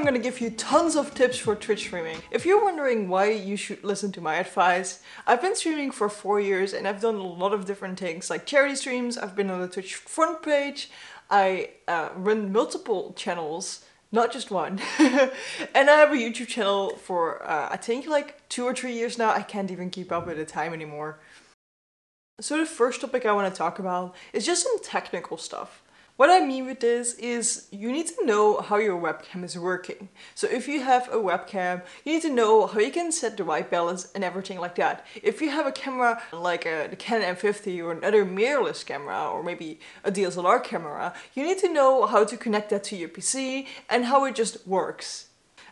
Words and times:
I'm 0.00 0.06
gonna 0.06 0.18
give 0.18 0.40
you 0.40 0.48
tons 0.48 0.96
of 0.96 1.14
tips 1.14 1.36
for 1.36 1.54
Twitch 1.54 1.80
streaming. 1.80 2.16
If 2.30 2.46
you're 2.46 2.64
wondering 2.64 3.10
why 3.10 3.32
you 3.32 3.54
should 3.54 3.84
listen 3.84 4.10
to 4.12 4.22
my 4.22 4.36
advice, 4.36 5.02
I've 5.26 5.42
been 5.42 5.54
streaming 5.54 5.90
for 5.90 6.08
four 6.08 6.40
years 6.40 6.72
and 6.72 6.88
I've 6.88 7.02
done 7.02 7.16
a 7.16 7.22
lot 7.22 7.52
of 7.52 7.66
different 7.66 8.00
things 8.00 8.30
like 8.30 8.46
charity 8.46 8.76
streams, 8.76 9.18
I've 9.18 9.36
been 9.36 9.50
on 9.50 9.60
the 9.60 9.68
Twitch 9.68 9.96
front 9.96 10.42
page, 10.42 10.90
I 11.28 11.72
uh, 11.86 12.08
run 12.16 12.50
multiple 12.50 13.12
channels, 13.12 13.84
not 14.10 14.32
just 14.32 14.50
one, 14.50 14.80
and 14.98 15.90
I 15.90 15.96
have 15.98 16.12
a 16.12 16.16
YouTube 16.16 16.48
channel 16.48 16.96
for 16.96 17.46
uh, 17.46 17.68
I 17.70 17.76
think 17.76 18.06
like 18.06 18.48
two 18.48 18.64
or 18.64 18.74
three 18.74 18.94
years 18.94 19.18
now, 19.18 19.30
I 19.34 19.42
can't 19.42 19.70
even 19.70 19.90
keep 19.90 20.10
up 20.10 20.26
with 20.26 20.38
the 20.38 20.46
time 20.46 20.72
anymore. 20.72 21.20
So 22.40 22.56
the 22.56 22.64
first 22.64 23.02
topic 23.02 23.26
I 23.26 23.32
want 23.32 23.52
to 23.52 23.58
talk 23.58 23.78
about 23.78 24.14
is 24.32 24.46
just 24.46 24.62
some 24.62 24.82
technical 24.82 25.36
stuff. 25.36 25.82
What 26.20 26.28
I 26.28 26.44
mean 26.44 26.66
with 26.66 26.80
this 26.80 27.14
is 27.14 27.66
you 27.70 27.90
need 27.90 28.08
to 28.08 28.26
know 28.26 28.60
how 28.60 28.76
your 28.76 29.00
webcam 29.00 29.42
is 29.42 29.58
working. 29.58 30.10
So 30.34 30.46
if 30.46 30.68
you 30.68 30.82
have 30.82 31.08
a 31.08 31.16
webcam, 31.16 31.80
you 32.04 32.12
need 32.12 32.20
to 32.20 32.30
know 32.30 32.66
how 32.66 32.78
you 32.78 32.90
can 32.90 33.10
set 33.10 33.38
the 33.38 33.44
white 33.46 33.70
balance 33.70 34.12
and 34.14 34.22
everything 34.22 34.58
like 34.58 34.74
that. 34.74 35.06
If 35.22 35.40
you 35.40 35.48
have 35.48 35.66
a 35.66 35.72
camera 35.72 36.20
like 36.30 36.66
a, 36.66 36.88
the 36.90 36.96
Canon 36.96 37.36
M50 37.36 37.82
or 37.82 37.92
another 37.92 38.26
mirrorless 38.26 38.84
camera 38.84 39.30
or 39.30 39.42
maybe 39.42 39.80
a 40.04 40.12
DSLR 40.12 40.62
camera, 40.62 41.14
you 41.32 41.42
need 41.42 41.56
to 41.60 41.72
know 41.72 42.04
how 42.04 42.24
to 42.24 42.36
connect 42.36 42.68
that 42.68 42.84
to 42.84 42.96
your 42.96 43.08
PC 43.08 43.66
and 43.88 44.04
how 44.04 44.26
it 44.26 44.34
just 44.34 44.66
works. 44.66 45.28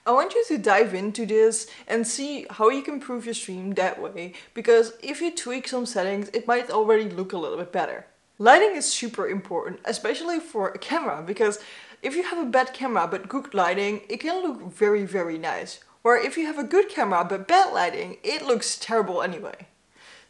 I 0.06 0.12
want 0.12 0.32
you 0.32 0.46
to 0.46 0.56
dive 0.56 0.94
into 0.94 1.26
this 1.26 1.66
and 1.86 2.06
see 2.06 2.46
how 2.48 2.70
you 2.70 2.80
can 2.80 2.94
improve 2.94 3.26
your 3.26 3.34
stream 3.34 3.74
that 3.74 4.00
way 4.00 4.32
because 4.54 4.94
if 5.02 5.20
you 5.20 5.30
tweak 5.30 5.68
some 5.68 5.84
settings 5.84 6.30
it 6.30 6.46
might 6.46 6.70
already 6.70 7.10
look 7.10 7.34
a 7.34 7.36
little 7.36 7.58
bit 7.58 7.70
better. 7.70 8.06
Lighting 8.40 8.76
is 8.76 8.86
super 8.86 9.28
important, 9.28 9.80
especially 9.84 10.38
for 10.38 10.68
a 10.68 10.78
camera, 10.78 11.24
because 11.26 11.58
if 12.02 12.14
you 12.14 12.22
have 12.22 12.38
a 12.38 12.48
bad 12.48 12.72
camera 12.72 13.08
but 13.08 13.28
good 13.28 13.52
lighting, 13.52 14.02
it 14.08 14.20
can 14.20 14.42
look 14.42 14.72
very, 14.72 15.04
very 15.04 15.38
nice. 15.38 15.80
Or 16.04 16.16
if 16.16 16.38
you 16.38 16.46
have 16.46 16.56
a 16.56 16.62
good 16.62 16.88
camera 16.88 17.26
but 17.28 17.48
bad 17.48 17.74
lighting, 17.74 18.18
it 18.22 18.46
looks 18.46 18.78
terrible 18.78 19.22
anyway. 19.22 19.66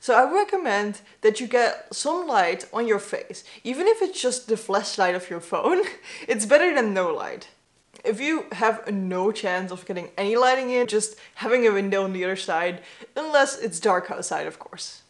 So 0.00 0.14
I 0.14 0.32
recommend 0.32 1.02
that 1.20 1.38
you 1.38 1.47
get 1.47 1.94
some 1.94 2.27
light 2.27 2.64
on 2.72 2.86
your 2.86 2.98
face. 2.98 3.44
Even 3.62 3.86
if 3.86 4.00
it's 4.00 4.22
just 4.22 4.48
the 4.48 4.56
flashlight 4.56 5.14
of 5.14 5.28
your 5.28 5.41
phone, 5.41 5.82
it's 6.27 6.47
better 6.47 6.75
than 6.75 6.94
no 6.94 7.12
light. 7.12 7.48
If 8.06 8.20
you 8.20 8.47
have 8.52 8.91
no 8.91 9.32
chance 9.32 9.70
of 9.70 9.84
getting 9.84 10.12
any 10.16 10.34
lighting 10.34 10.70
in, 10.70 10.86
just 10.86 11.16
having 11.34 11.66
a 11.66 11.72
window 11.72 12.04
on 12.04 12.14
the 12.14 12.25
other 12.25 12.36
side, 12.36 12.80
unless 13.14 13.58
it's 13.58 13.80
dark 13.80 14.10
outside 14.10 14.47
of 14.47 14.58
course. 14.58 15.02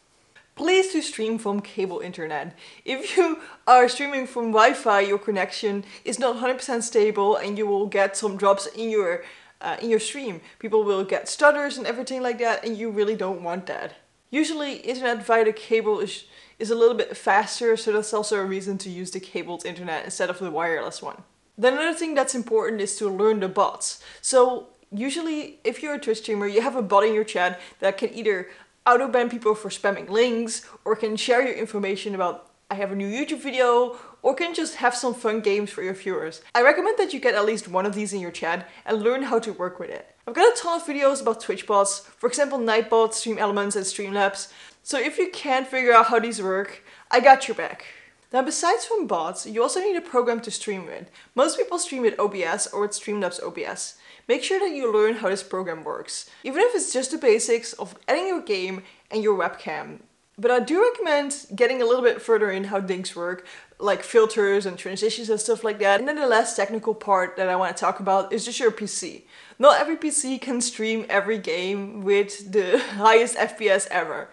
Please 0.59 0.91
to 0.91 1.01
stream 1.03 1.39
from 1.39 1.61
cable 1.61 2.01
internet. 2.01 2.53
If 2.85 3.17
you 3.17 3.39
are 3.69 3.89
streaming 3.89 4.27
from 4.27 4.47
Wi-Fi, 4.51 5.03
your 5.03 5.19
connection 5.19 5.85
is 6.05 6.19
not 6.19 6.35
100% 6.39 6.83
stable 6.83 7.37
and 7.37 7.57
you 7.57 7.65
will 7.65 7.87
get 7.87 8.17
some 8.17 8.37
drops 8.37 8.67
in 8.67 8.91
your 8.91 9.23
uh, 9.61 9.77
in 9.81 9.89
your 9.89 10.01
stream. 10.01 10.41
People 10.59 10.83
will 10.83 11.05
get 11.05 11.29
stutters 11.29 11.79
and 11.79 11.87
everything 11.87 12.23
like 12.23 12.41
that 12.41 12.65
and 12.65 12.77
you 12.77 12.91
really 12.91 13.15
don't 13.15 13.43
want 13.43 13.67
that. 13.67 13.95
Usually 14.31 14.79
internet 14.79 15.25
via 15.25 15.45
the 15.45 15.53
cable 15.53 16.01
is, 16.01 16.25
is 16.59 16.73
a 16.73 16.75
little 16.75 16.97
bit 16.97 17.17
faster 17.17 17.77
so 17.77 17.93
that's 17.93 18.13
also 18.13 18.37
a 18.41 18.45
reason 18.45 18.79
to 18.79 18.91
use 18.91 19.13
the 19.13 19.21
cabled 19.21 19.65
internet 19.65 20.05
instead 20.05 20.29
of 20.29 20.41
the 20.41 20.51
wireless 20.51 21.01
one. 21.01 21.23
Then 21.57 21.75
another 21.75 21.97
thing 21.97 22.17
that's 22.17 22.35
important 22.35 22.81
is 22.81 22.97
to 22.97 23.09
learn 23.09 23.39
the 23.39 23.49
bots. 23.49 24.03
So 24.23 24.71
usually 24.91 25.61
if 25.63 25.85
you're 25.85 25.95
a 25.95 26.01
Twitch 26.01 26.19
streamer 26.19 26.49
you 26.49 26.63
have 26.63 26.75
a 26.75 26.83
bot 26.83 27.05
in 27.05 27.15
your 27.15 27.25
chat 27.25 27.61
that 27.79 27.97
can 27.97 28.13
either 28.13 28.49
auto-ban 28.89 29.29
people 29.29 29.55
for 29.55 29.69
spamming 29.69 30.09
links, 30.09 30.65
or 30.85 30.97
can 30.97 31.17
share 31.17 31.47
your 31.47 31.55
information 31.55 32.15
about 32.15 32.47
I 32.71 32.75
have 32.75 32.93
a 32.93 32.97
new 32.97 33.09
YouTube 33.09 33.43
video, 33.43 33.97
or 34.21 34.35
can 34.35 34.53
just 34.55 34.77
have 34.77 34.95
some 34.95 35.15
fun 35.15 35.41
games 35.41 35.71
for 35.71 35.83
your 35.83 35.95
viewers. 35.95 36.43
I 36.55 36.63
recommend 36.63 36.99
that 36.99 37.15
you 37.15 37.21
get 37.21 37.35
at 37.35 37.47
least 37.47 37.67
one 37.67 37.87
of 37.87 37.95
these 37.95 38.13
in 38.13 38.21
your 38.21 38.31
chat 38.31 38.69
and 38.85 39.03
learn 39.03 39.23
how 39.23 39.39
to 39.39 39.55
work 39.55 39.79
with 39.79 39.89
it. 39.89 40.15
I've 40.27 40.35
got 40.35 40.53
a 40.53 40.61
ton 40.61 40.79
of 40.79 40.87
videos 40.87 41.23
about 41.23 41.41
Twitch 41.41 41.67
bots, 41.67 42.01
for 42.01 42.27
example 42.27 42.59
Nightbot, 42.59 43.13
StreamElements 43.13 43.77
and 43.77 43.87
Streamlabs, 43.87 44.53
so 44.83 44.99
if 44.99 45.17
you 45.17 45.31
can't 45.31 45.67
figure 45.67 45.95
out 45.95 46.07
how 46.07 46.19
these 46.19 46.43
work, 46.43 46.83
I 47.11 47.21
got 47.21 47.49
your 47.49 47.55
back. 47.55 47.87
Now 48.33 48.43
besides 48.43 48.85
from 48.85 49.07
bots, 49.07 49.47
you 49.47 49.63
also 49.63 49.81
need 49.81 49.97
a 49.97 50.03
program 50.03 50.41
to 50.41 50.51
stream 50.51 50.85
with. 50.85 51.11
Most 51.35 51.57
people 51.57 51.79
stream 51.79 52.03
with 52.03 52.21
OBS 52.21 52.67
or 52.67 52.83
with 52.83 52.91
Streamlabs 52.91 53.43
OBS. 53.43 53.95
Make 54.29 54.45
sure 54.45 54.61
that 54.61 54.77
you 54.77 54.93
learn 54.93 55.15
how 55.15 55.31
this 55.31 55.43
program 55.43 55.83
works, 55.83 56.29
even 56.45 56.61
if 56.61 56.75
it's 56.75 56.93
just 56.93 57.13
the 57.13 57.19
basics 57.19 57.73
of 57.73 57.97
adding 58.07 58.27
your 58.29 58.43
game 58.43 58.83
and 59.11 59.23
your 59.23 59.39
webcam. 59.39 60.01
But 60.37 60.51
I 60.51 60.61
do 60.61 60.83
recommend 60.83 61.47
getting 61.57 61.81
a 61.81 61.87
little 61.87 62.03
bit 62.03 62.21
further 62.21 62.51
in 62.51 62.65
how 62.65 62.83
things 62.83 63.17
work, 63.17 63.47
like 63.81 64.03
filters 64.03 64.67
and 64.67 64.77
transitions 64.77 65.31
and 65.31 65.41
stuff 65.41 65.65
like 65.65 65.79
that. 65.79 65.99
And 65.99 66.07
then 66.07 66.17
the 66.17 66.27
last 66.27 66.57
technical 66.57 66.95
part 66.95 67.39
that 67.39 67.49
I 67.49 67.57
want 67.57 67.75
to 67.75 67.81
talk 67.81 68.01
about 68.01 68.31
is 68.31 68.45
just 68.45 68.61
your 68.61 68.71
PC. 68.71 69.23
Not 69.59 69.81
every 69.81 69.97
PC 69.97 70.39
can 70.41 70.61
stream 70.61 71.07
every 71.09 71.39
game 71.39 72.03
with 72.03 72.53
the 72.53 72.79
highest 72.97 73.35
FPS 73.37 73.89
ever. 73.91 74.29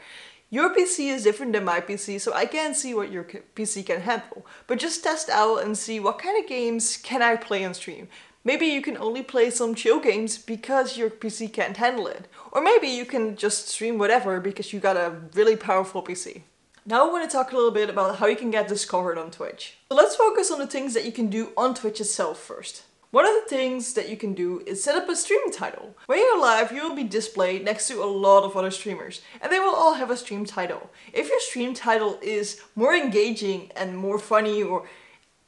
Your 0.51 0.75
PC 0.75 1.11
is 1.11 1.23
different 1.23 1.53
than 1.53 1.66
my 1.66 1.81
PC, 1.81 2.22
so 2.22 2.31
I 2.34 2.45
can't 2.45 2.75
see 2.75 2.94
what 2.94 3.11
your 3.11 3.23
PC 3.23 3.85
can 3.85 4.01
handle. 4.01 4.45
But 4.67 4.78
just 4.78 5.03
test 5.03 5.29
out 5.29 5.63
and 5.63 5.78
see 5.78 6.00
what 6.00 6.19
kind 6.19 6.41
of 6.41 6.47
games 6.47 6.97
can 6.97 7.23
I 7.23 7.35
play 7.35 7.66
on 7.66 7.73
stream. 7.73 8.09
Maybe 8.47 8.67
you 8.67 8.83
can 8.83 8.95
only 8.97 9.23
play 9.23 9.50
some 9.50 9.73
chill 9.73 10.00
games 10.00 10.38
because 10.38 10.97
your 10.97 11.09
PC 11.09 11.51
can't 11.51 11.78
handle 11.78 12.06
it. 12.06 12.28
Or 12.51 12.61
maybe 12.61 12.88
you 12.88 13.03
can 13.03 13.35
just 13.35 13.69
stream 13.69 13.97
whatever 13.97 14.39
because 14.39 14.72
you 14.72 14.79
got 14.79 14.95
a 14.95 15.16
really 15.33 15.56
powerful 15.56 16.03
PC. 16.03 16.44
Now 16.85 17.07
I 17.07 17.11
want 17.11 17.28
to 17.28 17.35
talk 17.35 17.51
a 17.51 17.55
little 17.55 17.72
bit 17.72 17.89
about 17.89 18.19
how 18.19 18.28
you 18.28 18.35
can 18.35 18.51
get 18.51 18.67
discovered 18.67 19.17
on 19.17 19.31
Twitch. 19.31 19.78
So 19.89 19.95
let's 19.95 20.16
focus 20.16 20.51
on 20.51 20.59
the 20.59 20.67
things 20.67 20.94
that 20.94 21.05
you 21.05 21.11
can 21.11 21.28
do 21.28 21.53
on 21.57 21.73
Twitch 21.73 22.00
itself 22.00 22.38
first. 22.39 22.84
One 23.09 23.25
of 23.25 23.34
the 23.34 23.50
things 23.50 23.94
that 23.94 24.09
you 24.09 24.17
can 24.17 24.35
do 24.35 24.61
is 24.67 24.84
set 24.84 24.95
up 24.95 25.09
a 25.09 25.16
stream 25.16 25.51
title. 25.51 25.95
When 26.05 26.19
you're 26.19 26.39
live, 26.39 26.72
you 26.72 26.88
will 26.88 26.95
be 26.95 27.03
displayed 27.03 27.66
next 27.66 27.88
to 27.88 28.03
a 28.03 28.05
lot 28.05 28.44
of 28.44 28.55
other 28.55 28.69
streamers, 28.69 29.22
and 29.41 29.51
they 29.51 29.59
will 29.59 29.73
all 29.73 29.95
have 29.95 30.11
a 30.11 30.17
stream 30.17 30.45
title. 30.45 30.91
If 31.13 31.29
your 31.29 31.39
stream 31.39 31.73
title 31.73 32.19
is 32.22 32.61
more 32.75 32.94
engaging 32.94 33.72
and 33.75 33.97
more 33.97 34.19
funny 34.19 34.61
or 34.61 34.85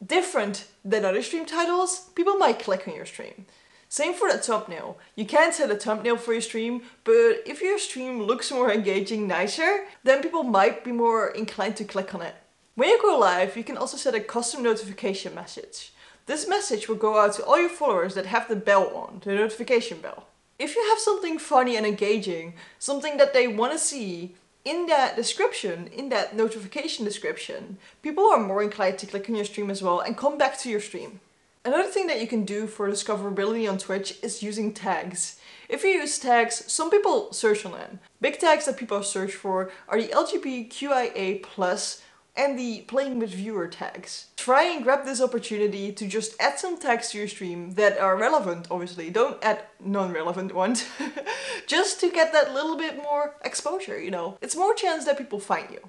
different 0.05 0.67
than 0.83 1.05
other 1.05 1.21
stream 1.21 1.45
titles, 1.45 2.09
people 2.15 2.35
might 2.35 2.59
click 2.59 2.87
on 2.87 2.95
your 2.95 3.05
stream. 3.05 3.45
Same 3.89 4.13
for 4.13 4.29
the 4.29 4.37
thumbnail. 4.37 4.97
You 5.15 5.25
can 5.25 5.53
set 5.53 5.71
a 5.71 5.75
thumbnail 5.75 6.17
for 6.17 6.33
your 6.33 6.41
stream, 6.41 6.81
but 7.05 7.41
if 7.45 7.61
your 7.61 7.79
stream 7.79 8.21
looks 8.21 8.51
more 8.51 8.71
engaging, 8.71 9.27
nicer, 9.27 9.85
then 10.03 10.21
people 10.21 10.43
might 10.43 10.83
be 10.83 10.91
more 10.91 11.29
inclined 11.29 11.77
to 11.77 11.85
click 11.85 12.13
on 12.13 12.21
it. 12.21 12.35
When 12.75 12.89
you 12.89 13.01
go 13.01 13.17
live, 13.17 13.55
you 13.55 13.63
can 13.63 13.77
also 13.77 13.97
set 13.97 14.13
a 14.13 14.19
custom 14.19 14.61
notification 14.61 15.33
message. 15.33 15.93
This 16.25 16.47
message 16.47 16.89
will 16.89 16.97
go 16.97 17.17
out 17.17 17.33
to 17.35 17.45
all 17.45 17.59
your 17.59 17.69
followers 17.69 18.13
that 18.15 18.25
have 18.25 18.49
the 18.49 18.57
bell 18.57 18.89
on, 18.93 19.21
the 19.23 19.33
notification 19.33 20.01
bell. 20.01 20.27
If 20.59 20.75
you 20.75 20.85
have 20.89 20.99
something 20.99 21.39
funny 21.39 21.77
and 21.77 21.85
engaging, 21.85 22.55
something 22.77 23.15
that 23.17 23.33
they 23.33 23.47
want 23.47 23.71
to 23.71 23.79
see, 23.79 24.35
in 24.67 24.87
that 24.87 25.15
description, 25.15 25.87
in 25.93 26.09
that 26.09 26.35
notification 26.35 27.05
description, 27.05 27.77
people 28.01 28.25
are 28.25 28.39
more 28.39 28.61
inclined 28.61 28.97
to 28.99 29.05
click 29.05 29.29
on 29.29 29.35
your 29.35 29.45
stream 29.45 29.71
as 29.71 29.81
well 29.81 30.01
and 30.01 30.17
come 30.17 30.37
back 30.37 30.59
to 30.59 30.69
your 30.69 30.81
stream. 30.81 31.21
Another 31.63 31.89
thing 31.89 32.07
that 32.07 32.19
you 32.19 32.27
can 32.27 32.43
do 32.43 32.67
for 32.67 32.89
discoverability 32.89 33.69
on 33.69 33.77
Twitch 33.77 34.17
is 34.21 34.43
using 34.43 34.73
tags. 34.73 35.39
If 35.69 35.83
you 35.83 35.91
use 35.91 36.19
tags, 36.19 36.69
some 36.71 36.89
people 36.89 37.31
search 37.31 37.65
on 37.65 37.71
them. 37.73 37.99
Big 38.19 38.39
tags 38.39 38.65
that 38.65 38.77
people 38.77 39.03
search 39.03 39.33
for 39.33 39.71
are 39.87 40.01
the 40.01 40.09
LGBTQIA+, 40.09 42.01
and 42.37 42.57
the 42.57 42.81
playing 42.81 43.19
with 43.19 43.31
viewer 43.31 43.67
tags. 43.67 44.27
Try 44.37 44.63
and 44.63 44.83
grab 44.83 45.03
this 45.03 45.19
opportunity 45.19 45.91
to 45.91 46.07
just 46.07 46.39
add 46.39 46.59
some 46.59 46.77
tags 46.77 47.09
to 47.09 47.17
your 47.17 47.27
stream 47.27 47.73
that 47.73 47.97
are 47.97 48.15
relevant, 48.15 48.67
obviously. 48.69 49.09
Don't 49.09 49.43
add 49.43 49.63
non-relevant 49.83 50.53
ones. 50.53 50.85
just 51.67 51.99
to 51.99 52.11
get 52.11 52.31
that 52.33 52.53
little 52.53 52.77
bit 52.77 52.95
more 52.97 53.35
exposure, 53.43 53.99
you 53.99 54.11
know. 54.11 54.37
It's 54.41 54.55
more 54.55 54.75
chance 54.75 55.05
that 55.05 55.17
people 55.17 55.39
find 55.39 55.69
you. 55.71 55.79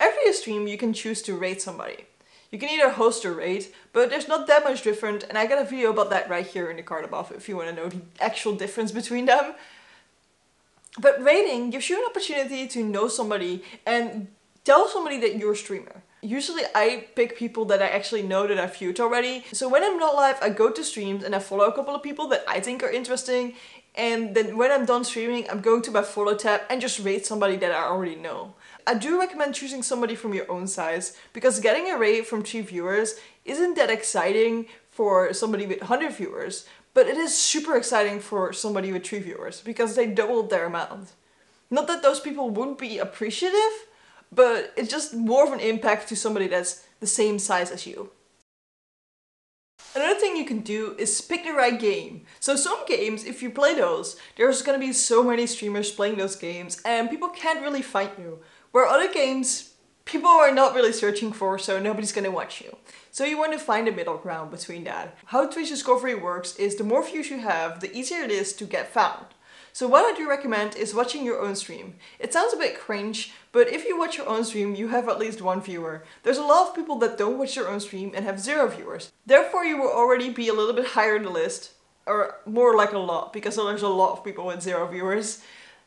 Every 0.00 0.32
stream 0.32 0.66
you 0.66 0.78
can 0.78 0.94
choose 0.94 1.20
to 1.22 1.36
raid 1.36 1.60
somebody. 1.60 2.06
You 2.50 2.58
can 2.58 2.70
either 2.70 2.90
host 2.90 3.26
or 3.26 3.34
raid, 3.34 3.66
but 3.92 4.08
there's 4.08 4.28
not 4.28 4.46
that 4.46 4.64
much 4.64 4.82
different 4.82 5.24
and 5.24 5.36
I 5.36 5.46
got 5.46 5.60
a 5.60 5.68
video 5.68 5.90
about 5.90 6.08
that 6.10 6.30
right 6.30 6.46
here 6.46 6.70
in 6.70 6.78
the 6.78 6.82
card 6.82 7.04
above 7.04 7.30
if 7.32 7.48
you 7.48 7.56
want 7.56 7.68
to 7.68 7.74
know 7.74 7.88
the 7.88 8.00
actual 8.20 8.54
difference 8.54 8.90
between 8.90 9.26
them. 9.26 9.54
But 10.98 11.22
raiding 11.22 11.70
gives 11.70 11.90
you 11.90 11.98
an 11.98 12.08
opportunity 12.08 12.66
to 12.68 12.82
know 12.82 13.08
somebody 13.08 13.62
and 13.84 14.28
tell 14.68 14.86
somebody 14.86 15.18
that 15.18 15.38
you're 15.38 15.52
a 15.52 15.56
streamer. 15.56 16.02
Usually 16.20 16.62
I 16.74 17.06
pick 17.16 17.38
people 17.38 17.64
that 17.66 17.80
I 17.80 17.88
actually 17.88 18.22
know 18.22 18.46
that 18.46 18.58
I've 18.58 18.76
viewed 18.76 19.00
already. 19.00 19.46
So 19.50 19.66
when 19.66 19.82
I'm 19.82 19.96
not 19.96 20.14
live, 20.14 20.36
I 20.42 20.50
go 20.50 20.70
to 20.70 20.84
streams 20.84 21.24
and 21.24 21.34
I 21.34 21.38
follow 21.38 21.64
a 21.64 21.72
couple 21.72 21.94
of 21.94 22.02
people 22.02 22.28
that 22.28 22.44
I 22.46 22.60
think 22.60 22.82
are 22.82 22.90
interesting. 22.90 23.54
And 23.94 24.34
then 24.34 24.58
when 24.58 24.70
I'm 24.70 24.84
done 24.84 25.04
streaming, 25.04 25.48
I'm 25.48 25.62
going 25.62 25.80
to 25.84 25.90
my 25.90 26.02
follow 26.02 26.34
tab 26.34 26.60
and 26.68 26.82
just 26.82 26.98
raid 26.98 27.24
somebody 27.24 27.56
that 27.56 27.72
I 27.72 27.84
already 27.84 28.16
know. 28.16 28.56
I 28.86 28.92
do 28.92 29.18
recommend 29.18 29.54
choosing 29.54 29.82
somebody 29.82 30.14
from 30.14 30.34
your 30.34 30.50
own 30.52 30.66
size 30.66 31.16
because 31.32 31.60
getting 31.60 31.90
a 31.90 31.96
raid 31.96 32.26
from 32.26 32.42
three 32.42 32.60
viewers 32.60 33.18
isn't 33.46 33.74
that 33.76 33.88
exciting 33.88 34.66
for 34.90 35.32
somebody 35.32 35.64
with 35.64 35.80
100 35.80 36.12
viewers, 36.12 36.66
but 36.92 37.06
it 37.06 37.16
is 37.16 37.32
super 37.34 37.74
exciting 37.74 38.20
for 38.20 38.52
somebody 38.52 38.92
with 38.92 39.06
three 39.06 39.20
viewers 39.20 39.62
because 39.62 39.96
they 39.96 40.06
doubled 40.06 40.50
their 40.50 40.66
amount. 40.66 41.12
Not 41.70 41.86
that 41.86 42.02
those 42.02 42.20
people 42.20 42.50
wouldn't 42.50 42.78
be 42.78 42.98
appreciative, 42.98 43.87
but 44.32 44.72
it's 44.76 44.90
just 44.90 45.14
more 45.14 45.46
of 45.46 45.52
an 45.52 45.60
impact 45.60 46.08
to 46.08 46.16
somebody 46.16 46.48
that's 46.48 46.86
the 47.00 47.06
same 47.06 47.38
size 47.38 47.70
as 47.70 47.86
you. 47.86 48.10
Another 49.94 50.20
thing 50.20 50.36
you 50.36 50.44
can 50.44 50.60
do 50.60 50.94
is 50.98 51.20
pick 51.20 51.44
the 51.44 51.52
right 51.52 51.78
game. 51.78 52.26
So 52.40 52.56
some 52.56 52.84
games, 52.86 53.24
if 53.24 53.42
you 53.42 53.50
play 53.50 53.74
those, 53.74 54.16
there's 54.36 54.62
gonna 54.62 54.78
be 54.78 54.92
so 54.92 55.22
many 55.22 55.46
streamers 55.46 55.90
playing 55.90 56.18
those 56.18 56.36
games 56.36 56.80
and 56.84 57.10
people 57.10 57.28
can't 57.28 57.62
really 57.62 57.82
find 57.82 58.10
you. 58.18 58.40
Where 58.70 58.86
other 58.86 59.12
games, 59.12 59.74
people 60.04 60.30
are 60.30 60.52
not 60.52 60.74
really 60.74 60.92
searching 60.92 61.32
for, 61.32 61.58
so 61.58 61.80
nobody's 61.80 62.12
gonna 62.12 62.30
watch 62.30 62.60
you. 62.60 62.76
So 63.10 63.24
you 63.24 63.38
want 63.38 63.52
to 63.52 63.58
find 63.58 63.88
a 63.88 63.92
middle 63.92 64.18
ground 64.18 64.50
between 64.50 64.84
that. 64.84 65.16
How 65.26 65.46
Twitch 65.46 65.70
discovery 65.70 66.14
works 66.14 66.54
is 66.56 66.76
the 66.76 66.84
more 66.84 67.04
views 67.04 67.30
you 67.30 67.40
have, 67.40 67.80
the 67.80 67.92
easier 67.96 68.22
it 68.22 68.30
is 68.30 68.52
to 68.54 68.64
get 68.64 68.92
found. 68.92 69.26
So 69.78 69.86
what 69.86 70.04
I 70.04 70.18
do 70.18 70.28
recommend 70.28 70.74
is 70.74 70.92
watching 70.92 71.24
your 71.24 71.40
own 71.40 71.54
stream. 71.54 71.94
It 72.18 72.32
sounds 72.32 72.52
a 72.52 72.56
bit 72.56 72.80
cringe, 72.80 73.32
but 73.52 73.68
if 73.68 73.84
you 73.84 73.96
watch 73.96 74.16
your 74.16 74.28
own 74.28 74.42
stream, 74.42 74.74
you 74.74 74.88
have 74.88 75.08
at 75.08 75.20
least 75.20 75.40
one 75.40 75.60
viewer. 75.60 76.02
There's 76.24 76.36
a 76.36 76.42
lot 76.42 76.66
of 76.66 76.74
people 76.74 76.98
that 76.98 77.16
don't 77.16 77.38
watch 77.38 77.54
their 77.54 77.68
own 77.68 77.78
stream 77.78 78.10
and 78.12 78.24
have 78.24 78.40
zero 78.40 78.66
viewers. 78.66 79.12
Therefore, 79.24 79.64
you 79.64 79.80
will 79.80 79.92
already 79.92 80.30
be 80.30 80.48
a 80.48 80.52
little 80.52 80.74
bit 80.74 80.84
higher 80.84 81.14
in 81.14 81.22
the 81.22 81.30
list, 81.30 81.74
or 82.06 82.40
more 82.44 82.74
like 82.74 82.92
a 82.92 82.98
lot, 82.98 83.32
because 83.32 83.54
there's 83.54 83.82
a 83.82 83.88
lot 83.88 84.14
of 84.18 84.24
people 84.24 84.46
with 84.46 84.62
zero 84.62 84.84
viewers 84.88 85.44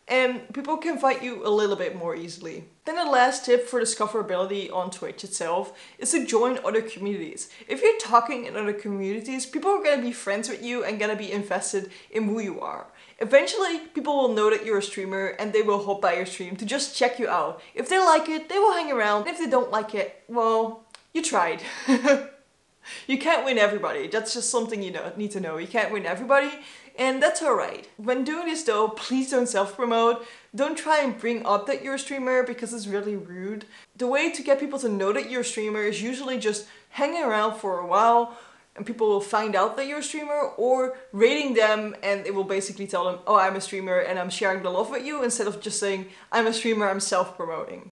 and 0.07 0.51
people 0.53 0.75
can 0.77 0.97
find 0.97 1.23
you 1.23 1.45
a 1.45 1.49
little 1.49 1.77
bit 1.77 1.95
more 1.95 2.15
easily. 2.15 2.65
Then 2.83 2.95
the 2.95 3.05
last 3.05 3.45
tip 3.45 3.67
for 3.67 3.79
discoverability 3.79 4.71
on 4.73 4.91
Twitch 4.91 5.23
itself 5.23 5.77
is 5.99 6.11
to 6.11 6.25
join 6.25 6.59
other 6.65 6.81
communities. 6.81 7.49
If 7.67 7.81
you're 7.81 7.97
talking 7.97 8.45
in 8.45 8.57
other 8.57 8.73
communities, 8.73 9.45
people 9.45 9.71
are 9.71 9.83
gonna 9.83 10.01
be 10.01 10.11
friends 10.11 10.49
with 10.49 10.63
you 10.63 10.83
and 10.83 10.99
gonna 10.99 11.15
be 11.15 11.31
invested 11.31 11.91
in 12.09 12.25
who 12.25 12.39
you 12.39 12.59
are. 12.59 12.87
Eventually, 13.21 13.77
people 13.93 14.17
will 14.17 14.33
know 14.33 14.49
that 14.49 14.65
you're 14.65 14.79
a 14.79 14.83
streamer 14.83 15.27
and 15.39 15.53
they 15.53 15.61
will 15.61 15.85
hop 15.85 16.01
by 16.01 16.15
your 16.15 16.25
stream 16.25 16.55
to 16.55 16.65
just 16.65 16.97
check 16.97 17.19
you 17.19 17.29
out. 17.29 17.61
If 17.75 17.87
they 17.87 17.99
like 17.99 18.27
it, 18.27 18.49
they 18.49 18.57
will 18.57 18.73
hang 18.73 18.91
around. 18.91 19.27
If 19.27 19.37
they 19.37 19.47
don't 19.47 19.69
like 19.69 19.93
it, 19.93 20.23
well, 20.27 20.85
you 21.13 21.21
tried. 21.21 21.61
you 23.07 23.19
can't 23.19 23.45
win 23.45 23.59
everybody. 23.59 24.07
That's 24.07 24.33
just 24.33 24.49
something 24.49 24.81
you 24.81 24.89
know, 24.89 25.13
need 25.15 25.29
to 25.31 25.39
know. 25.39 25.59
You 25.59 25.67
can't 25.67 25.91
win 25.91 26.07
everybody, 26.07 26.49
and 26.97 27.21
that's 27.21 27.43
alright. 27.43 27.87
When 27.97 28.23
doing 28.23 28.47
this 28.47 28.63
though, 28.63 28.87
please 28.89 29.29
don't 29.29 29.47
self-promote. 29.47 30.25
Don't 30.55 30.77
try 30.77 31.01
and 31.01 31.17
bring 31.17 31.45
up 31.45 31.67
that 31.67 31.83
you're 31.83 31.95
a 31.95 31.99
streamer 31.99 32.41
because 32.41 32.73
it's 32.73 32.87
really 32.87 33.15
rude. 33.15 33.65
The 33.95 34.07
way 34.07 34.31
to 34.31 34.41
get 34.41 34.59
people 34.59 34.79
to 34.79 34.89
know 34.89 35.13
that 35.13 35.29
you're 35.29 35.41
a 35.41 35.45
streamer 35.45 35.83
is 35.83 36.01
usually 36.01 36.39
just 36.39 36.65
hanging 36.89 37.23
around 37.23 37.59
for 37.59 37.79
a 37.79 37.85
while 37.85 38.35
and 38.75 38.85
people 38.85 39.07
will 39.07 39.21
find 39.21 39.55
out 39.55 39.75
that 39.77 39.87
you're 39.87 39.99
a 39.99 40.03
streamer 40.03 40.51
or 40.57 40.97
raiding 41.11 41.53
them 41.53 41.95
and 42.03 42.25
it 42.25 42.33
will 42.33 42.45
basically 42.45 42.87
tell 42.87 43.05
them, 43.05 43.19
oh, 43.27 43.35
I'm 43.35 43.55
a 43.55 43.61
streamer 43.61 43.99
and 43.99 44.17
I'm 44.17 44.29
sharing 44.29 44.63
the 44.63 44.69
love 44.69 44.89
with 44.89 45.05
you 45.05 45.23
instead 45.23 45.47
of 45.47 45.61
just 45.61 45.79
saying, 45.79 46.07
I'm 46.31 46.47
a 46.47 46.53
streamer, 46.53 46.89
I'm 46.89 46.99
self-promoting. 46.99 47.89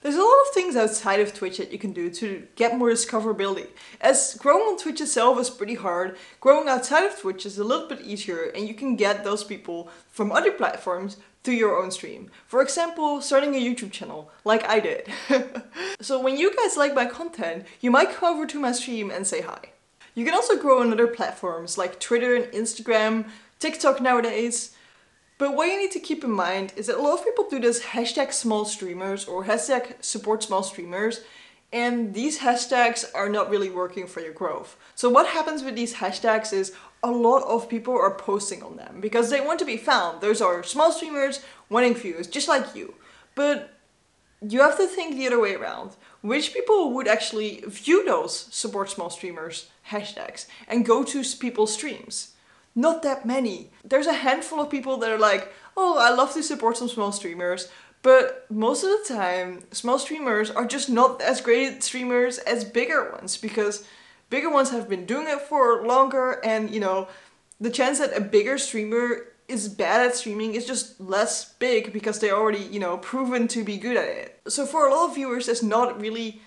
There's 0.00 0.14
a 0.14 0.22
lot 0.22 0.46
of 0.46 0.54
things 0.54 0.76
outside 0.76 1.18
of 1.18 1.34
Twitch 1.34 1.58
that 1.58 1.72
you 1.72 1.78
can 1.78 1.92
do 1.92 2.08
to 2.08 2.46
get 2.54 2.78
more 2.78 2.88
discoverability. 2.88 3.66
As 4.00 4.36
growing 4.36 4.62
on 4.62 4.78
Twitch 4.78 5.00
itself 5.00 5.40
is 5.40 5.50
pretty 5.50 5.74
hard, 5.74 6.16
growing 6.40 6.68
outside 6.68 7.04
of 7.04 7.18
Twitch 7.18 7.44
is 7.44 7.58
a 7.58 7.64
little 7.64 7.88
bit 7.88 8.02
easier 8.02 8.44
and 8.54 8.68
you 8.68 8.74
can 8.74 8.94
get 8.94 9.24
those 9.24 9.42
people 9.42 9.90
from 10.08 10.30
other 10.30 10.52
platforms 10.52 11.16
through 11.42 11.54
your 11.54 11.82
own 11.82 11.90
stream. 11.90 12.30
For 12.46 12.62
example, 12.62 13.20
starting 13.20 13.56
a 13.56 13.58
YouTube 13.58 13.90
channel, 13.90 14.30
like 14.44 14.68
I 14.68 14.78
did. 14.78 15.08
so 16.00 16.20
when 16.20 16.36
you 16.36 16.54
guys 16.54 16.76
like 16.76 16.94
my 16.94 17.06
content, 17.06 17.66
you 17.80 17.90
might 17.90 18.12
come 18.12 18.36
over 18.36 18.46
to 18.46 18.60
my 18.60 18.70
stream 18.70 19.10
and 19.10 19.26
say 19.26 19.40
hi. 19.40 19.72
You 20.18 20.24
can 20.24 20.34
also 20.34 20.58
grow 20.58 20.80
on 20.80 20.92
other 20.92 21.06
platforms 21.06 21.78
like 21.78 22.00
Twitter 22.00 22.34
and 22.34 22.46
Instagram, 22.46 23.30
TikTok 23.60 24.00
nowadays, 24.00 24.74
but 25.38 25.54
what 25.54 25.68
you 25.68 25.78
need 25.78 25.92
to 25.92 26.00
keep 26.00 26.24
in 26.24 26.32
mind 26.32 26.72
is 26.74 26.88
that 26.88 26.98
a 26.98 27.00
lot 27.00 27.20
of 27.20 27.24
people 27.24 27.48
do 27.48 27.60
this 27.60 27.80
hashtag 27.80 28.32
small 28.32 28.64
streamers 28.64 29.26
or 29.26 29.44
hashtag 29.44 30.02
support 30.02 30.42
small 30.42 30.64
streamers 30.64 31.20
and 31.72 32.14
these 32.14 32.40
hashtags 32.40 33.04
are 33.14 33.28
not 33.28 33.48
really 33.48 33.70
working 33.70 34.08
for 34.08 34.18
your 34.20 34.32
growth. 34.32 34.76
So 34.96 35.08
what 35.08 35.28
happens 35.28 35.62
with 35.62 35.76
these 35.76 35.94
hashtags 35.94 36.52
is 36.52 36.72
a 37.04 37.12
lot 37.12 37.44
of 37.44 37.68
people 37.68 37.94
are 37.94 38.12
posting 38.12 38.64
on 38.64 38.74
them 38.74 39.00
because 39.00 39.30
they 39.30 39.40
want 39.40 39.60
to 39.60 39.64
be 39.64 39.76
found. 39.76 40.20
Those 40.20 40.40
are 40.40 40.64
small 40.64 40.90
streamers 40.90 41.44
wanting 41.70 41.94
views, 41.94 42.26
just 42.26 42.48
like 42.48 42.74
you. 42.74 42.94
But 43.36 43.72
you 44.40 44.62
have 44.62 44.78
to 44.78 44.88
think 44.88 45.14
the 45.14 45.28
other 45.28 45.38
way 45.38 45.54
around. 45.54 45.92
Which 46.20 46.52
people 46.52 46.92
would 46.94 47.06
actually 47.06 47.62
view 47.66 48.04
those 48.04 48.48
support 48.50 48.90
small 48.90 49.10
streamers 49.10 49.70
hashtags 49.90 50.46
and 50.66 50.84
go 50.84 51.04
to 51.04 51.22
people's 51.38 51.72
streams? 51.72 52.32
Not 52.74 53.02
that 53.02 53.24
many. 53.24 53.70
There's 53.84 54.06
a 54.06 54.12
handful 54.12 54.60
of 54.60 54.70
people 54.70 54.96
that 54.98 55.10
are 55.10 55.18
like, 55.18 55.52
oh, 55.76 55.98
I 55.98 56.10
love 56.10 56.34
to 56.34 56.42
support 56.42 56.76
some 56.76 56.88
small 56.88 57.12
streamers, 57.12 57.68
but 58.02 58.46
most 58.50 58.84
of 58.84 58.90
the 58.90 59.14
time, 59.14 59.64
small 59.72 59.98
streamers 59.98 60.50
are 60.50 60.66
just 60.66 60.88
not 60.88 61.20
as 61.20 61.40
great 61.40 61.82
streamers 61.82 62.38
as 62.38 62.64
bigger 62.64 63.10
ones 63.12 63.36
because 63.36 63.84
bigger 64.30 64.50
ones 64.50 64.70
have 64.70 64.88
been 64.88 65.06
doing 65.06 65.26
it 65.28 65.40
for 65.40 65.84
longer 65.86 66.40
and, 66.44 66.70
you 66.70 66.80
know, 66.80 67.08
the 67.60 67.70
chance 67.70 67.98
that 67.98 68.16
a 68.16 68.20
bigger 68.20 68.58
streamer 68.58 69.26
is 69.48 69.68
bad 69.68 70.06
at 70.06 70.14
streaming 70.14 70.54
is 70.54 70.66
just 70.66 71.00
less 71.00 71.54
big 71.54 71.92
because 71.92 72.20
they're 72.20 72.36
already, 72.36 72.64
you 72.64 72.78
know, 72.78 72.98
proven 72.98 73.48
to 73.48 73.64
be 73.64 73.78
good 73.78 73.96
at 73.96 74.06
it. 74.06 74.40
So 74.46 74.66
for 74.66 74.86
a 74.86 74.94
lot 74.94 75.08
of 75.08 75.14
viewers, 75.14 75.46
there's 75.46 75.62
not 75.62 76.00
really 76.00 76.42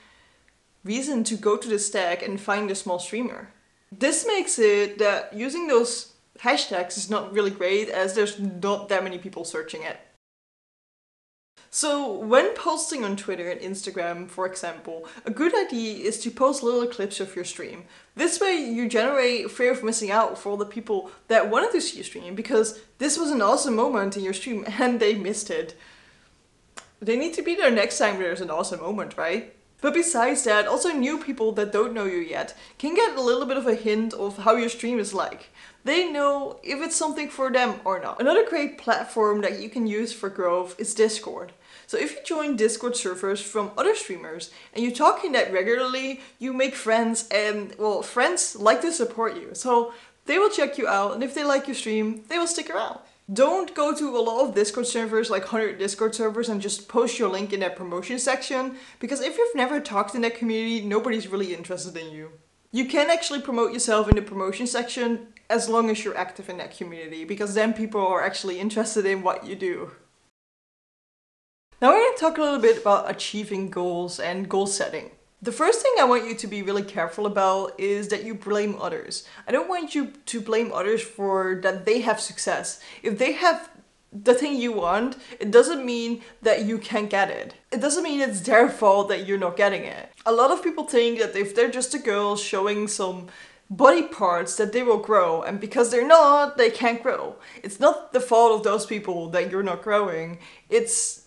reason 0.83 1.23
to 1.25 1.35
go 1.35 1.57
to 1.57 1.67
the 1.67 1.79
stack 1.79 2.21
and 2.21 2.39
find 2.39 2.69
a 2.69 2.75
small 2.75 2.99
streamer. 2.99 3.49
This 3.91 4.25
makes 4.25 4.57
it 4.59 4.99
that 4.99 5.33
using 5.33 5.67
those 5.67 6.13
hashtags 6.39 6.97
is 6.97 7.09
not 7.09 7.33
really 7.33 7.51
great 7.51 7.89
as 7.89 8.13
there's 8.13 8.39
not 8.39 8.89
that 8.89 9.03
many 9.03 9.17
people 9.17 9.43
searching 9.43 9.83
it. 9.83 9.97
So 11.73 12.11
when 12.11 12.53
posting 12.53 13.05
on 13.05 13.15
Twitter 13.15 13.49
and 13.49 13.61
Instagram, 13.61 14.29
for 14.29 14.45
example, 14.45 15.07
a 15.25 15.31
good 15.31 15.57
idea 15.57 16.05
is 16.05 16.19
to 16.19 16.29
post 16.29 16.63
little 16.63 16.85
clips 16.85 17.21
of 17.21 17.33
your 17.33 17.45
stream. 17.45 17.85
This 18.13 18.41
way 18.41 18.55
you 18.57 18.89
generate 18.89 19.49
fear 19.49 19.71
of 19.71 19.81
missing 19.81 20.11
out 20.11 20.37
for 20.37 20.49
all 20.49 20.57
the 20.57 20.65
people 20.65 21.11
that 21.29 21.49
wanted 21.49 21.71
to 21.71 21.79
see 21.79 21.95
your 21.95 22.03
stream 22.03 22.35
because 22.35 22.81
this 22.97 23.17
was 23.17 23.31
an 23.31 23.41
awesome 23.41 23.73
moment 23.73 24.17
in 24.17 24.23
your 24.23 24.33
stream 24.33 24.65
and 24.79 24.99
they 24.99 25.15
missed 25.15 25.49
it. 25.49 25.77
They 26.99 27.15
need 27.15 27.33
to 27.35 27.41
be 27.41 27.55
there 27.55 27.71
next 27.71 27.97
time 27.97 28.19
there's 28.19 28.41
an 28.41 28.51
awesome 28.51 28.81
moment, 28.81 29.15
right? 29.15 29.53
But 29.79 29.93
besides 29.93 30.43
that, 30.43 30.67
also 30.67 30.89
new 30.89 31.19
people 31.19 31.53
that 31.53 31.71
don't 31.71 31.93
know 31.93 32.03
you 32.03 32.19
yet 32.19 32.53
can 32.79 32.95
get 32.95 33.15
a 33.15 33.21
little 33.21 33.47
bit 33.47 33.57
of 33.57 33.65
a 33.65 33.75
hint 33.75 34.13
of 34.13 34.39
how 34.39 34.57
your 34.57 34.69
stream 34.69 34.99
is 34.99 35.13
like. 35.13 35.49
They 35.85 36.11
know 36.11 36.59
if 36.63 36.81
it's 36.81 36.97
something 36.97 37.29
for 37.29 37.49
them 37.49 37.79
or 37.85 37.99
not. 37.99 38.19
Another 38.19 38.45
great 38.45 38.77
platform 38.77 39.39
that 39.41 39.61
you 39.61 39.69
can 39.69 39.87
use 39.87 40.11
for 40.11 40.29
growth 40.29 40.77
is 40.77 40.93
Discord. 40.93 41.53
So 41.91 41.97
if 41.97 42.13
you 42.13 42.19
join 42.23 42.55
Discord 42.55 42.95
servers 42.95 43.41
from 43.41 43.71
other 43.77 43.93
streamers 43.95 44.49
and 44.73 44.81
you 44.81 44.95
talk 44.95 45.25
in 45.25 45.33
that 45.33 45.51
regularly, 45.51 46.21
you 46.39 46.53
make 46.53 46.73
friends 46.73 47.27
and 47.29 47.75
well, 47.77 48.01
friends 48.01 48.55
like 48.55 48.79
to 48.83 48.93
support 48.93 49.35
you. 49.35 49.49
So 49.51 49.93
they 50.25 50.39
will 50.39 50.49
check 50.49 50.77
you 50.77 50.87
out 50.87 51.13
and 51.13 51.21
if 51.21 51.35
they 51.35 51.43
like 51.43 51.67
your 51.67 51.75
stream, 51.75 52.23
they 52.29 52.37
will 52.37 52.47
stick 52.47 52.69
around. 52.69 52.99
Don't 53.33 53.75
go 53.75 53.93
to 53.93 54.17
a 54.17 54.21
lot 54.21 54.47
of 54.47 54.55
Discord 54.55 54.87
servers, 54.87 55.29
like 55.29 55.41
100 55.41 55.79
Discord 55.79 56.15
servers, 56.15 56.47
and 56.47 56.61
just 56.61 56.87
post 56.87 57.19
your 57.19 57.27
link 57.27 57.51
in 57.51 57.59
that 57.59 57.75
promotion 57.75 58.19
section, 58.19 58.77
because 59.01 59.19
if 59.19 59.37
you've 59.37 59.55
never 59.55 59.81
talked 59.81 60.15
in 60.15 60.21
that 60.21 60.37
community, 60.37 60.79
nobody's 60.79 61.27
really 61.27 61.53
interested 61.53 61.97
in 61.97 62.09
you. 62.13 62.31
You 62.71 62.85
can 62.85 63.09
actually 63.09 63.41
promote 63.41 63.73
yourself 63.73 64.07
in 64.07 64.15
the 64.15 64.21
promotion 64.21 64.65
section 64.65 65.27
as 65.49 65.67
long 65.67 65.89
as 65.89 66.05
you're 66.05 66.17
active 66.17 66.47
in 66.47 66.57
that 66.59 66.77
community, 66.77 67.25
because 67.25 67.53
then 67.53 67.73
people 67.73 67.99
are 67.99 68.23
actually 68.23 68.61
interested 68.61 69.05
in 69.05 69.23
what 69.23 69.45
you 69.45 69.57
do. 69.57 69.91
Now 71.81 71.89
we're 71.89 71.97
going 71.97 72.13
to 72.13 72.19
talk 72.19 72.37
a 72.37 72.41
little 72.43 72.59
bit 72.59 72.77
about 72.77 73.09
achieving 73.09 73.71
goals 73.71 74.19
and 74.19 74.47
goal 74.47 74.67
setting. 74.67 75.09
The 75.41 75.51
first 75.51 75.81
thing 75.81 75.91
I 75.99 76.03
want 76.03 76.27
you 76.27 76.35
to 76.35 76.45
be 76.45 76.61
really 76.61 76.83
careful 76.83 77.25
about 77.25 77.79
is 77.79 78.09
that 78.09 78.23
you 78.23 78.35
blame 78.35 78.77
others. 78.79 79.27
I 79.47 79.51
don't 79.51 79.67
want 79.67 79.95
you 79.95 80.13
to 80.27 80.41
blame 80.41 80.71
others 80.71 81.01
for 81.01 81.59
that 81.63 81.85
they 81.85 82.01
have 82.01 82.21
success. 82.21 82.81
If 83.01 83.17
they 83.17 83.31
have 83.31 83.71
the 84.13 84.35
thing 84.35 84.57
you 84.57 84.73
want, 84.73 85.17
it 85.39 85.49
doesn't 85.49 85.83
mean 85.83 86.21
that 86.43 86.65
you 86.65 86.77
can't 86.77 87.09
get 87.09 87.31
it. 87.31 87.55
It 87.71 87.81
doesn't 87.81 88.03
mean 88.03 88.21
it's 88.21 88.41
their 88.41 88.69
fault 88.69 89.09
that 89.09 89.25
you're 89.25 89.39
not 89.39 89.57
getting 89.57 89.83
it. 89.83 90.11
A 90.23 90.31
lot 90.31 90.51
of 90.51 90.63
people 90.63 90.83
think 90.83 91.17
that 91.17 91.35
if 91.35 91.55
they're 91.55 91.71
just 91.71 91.95
a 91.95 91.97
girl 91.97 92.35
showing 92.35 92.87
some 92.87 93.29
body 93.71 94.03
parts 94.03 94.55
that 94.57 94.71
they 94.71 94.83
will 94.83 94.99
grow 94.99 95.41
and 95.41 95.59
because 95.59 95.89
they're 95.89 96.07
not, 96.07 96.57
they 96.57 96.69
can't 96.69 97.01
grow. 97.01 97.37
It's 97.63 97.79
not 97.79 98.13
the 98.13 98.19
fault 98.19 98.51
of 98.51 98.63
those 98.63 98.85
people 98.85 99.29
that 99.29 99.49
you're 99.49 99.63
not 99.63 99.81
growing. 99.81 100.37
It's 100.69 101.20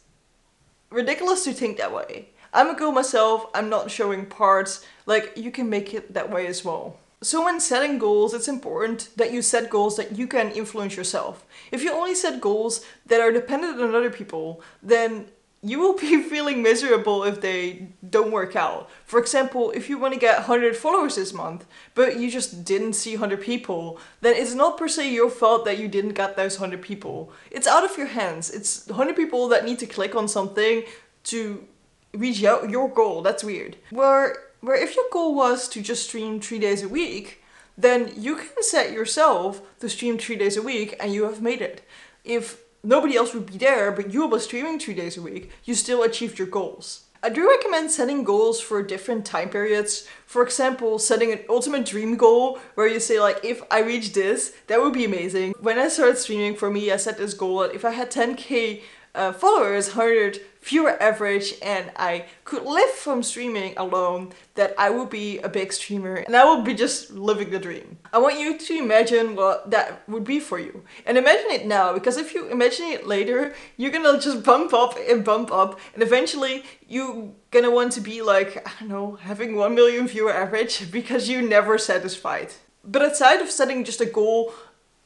ridiculous 0.95 1.45
to 1.45 1.53
think 1.53 1.77
that 1.77 1.93
way. 1.93 2.29
I'm 2.53 2.71
a 2.71 2.75
girl 2.75 2.93
myself, 2.93 3.47
I'm 3.53 3.69
not 3.69 3.91
showing 3.91 4.27
parts, 4.27 4.87
like 5.07 5.33
you 5.37 5.51
can 5.51 5.69
make 5.69 5.93
it 5.93 6.15
that 6.15 6.31
way 6.31 6.47
as 6.47 6.65
well. 6.65 6.97
So 7.21 7.45
when 7.45 7.59
setting 7.59 7.99
goals, 7.99 8.33
it's 8.33 8.49
important 8.49 9.09
that 9.17 9.33
you 9.33 9.43
set 9.43 9.71
goals 9.71 9.97
that 9.97 10.17
you 10.17 10.27
can 10.27 10.51
influence 10.53 10.97
yourself. 10.97 11.45
If 11.73 11.83
you 11.83 11.93
only 11.93 12.15
set 12.15 12.41
goals 12.41 12.85
that 13.07 13.21
are 13.21 13.33
dependent 13.33 13.81
on 13.81 13.95
other 13.95 14.11
people, 14.11 14.63
then 14.83 15.27
you 15.65 15.81
will 15.81 15.97
be 15.97 16.23
feeling 16.31 16.63
miserable 16.63 17.25
if 17.25 17.41
they 17.41 17.89
don't 18.09 18.31
work 18.31 18.55
out. 18.55 18.91
For 19.07 19.19
example, 19.19 19.71
if 19.71 19.89
you 19.89 19.99
want 19.99 20.15
to 20.15 20.21
get 20.21 20.37
100 20.37 20.77
followers 20.77 21.17
this 21.17 21.33
month, 21.33 21.65
but 21.95 22.19
you 22.21 22.31
just 22.31 22.65
didn't 22.65 22.93
see 22.93 23.13
100 23.13 23.41
people, 23.41 23.99
then 24.21 24.37
it's 24.37 24.55
not 24.55 24.77
per 24.77 24.89
se 24.89 25.13
your 25.13 25.31
fault 25.31 25.65
that 25.65 25.79
you 25.79 25.89
didn't 25.89 26.13
get 26.13 26.37
those 26.37 26.61
100 26.61 26.83
people. 26.83 27.33
It's 27.51 27.67
out 27.67 27.85
of 27.85 27.97
your 27.97 28.09
hands. 28.09 28.51
It's 28.51 28.87
100 28.87 29.17
people 29.17 29.49
that 29.49 29.65
need 29.65 29.79
to 29.79 29.87
click 29.87 30.15
on 30.15 30.29
something 30.29 30.85
to 31.25 31.67
reach 32.13 32.45
out 32.45 32.71
your 32.71 32.89
goal. 32.89 33.23
That's 33.23 33.43
weird. 33.43 33.77
Where 33.91 34.37
where 34.61 34.83
if 34.83 34.97
your 34.97 35.05
goal 35.13 35.35
was 35.35 35.69
to 35.69 35.83
just 35.83 36.05
stream 36.09 36.41
three 36.41 36.59
days 36.59 36.83
a 36.83 36.89
week, 36.89 37.43
then 37.77 38.11
you 38.17 38.37
can 38.37 38.63
set 38.63 38.93
yourself 38.93 39.61
to 39.81 39.91
stream 39.91 40.17
three 40.17 40.37
days 40.37 40.57
a 40.57 40.63
week 40.63 40.97
and 40.99 41.13
you 41.13 41.25
have 41.25 41.43
made 41.43 41.61
it. 41.61 41.87
If 42.25 42.64
nobody 42.85 43.17
else 43.17 43.35
would 43.35 43.47
be 43.47 43.59
there, 43.59 43.91
but 43.91 44.13
you 44.13 44.27
were 44.27 44.39
streaming 44.39 44.79
two 44.79 44.95
days 44.95 45.17
a 45.17 45.23
week, 45.23 45.51
you 45.65 45.75
still 45.75 46.03
achieved 46.03 46.39
your 46.39 46.49
goals. 46.49 47.05
I 47.25 47.31
do 47.31 47.49
recommend 47.49 47.91
setting 47.91 48.23
goals 48.23 48.61
for 48.61 48.83
different 48.83 49.25
time 49.25 49.49
periods. 49.49 50.07
For 50.27 50.43
example, 50.43 50.99
setting 50.99 51.33
an 51.33 51.41
ultimate 51.49 51.87
dream 51.87 52.19
goal 52.19 52.59
where 52.75 52.87
you 52.87 53.01
say 53.01 53.19
like, 53.19 53.43
if 53.43 53.63
I 53.71 53.81
reach 53.81 54.13
this, 54.13 54.55
that 54.67 54.79
would 54.79 54.93
be 54.93 55.07
amazing. 55.07 55.55
When 55.59 55.79
I 55.79 55.89
started 55.89 56.19
streaming, 56.19 56.55
for 56.55 56.71
me, 56.71 56.93
I 56.93 56.99
set 56.99 57.17
this 57.17 57.33
goal 57.33 57.61
that 57.61 57.75
if 57.75 57.83
I 57.83 57.93
had 57.93 58.11
10k 58.11 58.83
uh, 59.15 59.33
followers, 59.33 59.95
100 59.95 60.41
fewer 60.61 61.01
average 61.03 61.53
and 61.61 61.93
I 61.95 62.25
could 62.45 62.65
live 62.65 62.89
from 62.91 63.23
streaming 63.23 63.75
alone, 63.77 64.33
that 64.55 64.75
I 64.79 64.89
would 64.89 65.11
be 65.11 65.39
a 65.41 65.49
big 65.49 65.75
streamer 65.75 66.15
and 66.15 66.35
I 66.35 66.45
would 66.49 66.65
be 66.65 66.73
just 66.73 67.11
living 67.11 67.51
the 67.51 67.59
dream. 67.59 67.99
I 68.13 68.19
want 68.19 68.41
you 68.41 68.59
to 68.59 68.79
imagine 68.79 69.37
what 69.37 69.71
that 69.71 70.09
would 70.09 70.25
be 70.25 70.41
for 70.41 70.59
you. 70.59 70.83
And 71.05 71.19
imagine 71.19 71.51
it 71.51 71.67
now, 71.67 71.93
because 71.93 72.17
if 72.17 72.33
you 72.33 72.49
imagine 72.51 72.87
it 72.87 73.07
later, 73.07 73.55
you're 73.77 73.93
gonna 73.93 74.19
just 74.19 74.43
bump 74.43 74.73
up 74.73 74.97
and 75.09 75.23
bump 75.23 75.53
up 75.53 75.79
and 75.93 76.03
eventually 76.03 76.65
you're 76.89 77.31
gonna 77.51 77.71
want 77.71 77.93
to 77.93 78.01
be 78.01 78.23
like, 78.23 78.67
I 78.67 78.71
don't 78.81 78.89
know, 78.89 79.17
having 79.17 79.57
1 79.57 79.75
million 79.75 80.09
viewer 80.09 80.33
average 80.33 80.91
because 80.99 81.29
you're 81.29 81.43
never 81.43 81.77
satisfied. 81.77 82.53
But 82.83 83.03
aside 83.03 83.41
of 83.41 83.51
setting 83.51 83.85
just 83.85 84.01
a 84.01 84.07
goal 84.07 84.53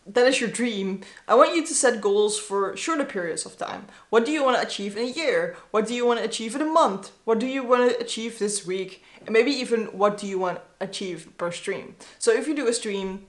that 0.09 0.27
is 0.27 0.41
your 0.41 0.51
dream, 0.51 1.03
I 1.27 1.35
want 1.35 1.55
you 1.55 1.67
to 1.67 1.75
set 1.75 2.01
goals 2.01 2.39
for 2.39 2.77
shorter 2.77 3.05
periods 3.05 3.45
of 3.45 3.59
time. 3.59 3.87
What 4.11 4.25
do 4.25 4.33
you 4.33 4.43
want 4.43 4.57
to 4.57 4.67
achieve 4.67 4.97
in 4.97 5.05
a 5.05 5.11
year? 5.11 5.57
What 5.71 5.87
do 5.87 5.95
you 5.95 6.07
want 6.07 6.19
to 6.21 6.25
achieve 6.25 6.55
in 6.55 6.63
a 6.63 6.67
month? 6.67 7.13
What 7.25 7.39
do 7.39 7.47
you 7.47 7.63
want 7.63 7.91
to 7.91 8.01
achieve 8.01 8.39
this 8.39 8.67
week? 8.67 9.05
And 9.27 9.31
maybe 9.31 9.51
even 9.51 9.87
what 9.87 10.17
do 10.17 10.27
you 10.27 10.39
want 10.39 10.59
to 10.59 10.63
achieve 10.81 11.37
per 11.37 11.53
stream? 11.53 11.95
So 12.19 12.33
if 12.33 12.49
you 12.49 12.57
do 12.57 12.69
a 12.69 12.73
stream 12.73 13.27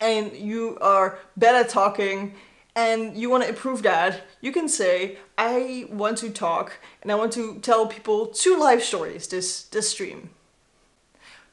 and 0.00 0.36
you 0.36 0.78
are 0.80 1.18
better 1.36 1.66
talking 1.68 2.34
and 2.76 3.16
you 3.16 3.30
want 3.30 3.44
to 3.44 3.48
improve 3.48 3.82
that, 3.82 4.22
you 4.40 4.52
can 4.52 4.68
say, 4.68 5.18
I 5.38 5.86
want 5.90 6.18
to 6.18 6.30
talk 6.30 6.78
and 7.02 7.10
I 7.10 7.14
want 7.14 7.32
to 7.32 7.58
tell 7.60 7.86
people 7.86 8.26
two 8.26 8.58
life 8.58 8.82
stories 8.82 9.28
this, 9.28 9.62
this 9.64 9.90
stream. 9.90 10.30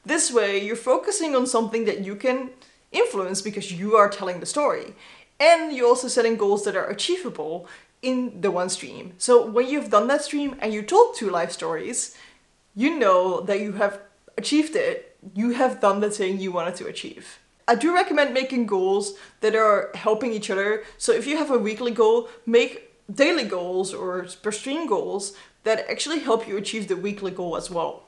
This 0.04 0.32
way, 0.32 0.64
you're 0.64 0.76
focusing 0.76 1.36
on 1.36 1.46
something 1.46 1.84
that 1.84 2.00
you 2.00 2.16
can 2.16 2.50
influence 2.92 3.42
because 3.42 3.72
you 3.72 3.96
are 3.96 4.08
telling 4.08 4.40
the 4.40 4.46
story. 4.46 4.94
And 5.38 5.72
you're 5.74 5.88
also 5.88 6.08
setting 6.08 6.36
goals 6.36 6.64
that 6.64 6.76
are 6.76 6.88
achievable 6.88 7.66
in 8.02 8.40
the 8.40 8.50
one 8.50 8.68
stream. 8.68 9.14
So 9.18 9.46
when 9.46 9.68
you've 9.68 9.90
done 9.90 10.06
that 10.08 10.22
stream 10.22 10.56
and 10.60 10.72
you 10.72 10.82
told 10.82 11.14
two 11.14 11.30
life 11.30 11.50
stories, 11.50 12.16
you 12.74 12.98
know 12.98 13.40
that 13.42 13.60
you 13.60 13.72
have 13.72 14.00
achieved 14.36 14.76
it. 14.76 15.16
You 15.34 15.50
have 15.50 15.80
done 15.80 16.00
the 16.00 16.10
thing 16.10 16.38
you 16.38 16.52
wanted 16.52 16.76
to 16.76 16.86
achieve. 16.86 17.38
I 17.68 17.74
do 17.74 17.94
recommend 17.94 18.34
making 18.34 18.66
goals 18.66 19.14
that 19.42 19.54
are 19.54 19.90
helping 19.94 20.32
each 20.32 20.50
other. 20.50 20.82
So 20.98 21.12
if 21.12 21.26
you 21.26 21.36
have 21.36 21.50
a 21.50 21.58
weekly 21.58 21.92
goal, 21.92 22.28
make 22.44 22.90
daily 23.12 23.44
goals 23.44 23.94
or 23.94 24.26
per 24.42 24.52
stream 24.52 24.86
goals 24.86 25.34
that 25.64 25.88
actually 25.90 26.20
help 26.20 26.48
you 26.48 26.56
achieve 26.56 26.88
the 26.88 26.96
weekly 26.96 27.30
goal 27.30 27.56
as 27.56 27.70
well. 27.70 28.04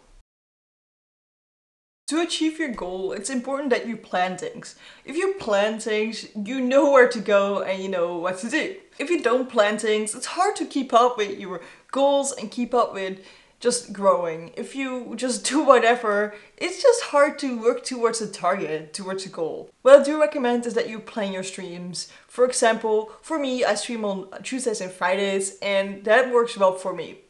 To 2.12 2.20
achieve 2.20 2.58
your 2.58 2.68
goal, 2.68 3.12
it's 3.12 3.30
important 3.30 3.70
that 3.70 3.88
you 3.88 3.96
plan 3.96 4.36
things. 4.36 4.76
If 5.06 5.16
you 5.16 5.32
plan 5.40 5.80
things, 5.80 6.26
you 6.36 6.60
know 6.60 6.92
where 6.92 7.08
to 7.08 7.18
go 7.18 7.62
and 7.62 7.82
you 7.82 7.88
know 7.88 8.18
what 8.18 8.36
to 8.40 8.50
do. 8.50 8.76
If 8.98 9.08
you 9.08 9.22
don't 9.22 9.48
plan 9.48 9.78
things, 9.78 10.14
it's 10.14 10.26
hard 10.26 10.54
to 10.56 10.66
keep 10.66 10.92
up 10.92 11.16
with 11.16 11.38
your 11.38 11.62
goals 11.90 12.32
and 12.32 12.50
keep 12.50 12.74
up 12.74 12.92
with 12.92 13.20
just 13.60 13.94
growing. 13.94 14.52
If 14.58 14.76
you 14.76 15.14
just 15.16 15.46
do 15.48 15.64
whatever, 15.64 16.34
it's 16.58 16.82
just 16.82 17.04
hard 17.04 17.38
to 17.38 17.58
work 17.58 17.82
towards 17.82 18.20
a 18.20 18.30
target, 18.30 18.92
towards 18.92 19.24
a 19.24 19.30
goal. 19.30 19.70
What 19.80 20.00
I 20.00 20.04
do 20.04 20.20
recommend 20.20 20.66
is 20.66 20.74
that 20.74 20.90
you 20.90 20.98
plan 20.98 21.32
your 21.32 21.42
streams. 21.42 22.12
For 22.28 22.44
example, 22.44 23.10
for 23.22 23.38
me, 23.38 23.64
I 23.64 23.74
stream 23.74 24.04
on 24.04 24.28
Tuesdays 24.42 24.82
and 24.82 24.92
Fridays 24.92 25.58
and 25.62 26.04
that 26.04 26.30
works 26.30 26.58
well 26.58 26.74
for 26.74 26.92
me. 26.92 27.20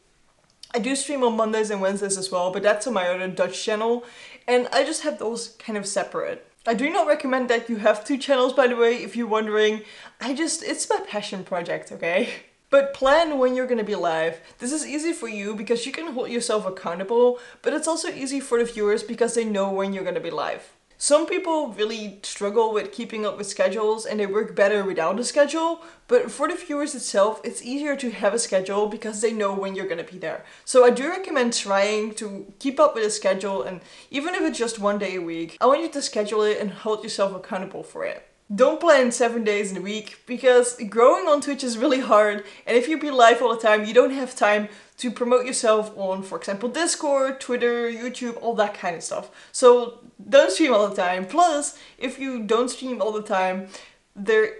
I 0.75 0.79
do 0.79 0.95
stream 0.95 1.23
on 1.23 1.37
Mondays 1.37 1.69
and 1.69 1.81
Wednesdays 1.81 2.17
as 2.17 2.31
well, 2.31 2.51
but 2.51 2.63
that's 2.63 2.87
on 2.87 2.95
my 2.95 3.07
other 3.07 3.27
Dutch 3.27 3.63
channel, 3.63 4.03
and 4.47 4.67
I 4.71 4.83
just 4.83 5.03
have 5.03 5.19
those 5.19 5.49
kind 5.59 5.77
of 5.77 5.85
separate. 5.85 6.47
I 6.65 6.73
do 6.73 6.89
not 6.89 7.07
recommend 7.07 7.49
that 7.49 7.69
you 7.69 7.77
have 7.77 8.05
two 8.05 8.17
channels, 8.17 8.53
by 8.53 8.67
the 8.67 8.75
way, 8.75 8.95
if 8.95 9.15
you're 9.15 9.27
wondering. 9.27 9.81
I 10.21 10.33
just, 10.33 10.63
it's 10.63 10.89
my 10.89 11.01
passion 11.07 11.43
project, 11.43 11.91
okay? 11.91 12.29
But 12.69 12.95
plan 12.95 13.37
when 13.37 13.55
you're 13.55 13.67
gonna 13.67 13.83
be 13.83 13.93
live. 13.93 14.41
This 14.57 14.71
is 14.71 14.83
easy 14.87 15.13
for 15.13 15.27
you 15.27 15.53
because 15.53 15.85
you 15.85 15.91
can 15.91 16.13
hold 16.13 16.31
yourself 16.31 16.65
accountable, 16.65 17.37
but 17.61 17.71
it's 17.71 17.87
also 17.87 18.07
easy 18.07 18.39
for 18.39 18.57
the 18.57 18.65
viewers 18.65 19.03
because 19.03 19.35
they 19.35 19.45
know 19.45 19.71
when 19.71 19.93
you're 19.93 20.03
gonna 20.03 20.19
be 20.19 20.31
live. 20.31 20.72
Some 21.03 21.25
people 21.25 21.67
really 21.67 22.19
struggle 22.23 22.71
with 22.71 22.93
keeping 22.93 23.25
up 23.25 23.37
with 23.37 23.47
schedules 23.47 24.05
and 24.05 24.17
they 24.17 24.25
work 24.25 24.55
better 24.55 24.85
without 24.85 25.19
a 25.19 25.25
schedule, 25.25 25.81
but 26.07 26.31
for 26.31 26.47
the 26.47 26.55
viewers 26.55 26.95
itself, 26.95 27.41
it's 27.43 27.61
easier 27.61 27.97
to 27.97 28.09
have 28.09 28.33
a 28.33 28.39
schedule 28.39 28.87
because 28.87 29.19
they 29.19 29.33
know 29.33 29.53
when 29.53 29.75
you're 29.75 29.89
gonna 29.89 30.05
be 30.05 30.17
there. 30.17 30.45
So 30.63 30.85
I 30.85 30.91
do 30.91 31.09
recommend 31.09 31.51
trying 31.51 32.13
to 32.13 32.53
keep 32.57 32.79
up 32.79 32.95
with 32.95 33.03
a 33.03 33.09
schedule 33.09 33.63
and 33.63 33.81
even 34.11 34.33
if 34.33 34.43
it's 34.43 34.57
just 34.57 34.79
one 34.79 34.97
day 34.97 35.15
a 35.15 35.21
week, 35.21 35.57
I 35.59 35.65
want 35.65 35.81
you 35.81 35.89
to 35.89 36.01
schedule 36.01 36.43
it 36.43 36.61
and 36.61 36.71
hold 36.71 37.03
yourself 37.03 37.35
accountable 37.35 37.83
for 37.83 38.05
it. 38.05 38.25
Don't 38.53 38.79
plan 38.79 39.11
seven 39.11 39.43
days 39.43 39.71
in 39.71 39.77
a 39.77 39.81
week 39.81 40.21
because 40.25 40.77
growing 40.89 41.27
on 41.27 41.41
Twitch 41.41 41.63
is 41.63 41.77
really 41.77 42.01
hard 42.01 42.43
and 42.67 42.77
if 42.77 42.87
you 42.87 42.99
be 42.99 43.09
live 43.09 43.41
all 43.41 43.55
the 43.55 43.61
time, 43.61 43.85
you 43.85 43.93
don't 43.93 44.11
have 44.11 44.35
time 44.35 44.69
to 44.97 45.09
promote 45.09 45.45
yourself 45.45 45.91
on, 45.97 46.23
for 46.23 46.37
example, 46.37 46.69
Discord, 46.69 47.39
Twitter, 47.39 47.89
YouTube, 47.89 48.37
all 48.41 48.53
that 48.55 48.73
kind 48.73 48.95
of 48.95 49.03
stuff. 49.03 49.31
So 49.51 49.99
don't 50.29 50.51
stream 50.51 50.73
all 50.73 50.87
the 50.87 50.95
time. 50.95 51.25
Plus, 51.25 51.77
if 51.97 52.19
you 52.19 52.43
don't 52.43 52.69
stream 52.69 53.01
all 53.01 53.11
the 53.11 53.23
time, 53.23 53.69
there 54.15 54.53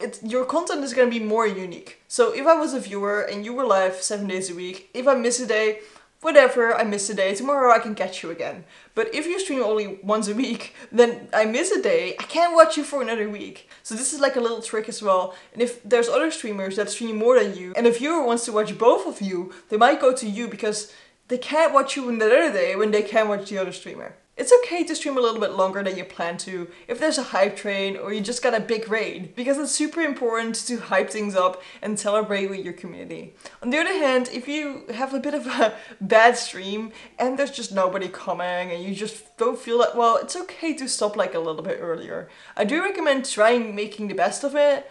it's, 0.00 0.22
your 0.22 0.44
content 0.44 0.84
is 0.84 0.94
going 0.94 1.10
to 1.10 1.18
be 1.18 1.24
more 1.24 1.46
unique. 1.46 2.00
So 2.06 2.32
if 2.32 2.46
I 2.46 2.54
was 2.54 2.72
a 2.72 2.80
viewer 2.80 3.22
and 3.22 3.44
you 3.44 3.52
were 3.52 3.66
live 3.66 3.96
seven 3.96 4.28
days 4.28 4.48
a 4.48 4.54
week, 4.54 4.90
if 4.94 5.08
I 5.08 5.14
miss 5.14 5.40
a 5.40 5.46
day, 5.46 5.80
whatever, 6.20 6.74
I 6.74 6.84
miss 6.84 7.08
a 7.10 7.14
day, 7.14 7.34
tomorrow 7.34 7.72
I 7.72 7.78
can 7.78 7.94
catch 7.94 8.22
you 8.22 8.30
again. 8.30 8.64
But 8.94 9.14
if 9.14 9.26
you 9.26 9.38
stream 9.38 9.62
only 9.62 9.98
once 10.02 10.28
a 10.28 10.34
week, 10.34 10.74
then 10.92 11.28
I 11.32 11.44
miss 11.44 11.70
a 11.70 11.82
day, 11.82 12.16
I 12.18 12.24
can't 12.24 12.54
watch 12.54 12.76
you 12.76 12.84
for 12.84 13.02
another 13.02 13.28
week. 13.28 13.68
So 13.82 13.94
this 13.94 14.12
is 14.12 14.20
like 14.20 14.36
a 14.36 14.40
little 14.40 14.62
trick 14.62 14.88
as 14.88 15.02
well. 15.02 15.34
And 15.52 15.62
if 15.62 15.82
there's 15.82 16.08
other 16.08 16.30
streamers 16.30 16.76
that 16.76 16.90
stream 16.90 17.16
more 17.16 17.38
than 17.38 17.56
you, 17.56 17.72
and 17.76 17.86
a 17.86 17.92
viewer 17.92 18.24
wants 18.24 18.44
to 18.46 18.52
watch 18.52 18.76
both 18.78 19.06
of 19.06 19.20
you, 19.20 19.52
they 19.68 19.76
might 19.76 20.00
go 20.00 20.14
to 20.14 20.28
you 20.28 20.48
because 20.48 20.92
they 21.28 21.38
can't 21.38 21.74
watch 21.74 21.96
you 21.96 22.08
another 22.08 22.52
day 22.52 22.74
when 22.74 22.90
they 22.90 23.02
can 23.02 23.28
watch 23.28 23.50
the 23.50 23.58
other 23.58 23.72
streamer. 23.72 24.14
It's 24.38 24.52
okay 24.62 24.84
to 24.84 24.94
stream 24.94 25.18
a 25.18 25.20
little 25.20 25.40
bit 25.40 25.54
longer 25.54 25.82
than 25.82 25.98
you 25.98 26.04
plan 26.04 26.38
to 26.38 26.68
if 26.86 27.00
there's 27.00 27.18
a 27.18 27.24
hype 27.24 27.56
train 27.56 27.96
or 27.96 28.12
you 28.12 28.20
just 28.20 28.40
got 28.40 28.54
a 28.54 28.60
big 28.60 28.88
raid 28.88 29.34
because 29.34 29.58
it's 29.58 29.72
super 29.72 30.00
important 30.00 30.54
to 30.68 30.76
hype 30.76 31.10
things 31.10 31.34
up 31.34 31.60
and 31.82 31.98
celebrate 31.98 32.48
with 32.48 32.64
your 32.64 32.72
community. 32.72 33.34
On 33.64 33.70
the 33.70 33.78
other 33.78 33.92
hand, 33.92 34.30
if 34.32 34.46
you 34.46 34.84
have 34.94 35.12
a 35.12 35.18
bit 35.18 35.34
of 35.34 35.48
a 35.48 35.74
bad 36.00 36.36
stream 36.36 36.92
and 37.18 37.36
there's 37.36 37.50
just 37.50 37.72
nobody 37.72 38.06
coming 38.06 38.70
and 38.70 38.84
you 38.84 38.94
just 38.94 39.36
don't 39.38 39.58
feel 39.58 39.78
that 39.78 39.96
well, 39.96 40.16
it's 40.18 40.36
okay 40.36 40.72
to 40.74 40.88
stop 40.88 41.16
like 41.16 41.34
a 41.34 41.40
little 41.40 41.62
bit 41.62 41.78
earlier. 41.80 42.28
I 42.56 42.62
do 42.62 42.80
recommend 42.80 43.28
trying 43.28 43.74
making 43.74 44.06
the 44.06 44.14
best 44.14 44.44
of 44.44 44.54
it, 44.54 44.88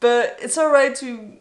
but 0.00 0.36
it's 0.42 0.58
alright 0.58 0.94
to 0.96 1.38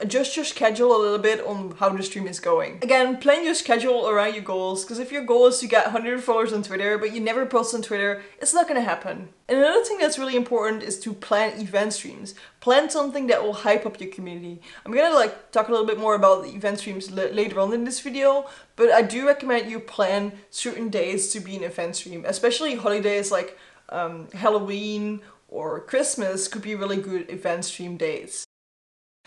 adjust 0.00 0.36
your 0.36 0.44
schedule 0.44 0.96
a 0.96 0.98
little 0.98 1.18
bit 1.18 1.40
on 1.46 1.72
how 1.78 1.88
the 1.88 2.02
stream 2.02 2.26
is 2.26 2.40
going. 2.40 2.78
Again, 2.82 3.18
plan 3.18 3.44
your 3.44 3.54
schedule 3.54 4.08
around 4.08 4.34
your 4.34 4.42
goals, 4.42 4.84
because 4.84 4.98
if 4.98 5.12
your 5.12 5.24
goal 5.24 5.46
is 5.46 5.58
to 5.58 5.68
get 5.68 5.84
100 5.84 6.22
followers 6.22 6.52
on 6.52 6.62
Twitter, 6.62 6.98
but 6.98 7.12
you 7.14 7.20
never 7.20 7.46
post 7.46 7.74
on 7.74 7.82
Twitter, 7.82 8.22
it's 8.40 8.52
not 8.52 8.66
gonna 8.66 8.80
happen. 8.80 9.28
And 9.48 9.58
another 9.58 9.84
thing 9.84 9.98
that's 9.98 10.18
really 10.18 10.36
important 10.36 10.82
is 10.82 10.98
to 11.00 11.12
plan 11.12 11.60
event 11.60 11.92
streams. 11.92 12.34
Plan 12.60 12.90
something 12.90 13.26
that 13.28 13.42
will 13.42 13.52
hype 13.52 13.86
up 13.86 14.00
your 14.00 14.10
community. 14.10 14.60
I'm 14.84 14.92
gonna 14.92 15.14
like 15.14 15.52
talk 15.52 15.68
a 15.68 15.70
little 15.70 15.86
bit 15.86 15.98
more 15.98 16.14
about 16.14 16.42
the 16.42 16.50
event 16.50 16.80
streams 16.80 17.10
later 17.10 17.60
on 17.60 17.72
in 17.72 17.84
this 17.84 18.00
video, 18.00 18.46
but 18.76 18.90
I 18.90 19.02
do 19.02 19.26
recommend 19.26 19.70
you 19.70 19.78
plan 19.78 20.32
certain 20.50 20.88
days 20.88 21.30
to 21.30 21.40
be 21.40 21.56
an 21.56 21.62
event 21.62 21.96
stream, 21.96 22.24
especially 22.26 22.74
holidays 22.74 23.30
like 23.30 23.58
um, 23.90 24.28
Halloween 24.32 25.20
or 25.48 25.80
Christmas 25.80 26.48
could 26.48 26.62
be 26.62 26.74
really 26.74 26.96
good 26.96 27.30
event 27.30 27.64
stream 27.64 27.96
days. 27.96 28.43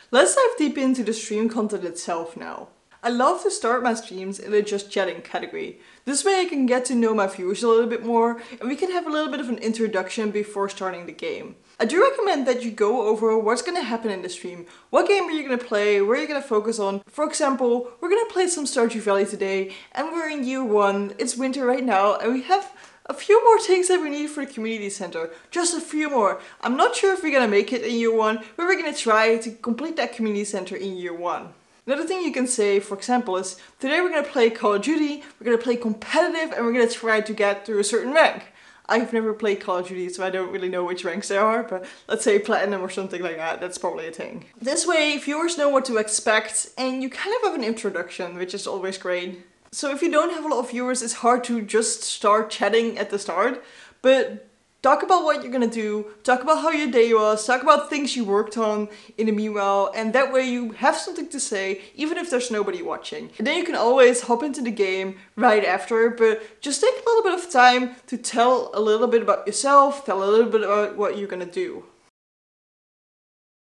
Let's 0.09 0.35
dive 0.35 0.57
deep 0.57 0.77
into 0.77 1.03
the 1.03 1.11
stream 1.11 1.49
content 1.49 1.83
itself 1.83 2.37
now. 2.37 2.69
I 3.03 3.09
love 3.09 3.43
to 3.43 3.51
start 3.51 3.83
my 3.83 3.93
streams 3.93 4.39
in 4.39 4.53
a 4.53 4.61
just 4.61 4.89
chatting 4.89 5.21
category. 5.21 5.79
This 6.05 6.23
way 6.23 6.39
I 6.39 6.45
can 6.45 6.65
get 6.65 6.85
to 6.85 6.95
know 6.95 7.13
my 7.13 7.27
viewers 7.27 7.61
a 7.61 7.67
little 7.67 7.87
bit 7.87 8.05
more 8.05 8.41
and 8.59 8.69
we 8.69 8.75
can 8.77 8.91
have 8.91 9.05
a 9.05 9.09
little 9.09 9.29
bit 9.29 9.41
of 9.41 9.49
an 9.49 9.57
introduction 9.57 10.31
before 10.31 10.69
starting 10.69 11.05
the 11.05 11.11
game. 11.11 11.57
I 11.79 11.85
do 11.85 12.01
recommend 12.01 12.47
that 12.47 12.63
you 12.63 12.71
go 12.71 13.07
over 13.07 13.37
what's 13.37 13.61
going 13.61 13.77
to 13.77 13.83
happen 13.83 14.09
in 14.09 14.23
the 14.23 14.29
stream. 14.29 14.65
What 14.89 15.07
game 15.07 15.25
are 15.25 15.31
you 15.31 15.45
going 15.45 15.59
to 15.59 15.63
play? 15.63 16.01
Where 16.01 16.17
are 16.17 16.21
you 16.21 16.27
going 16.27 16.41
to 16.41 16.47
focus 16.47 16.79
on? 16.79 17.01
For 17.07 17.25
example, 17.25 17.91
we're 18.01 18.09
going 18.09 18.25
to 18.25 18.33
play 18.33 18.47
some 18.47 18.65
Stardew 18.65 19.01
Valley 19.01 19.25
today 19.25 19.75
and 19.91 20.07
we're 20.07 20.29
in 20.29 20.43
year 20.43 20.63
one. 20.63 21.13
It's 21.19 21.37
winter 21.37 21.65
right 21.65 21.83
now 21.83 22.15
and 22.15 22.33
we 22.33 22.43
have 22.43 22.71
a 23.09 23.13
few 23.13 23.43
more 23.43 23.59
things 23.59 23.87
that 23.87 24.01
we 24.01 24.09
need 24.09 24.29
for 24.29 24.45
the 24.45 24.51
community 24.51 24.89
center. 24.89 25.29
Just 25.51 25.75
a 25.75 25.81
few 25.81 26.09
more. 26.09 26.41
I'm 26.61 26.75
not 26.75 26.95
sure 26.95 27.13
if 27.13 27.23
we're 27.23 27.33
gonna 27.33 27.47
make 27.47 27.71
it 27.71 27.83
in 27.83 27.95
year 27.95 28.13
one, 28.13 28.43
but 28.55 28.65
we're 28.65 28.79
gonna 28.81 28.95
try 28.95 29.37
to 29.37 29.51
complete 29.51 29.95
that 29.97 30.13
community 30.13 30.45
center 30.45 30.75
in 30.75 30.97
year 30.97 31.13
one. 31.13 31.53
Another 31.85 32.03
thing 32.03 32.21
you 32.21 32.33
can 32.33 32.47
say, 32.47 32.81
for 32.81 32.95
example, 32.95 33.37
is 33.37 33.55
today 33.79 34.01
we're 34.01 34.09
gonna 34.09 34.23
play 34.23 34.49
Call 34.49 34.73
of 34.73 34.81
Duty, 34.81 35.23
we're 35.39 35.45
gonna 35.45 35.57
play 35.57 35.77
competitive, 35.77 36.51
and 36.51 36.65
we're 36.65 36.73
gonna 36.73 36.89
try 36.89 37.21
to 37.21 37.33
get 37.33 37.65
through 37.65 37.79
a 37.79 37.83
certain 37.83 38.13
rank. 38.13 38.43
I've 38.89 39.13
never 39.13 39.33
played 39.33 39.61
Call 39.61 39.77
of 39.77 39.87
Duty, 39.87 40.09
so 40.09 40.25
I 40.25 40.29
don't 40.29 40.51
really 40.51 40.69
know 40.69 40.83
which 40.83 41.03
ranks 41.03 41.27
there 41.27 41.41
are, 41.41 41.63
but 41.63 41.85
let's 42.07 42.23
say 42.23 42.39
Platinum 42.39 42.81
or 42.81 42.89
something 42.89 43.21
like 43.21 43.37
that, 43.37 43.59
that's 43.59 43.77
probably 43.77 44.07
a 44.07 44.11
thing. 44.11 44.45
This 44.61 44.85
way, 44.85 45.17
viewers 45.17 45.57
know 45.57 45.69
what 45.69 45.85
to 45.85 45.97
expect, 45.97 46.69
and 46.77 47.01
you 47.01 47.09
kind 47.09 47.35
of 47.37 47.49
have 47.49 47.55
an 47.55 47.65
introduction, 47.65 48.35
which 48.35 48.53
is 48.53 48.67
always 48.67 48.97
great. 48.97 49.43
So 49.71 49.91
if 49.91 50.01
you 50.01 50.11
don't 50.11 50.33
have 50.33 50.45
a 50.45 50.47
lot 50.47 50.59
of 50.59 50.71
viewers, 50.71 51.01
it's 51.01 51.13
hard 51.13 51.43
to 51.45 51.61
just 51.61 52.03
start 52.03 52.49
chatting 52.49 52.97
at 52.97 53.09
the 53.09 53.19
start, 53.19 53.63
but 54.01 54.47
Talk 54.83 55.01
about 55.01 55.23
what 55.23 55.41
you're 55.41 55.51
gonna 55.51 55.67
do, 55.67 56.05
talk 56.23 56.43
about 56.43 56.61
how 56.61 56.69
your 56.69 56.91
day 56.91 57.11
was, 57.11 57.45
talk 57.45 57.63
about 57.63 57.89
things 57.89 58.15
you 58.15 58.23
worked 58.23 58.57
on 58.57 58.87
in 59.17 59.25
the 59.25 59.31
meanwhile, 59.31 59.91
and 59.95 60.13
that 60.13 60.31
way 60.31 60.47
you 60.47 60.71
have 60.73 60.95
something 60.95 61.27
to 61.29 61.39
say, 61.39 61.81
even 61.95 62.17
if 62.17 62.29
there's 62.29 62.51
nobody 62.51 62.83
watching. 62.83 63.31
And 63.39 63.47
then 63.47 63.57
you 63.57 63.63
can 63.63 63.73
always 63.75 64.21
hop 64.21 64.43
into 64.43 64.61
the 64.61 64.71
game 64.71 65.17
right 65.35 65.65
after, 65.65 66.11
but 66.11 66.61
just 66.61 66.79
take 66.79 66.93
a 66.93 67.09
little 67.09 67.23
bit 67.23 67.33
of 67.33 67.51
time 67.51 67.95
to 68.05 68.17
tell 68.17 68.69
a 68.73 68.79
little 68.79 69.07
bit 69.07 69.23
about 69.23 69.47
yourself, 69.47 70.05
tell 70.05 70.23
a 70.23 70.29
little 70.29 70.49
bit 70.49 70.61
about 70.61 70.95
what 70.95 71.17
you're 71.17 71.27
gonna 71.27 71.45
do. 71.45 71.83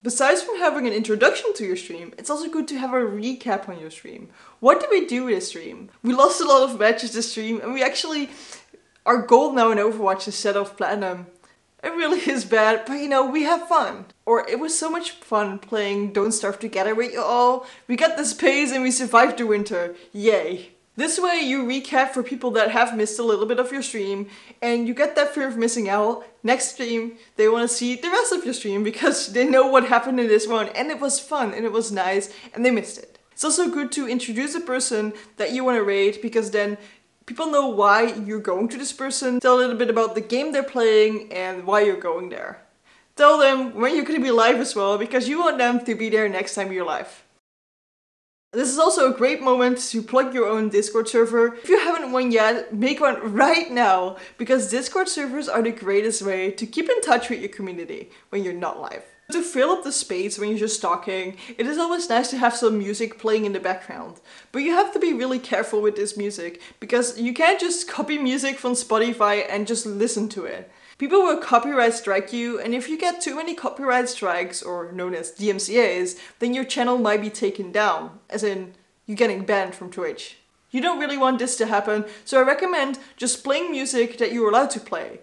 Besides 0.03 0.43
from 0.43 0.59
having 0.59 0.85
an 0.85 0.93
introduction 0.93 1.53
to 1.55 1.65
your 1.65 1.75
stream, 1.75 2.13
it's 2.17 2.29
also 2.29 2.49
good 2.49 2.67
to 2.67 2.77
have 2.77 2.93
a 2.93 2.97
recap 2.97 3.67
on 3.67 3.79
your 3.79 3.89
stream. 3.89 4.29
What 4.59 4.79
did 4.79 4.89
we 4.91 5.07
do 5.07 5.25
this 5.27 5.47
stream? 5.47 5.89
We 6.03 6.13
lost 6.13 6.39
a 6.39 6.45
lot 6.45 6.69
of 6.69 6.79
matches 6.79 7.13
this 7.13 7.31
stream 7.31 7.59
and 7.61 7.73
we 7.73 7.83
actually 7.83 8.29
our 9.07 9.21
gold 9.21 9.55
now 9.55 9.71
in 9.71 9.77
Overwatch 9.77 10.27
is 10.27 10.35
set 10.35 10.57
off 10.57 10.77
platinum. 10.77 11.27
It 11.81 11.89
really 11.89 12.19
is 12.29 12.43
bad, 12.43 12.83
but 12.85 12.95
you 12.95 13.07
know, 13.07 13.25
we 13.25 13.43
have 13.43 13.67
fun. 13.67 14.05
Or 14.25 14.47
it 14.47 14.59
was 14.59 14.77
so 14.77 14.89
much 14.89 15.11
fun 15.11 15.59
playing 15.59 16.11
Don't 16.11 16.33
Starve 16.33 16.59
Together 16.59 16.93
with 16.93 17.13
you 17.13 17.21
all. 17.21 17.65
We 17.87 17.95
got 17.95 18.17
this 18.17 18.33
pace 18.33 18.71
and 18.71 18.83
we 18.83 18.91
survived 18.91 19.37
the 19.39 19.47
winter. 19.47 19.95
Yay. 20.11 20.73
This 20.97 21.19
way 21.19 21.41
you 21.41 21.63
recap 21.63 22.09
for 22.09 22.23
people 22.23 22.49
that 22.51 22.71
have 22.71 22.97
missed 22.97 23.19
a 23.19 23.23
little 23.23 23.45
bit 23.45 23.59
of 23.59 23.71
your 23.71 23.83
stream 23.83 24.29
and 24.63 24.87
you 24.87 24.95
get 24.95 25.15
that 25.15 25.31
fear 25.31 25.47
of 25.47 25.55
missing 25.55 25.87
out. 25.87 26.25
Next 26.41 26.71
stream, 26.73 27.17
they 27.35 27.47
want 27.47 27.69
to 27.69 27.75
see 27.75 27.95
the 27.95 28.09
rest 28.09 28.33
of 28.33 28.43
your 28.43 28.55
stream 28.55 28.83
because 28.83 29.27
they 29.33 29.45
know 29.45 29.67
what 29.67 29.85
happened 29.85 30.19
in 30.19 30.27
this 30.27 30.47
one 30.47 30.69
and 30.69 30.89
it 30.89 30.99
was 30.99 31.19
fun 31.19 31.53
and 31.53 31.65
it 31.65 31.71
was 31.71 31.91
nice 31.91 32.33
and 32.51 32.65
they 32.65 32.71
missed 32.71 32.97
it. 32.97 33.19
It's 33.31 33.43
also 33.43 33.69
good 33.69 33.91
to 33.91 34.09
introduce 34.09 34.55
a 34.55 34.59
person 34.59 35.13
that 35.35 35.51
you 35.51 35.63
want 35.63 35.77
to 35.77 35.83
raid 35.83 36.17
because 36.19 36.49
then 36.49 36.79
people 37.27 37.51
know 37.51 37.67
why 37.67 38.13
you're 38.15 38.39
going 38.39 38.67
to 38.69 38.77
this 38.77 38.91
person, 38.91 39.39
tell 39.39 39.57
a 39.57 39.61
little 39.61 39.77
bit 39.77 39.91
about 39.91 40.15
the 40.15 40.21
game 40.21 40.51
they're 40.51 40.63
playing 40.63 41.31
and 41.31 41.67
why 41.67 41.81
you're 41.81 41.99
going 41.99 42.29
there. 42.29 42.63
Tell 43.15 43.37
them 43.37 43.75
when 43.75 43.95
you're 43.95 44.03
going 44.03 44.19
to 44.19 44.25
be 44.25 44.31
live 44.31 44.57
as 44.57 44.75
well 44.75 44.97
because 44.97 45.29
you 45.29 45.41
want 45.41 45.59
them 45.59 45.85
to 45.85 45.93
be 45.93 46.09
there 46.09 46.27
next 46.27 46.55
time 46.55 46.71
you're 46.71 46.83
live. 46.83 47.23
This 48.57 48.71
is 48.71 48.79
also 48.79 49.13
a 49.13 49.15
great 49.15 49.39
moment 49.39 49.77
to 49.91 50.01
plug 50.01 50.33
your 50.33 50.47
own 50.47 50.69
Discord 50.69 51.07
server. 51.07 51.53
If 51.53 51.69
you 51.69 51.77
haven't 51.77 52.11
one 52.11 52.31
yet, 52.31 52.73
make 52.73 52.99
one 52.99 53.31
right 53.31 53.69
now 53.69 54.17
because 54.39 54.71
Discord 54.71 55.07
servers 55.07 55.47
are 55.47 55.61
the 55.61 55.69
greatest 55.69 56.23
way 56.23 56.49
to 56.49 56.65
keep 56.65 56.89
in 56.89 56.99
touch 57.01 57.29
with 57.29 57.39
your 57.39 57.49
community 57.49 58.09
when 58.29 58.43
you're 58.43 58.53
not 58.53 58.81
live. 58.81 59.03
To 59.31 59.43
fill 59.43 59.69
up 59.69 59.83
the 59.83 59.91
space 59.91 60.39
when 60.39 60.49
you're 60.49 60.57
just 60.57 60.81
talking, 60.81 61.37
it 61.55 61.67
is 61.67 61.77
always 61.77 62.09
nice 62.09 62.31
to 62.31 62.39
have 62.39 62.55
some 62.55 62.79
music 62.79 63.19
playing 63.19 63.45
in 63.45 63.53
the 63.53 63.59
background. 63.59 64.21
But 64.51 64.63
you 64.63 64.71
have 64.71 64.91
to 64.93 64.99
be 64.99 65.13
really 65.13 65.37
careful 65.37 65.79
with 65.79 65.95
this 65.95 66.17
music, 66.17 66.59
because 66.79 67.19
you 67.19 67.35
can't 67.35 67.59
just 67.59 67.87
copy 67.87 68.17
music 68.17 68.57
from 68.57 68.73
Spotify 68.73 69.45
and 69.47 69.67
just 69.67 69.85
listen 69.85 70.29
to 70.29 70.45
it. 70.45 70.71
People 70.97 71.21
will 71.21 71.37
copyright 71.37 71.93
strike 71.93 72.33
you, 72.33 72.59
and 72.59 72.73
if 72.73 72.89
you 72.89 72.97
get 72.97 73.21
too 73.21 73.35
many 73.35 73.53
copyright 73.53 74.09
strikes, 74.09 74.63
or 74.63 74.91
known 74.91 75.13
as 75.13 75.31
DMCAs, 75.31 76.17
then 76.39 76.55
your 76.55 76.63
channel 76.63 76.97
might 76.97 77.21
be 77.21 77.29
taken 77.29 77.71
down, 77.71 78.19
as 78.31 78.43
in, 78.43 78.73
you're 79.05 79.15
getting 79.15 79.45
banned 79.45 79.75
from 79.75 79.91
Twitch. 79.91 80.37
You 80.71 80.81
don't 80.81 80.99
really 80.99 81.17
want 81.17 81.37
this 81.37 81.55
to 81.57 81.67
happen, 81.67 82.05
so 82.25 82.39
I 82.39 82.43
recommend 82.43 82.97
just 83.15 83.43
playing 83.43 83.69
music 83.69 84.17
that 84.17 84.33
you're 84.33 84.49
allowed 84.49 84.71
to 84.71 84.79
play. 84.79 85.19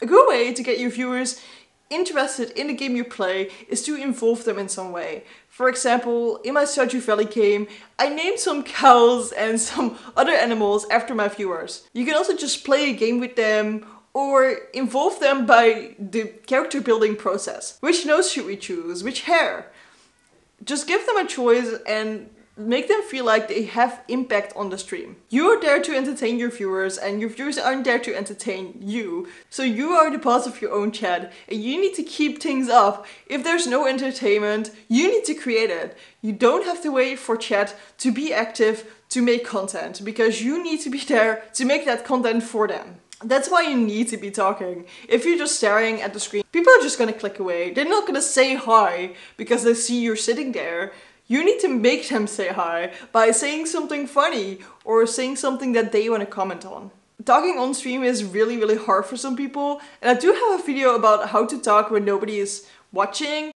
A 0.00 0.06
good 0.06 0.28
way 0.28 0.54
to 0.54 0.62
get 0.62 0.78
your 0.78 0.90
viewers 0.90 1.40
interested 1.90 2.50
in 2.50 2.68
the 2.68 2.74
game 2.74 2.94
you 2.94 3.04
play 3.04 3.50
is 3.68 3.82
to 3.82 3.96
involve 3.96 4.44
them 4.44 4.58
in 4.58 4.68
some 4.68 4.92
way. 4.92 5.24
For 5.48 5.68
example, 5.68 6.36
in 6.44 6.54
my 6.54 6.64
Stardew 6.64 7.00
Valley 7.00 7.24
game, 7.24 7.66
I 7.98 8.10
named 8.10 8.38
some 8.38 8.62
cows 8.62 9.32
and 9.32 9.60
some 9.60 9.98
other 10.16 10.32
animals 10.32 10.86
after 10.88 11.16
my 11.16 11.26
viewers. 11.26 11.88
You 11.92 12.04
can 12.04 12.14
also 12.14 12.36
just 12.36 12.64
play 12.64 12.90
a 12.90 12.94
game 12.94 13.18
with 13.18 13.34
them 13.34 13.84
or 14.18 14.56
involve 14.74 15.20
them 15.20 15.46
by 15.46 15.94
the 15.96 16.24
character 16.48 16.80
building 16.80 17.14
process. 17.14 17.78
Which 17.78 18.04
nose 18.04 18.32
should 18.32 18.46
we 18.46 18.56
choose? 18.56 19.04
Which 19.04 19.20
hair? 19.22 19.70
Just 20.64 20.88
give 20.88 21.06
them 21.06 21.18
a 21.18 21.24
choice 21.24 21.72
and 21.86 22.28
make 22.56 22.88
them 22.88 23.00
feel 23.02 23.24
like 23.24 23.46
they 23.46 23.62
have 23.62 24.02
impact 24.08 24.52
on 24.56 24.70
the 24.70 24.76
stream. 24.76 25.14
You 25.28 25.46
are 25.50 25.60
there 25.60 25.80
to 25.80 25.94
entertain 25.94 26.40
your 26.40 26.50
viewers 26.50 26.98
and 26.98 27.20
your 27.20 27.30
viewers 27.30 27.58
aren't 27.58 27.84
there 27.84 28.00
to 28.00 28.16
entertain 28.16 28.80
you. 28.82 29.28
So 29.50 29.62
you 29.62 29.90
are 29.90 30.10
the 30.10 30.18
boss 30.18 30.48
of 30.48 30.60
your 30.60 30.72
own 30.72 30.90
chat 30.90 31.32
and 31.48 31.62
you 31.62 31.80
need 31.80 31.94
to 31.94 32.02
keep 32.02 32.42
things 32.42 32.68
up. 32.68 33.06
If 33.28 33.44
there's 33.44 33.68
no 33.68 33.86
entertainment, 33.86 34.72
you 34.88 35.12
need 35.12 35.26
to 35.26 35.34
create 35.34 35.70
it. 35.70 35.96
You 36.22 36.32
don't 36.32 36.64
have 36.64 36.82
to 36.82 36.90
wait 36.90 37.20
for 37.20 37.36
chat 37.36 37.76
to 37.98 38.10
be 38.10 38.34
active 38.34 38.84
to 39.10 39.22
make 39.22 39.46
content 39.46 40.04
because 40.04 40.42
you 40.42 40.60
need 40.60 40.80
to 40.80 40.90
be 40.90 40.98
there 41.14 41.44
to 41.54 41.64
make 41.64 41.84
that 41.84 42.04
content 42.04 42.42
for 42.42 42.66
them. 42.66 42.98
That's 43.24 43.50
why 43.50 43.62
you 43.62 43.76
need 43.76 44.08
to 44.08 44.16
be 44.16 44.30
talking. 44.30 44.84
If 45.08 45.24
you're 45.24 45.38
just 45.38 45.56
staring 45.56 46.00
at 46.00 46.14
the 46.14 46.20
screen, 46.20 46.44
people 46.52 46.72
are 46.72 46.82
just 46.82 46.98
gonna 46.98 47.12
click 47.12 47.40
away. 47.40 47.72
They're 47.72 47.84
not 47.84 48.06
gonna 48.06 48.22
say 48.22 48.54
hi 48.54 49.14
because 49.36 49.64
they 49.64 49.74
see 49.74 50.00
you're 50.00 50.14
sitting 50.14 50.52
there. 50.52 50.92
You 51.26 51.44
need 51.44 51.60
to 51.60 51.68
make 51.68 52.08
them 52.08 52.26
say 52.26 52.48
hi 52.48 52.92
by 53.12 53.32
saying 53.32 53.66
something 53.66 54.06
funny 54.06 54.60
or 54.84 55.06
saying 55.06 55.36
something 55.36 55.72
that 55.72 55.90
they 55.90 56.08
want 56.08 56.20
to 56.20 56.26
comment 56.26 56.64
on. 56.64 56.92
Talking 57.24 57.58
on 57.58 57.74
stream 57.74 58.04
is 58.04 58.24
really, 58.24 58.56
really 58.56 58.76
hard 58.76 59.04
for 59.04 59.16
some 59.16 59.36
people, 59.36 59.80
and 60.00 60.16
I 60.16 60.18
do 60.18 60.32
have 60.32 60.60
a 60.60 60.62
video 60.62 60.94
about 60.94 61.30
how 61.30 61.44
to 61.44 61.60
talk 61.60 61.90
when 61.90 62.04
nobody 62.04 62.38
is 62.38 62.66
watching. 62.92 63.50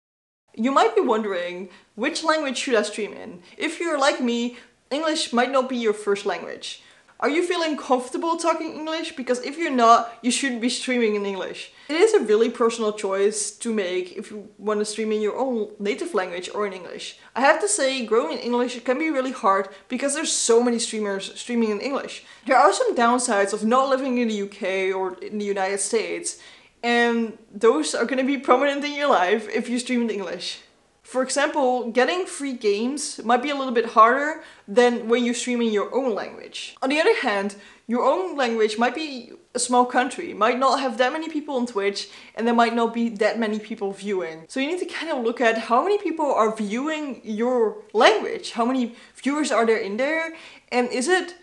You 0.54 0.72
might 0.72 0.94
be 0.94 1.00
wondering, 1.00 1.70
which 1.94 2.24
language 2.24 2.58
should 2.58 2.74
I 2.74 2.82
stream 2.82 3.12
in? 3.12 3.42
If 3.56 3.78
you're 3.78 3.98
like 3.98 4.20
me, 4.20 4.58
English 4.90 5.32
might 5.32 5.52
not 5.52 5.68
be 5.68 5.76
your 5.76 5.94
first 5.94 6.26
language. 6.26 6.82
Are 7.22 7.30
you 7.30 7.46
feeling 7.46 7.76
comfortable 7.76 8.36
talking 8.36 8.74
English? 8.74 9.14
Because 9.14 9.40
if 9.42 9.56
you're 9.56 9.70
not, 9.70 10.12
you 10.22 10.32
should 10.32 10.60
be 10.60 10.68
streaming 10.68 11.14
in 11.14 11.24
English. 11.24 11.72
It 11.88 11.94
is 11.94 12.14
a 12.14 12.18
really 12.18 12.50
personal 12.50 12.92
choice 12.92 13.52
to 13.58 13.72
make 13.72 14.16
if 14.16 14.32
you 14.32 14.48
want 14.58 14.80
to 14.80 14.84
stream 14.84 15.12
in 15.12 15.20
your 15.20 15.38
own 15.38 15.70
native 15.78 16.14
language 16.14 16.50
or 16.52 16.66
in 16.66 16.72
English. 16.72 17.18
I 17.36 17.40
have 17.42 17.60
to 17.60 17.68
say, 17.68 18.04
growing 18.04 18.32
in 18.32 18.42
English 18.42 18.82
can 18.82 18.98
be 18.98 19.08
really 19.08 19.30
hard 19.30 19.68
because 19.88 20.16
there's 20.16 20.32
so 20.32 20.64
many 20.64 20.80
streamers 20.80 21.32
streaming 21.38 21.70
in 21.70 21.80
English. 21.80 22.24
There 22.44 22.58
are 22.58 22.72
some 22.72 22.96
downsides 22.96 23.52
of 23.52 23.64
not 23.64 23.88
living 23.88 24.18
in 24.18 24.26
the 24.26 24.42
UK 24.42 24.92
or 24.92 25.14
in 25.22 25.38
the 25.38 25.44
United 25.44 25.78
States, 25.78 26.40
and 26.82 27.38
those 27.54 27.94
are 27.94 28.04
going 28.04 28.18
to 28.18 28.24
be 28.24 28.38
prominent 28.38 28.84
in 28.84 28.96
your 28.96 29.08
life 29.08 29.48
if 29.48 29.68
you 29.68 29.78
stream 29.78 30.02
in 30.02 30.10
English. 30.10 30.58
For 31.02 31.22
example, 31.22 31.90
getting 31.90 32.24
free 32.24 32.54
games 32.54 33.20
might 33.22 33.42
be 33.42 33.50
a 33.50 33.54
little 33.54 33.74
bit 33.74 33.86
harder 33.86 34.42
than 34.66 35.08
when 35.08 35.24
you 35.24 35.34
stream 35.34 35.60
in 35.60 35.70
your 35.70 35.94
own 35.94 36.14
language. 36.14 36.74
On 36.80 36.88
the 36.88 37.00
other 37.00 37.14
hand, 37.20 37.56
your 37.86 38.02
own 38.02 38.36
language 38.36 38.78
might 38.78 38.94
be 38.94 39.32
a 39.54 39.58
small 39.58 39.84
country, 39.84 40.32
might 40.32 40.58
not 40.58 40.80
have 40.80 40.96
that 40.96 41.12
many 41.12 41.28
people 41.28 41.56
on 41.56 41.66
Twitch, 41.66 42.08
and 42.34 42.46
there 42.46 42.54
might 42.54 42.74
not 42.74 42.94
be 42.94 43.10
that 43.10 43.38
many 43.38 43.58
people 43.58 43.92
viewing. 43.92 44.46
So 44.48 44.58
you 44.58 44.68
need 44.68 44.78
to 44.78 44.86
kind 44.86 45.12
of 45.12 45.22
look 45.22 45.40
at 45.40 45.58
how 45.58 45.82
many 45.82 45.98
people 45.98 46.32
are 46.32 46.56
viewing 46.56 47.20
your 47.24 47.76
language, 47.92 48.52
how 48.52 48.64
many 48.64 48.94
viewers 49.14 49.52
are 49.52 49.66
there 49.66 49.76
in 49.76 49.98
there, 49.98 50.34
and 50.70 50.88
is 50.88 51.08
it 51.08 51.34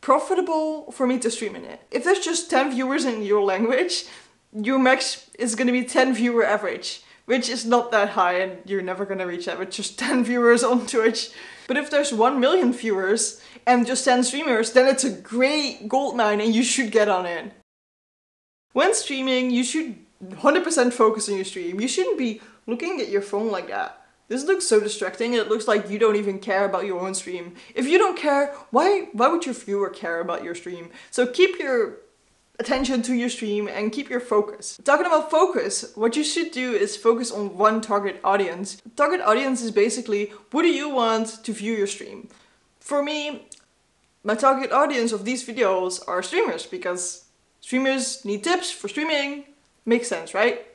profitable 0.00 0.92
for 0.92 1.06
me 1.06 1.18
to 1.18 1.30
stream 1.30 1.56
in 1.56 1.64
it? 1.64 1.80
If 1.90 2.04
there's 2.04 2.20
just 2.20 2.50
10 2.50 2.70
viewers 2.70 3.04
in 3.04 3.22
your 3.22 3.42
language, 3.42 4.04
your 4.52 4.78
max 4.78 5.28
is 5.38 5.56
gonna 5.56 5.72
be 5.72 5.82
10 5.82 6.14
viewer 6.14 6.44
average 6.44 7.02
which 7.28 7.50
is 7.50 7.66
not 7.66 7.90
that 7.90 8.08
high 8.08 8.40
and 8.40 8.58
you're 8.64 8.80
never 8.80 9.04
gonna 9.04 9.26
reach 9.26 9.44
that 9.44 9.58
with 9.58 9.70
just 9.70 9.98
10 10.06 10.24
viewers 10.24 10.64
on 10.64 10.86
Twitch. 10.86 11.30
But 11.66 11.76
if 11.76 11.90
there's 11.90 12.10
1 12.10 12.40
million 12.40 12.72
viewers 12.72 13.42
and 13.66 13.86
just 13.86 14.06
10 14.06 14.24
streamers, 14.24 14.72
then 14.72 14.88
it's 14.88 15.04
a 15.04 15.10
great 15.10 15.88
gold 15.88 16.16
mine 16.16 16.40
and 16.40 16.54
you 16.54 16.62
should 16.62 16.90
get 16.90 17.10
on 17.10 17.26
it. 17.26 17.52
When 18.72 18.94
streaming, 18.94 19.50
you 19.50 19.62
should 19.62 19.96
100% 20.24 20.92
focus 20.94 21.28
on 21.28 21.36
your 21.36 21.44
stream. 21.44 21.78
You 21.80 21.86
shouldn't 21.86 22.16
be 22.16 22.40
looking 22.66 22.98
at 22.98 23.10
your 23.10 23.20
phone 23.20 23.50
like 23.50 23.68
that. 23.68 24.06
This 24.28 24.44
looks 24.44 24.66
so 24.66 24.80
distracting 24.80 25.34
it 25.34 25.48
looks 25.48 25.68
like 25.68 25.90
you 25.90 25.98
don't 25.98 26.16
even 26.16 26.38
care 26.38 26.64
about 26.64 26.86
your 26.86 27.00
own 27.00 27.12
stream. 27.12 27.56
If 27.74 27.86
you 27.86 27.98
don't 27.98 28.16
care, 28.16 28.54
why, 28.70 29.08
why 29.12 29.28
would 29.28 29.44
your 29.44 29.54
viewer 29.54 29.90
care 29.90 30.20
about 30.20 30.44
your 30.44 30.54
stream? 30.54 30.88
So 31.10 31.26
keep 31.26 31.58
your 31.58 31.98
attention 32.58 33.02
to 33.02 33.14
your 33.14 33.28
stream 33.28 33.68
and 33.68 33.92
keep 33.92 34.10
your 34.10 34.20
focus. 34.20 34.78
Talking 34.84 35.06
about 35.06 35.30
focus, 35.30 35.92
what 35.94 36.16
you 36.16 36.24
should 36.24 36.50
do 36.50 36.72
is 36.72 36.96
focus 36.96 37.30
on 37.30 37.56
one 37.56 37.80
target 37.80 38.20
audience. 38.24 38.82
Target 38.96 39.20
audience 39.20 39.62
is 39.62 39.70
basically, 39.70 40.32
what 40.50 40.62
do 40.62 40.68
you 40.68 40.88
want 40.88 41.44
to 41.44 41.52
view 41.52 41.74
your 41.74 41.86
stream? 41.86 42.28
For 42.80 43.02
me, 43.02 43.46
my 44.24 44.34
target 44.34 44.72
audience 44.72 45.12
of 45.12 45.24
these 45.24 45.46
videos 45.46 46.02
are 46.08 46.22
streamers 46.22 46.66
because 46.66 47.24
streamers 47.60 48.24
need 48.24 48.42
tips 48.42 48.70
for 48.70 48.88
streaming. 48.88 49.44
Makes 49.86 50.08
sense, 50.08 50.34
right? 50.34 50.66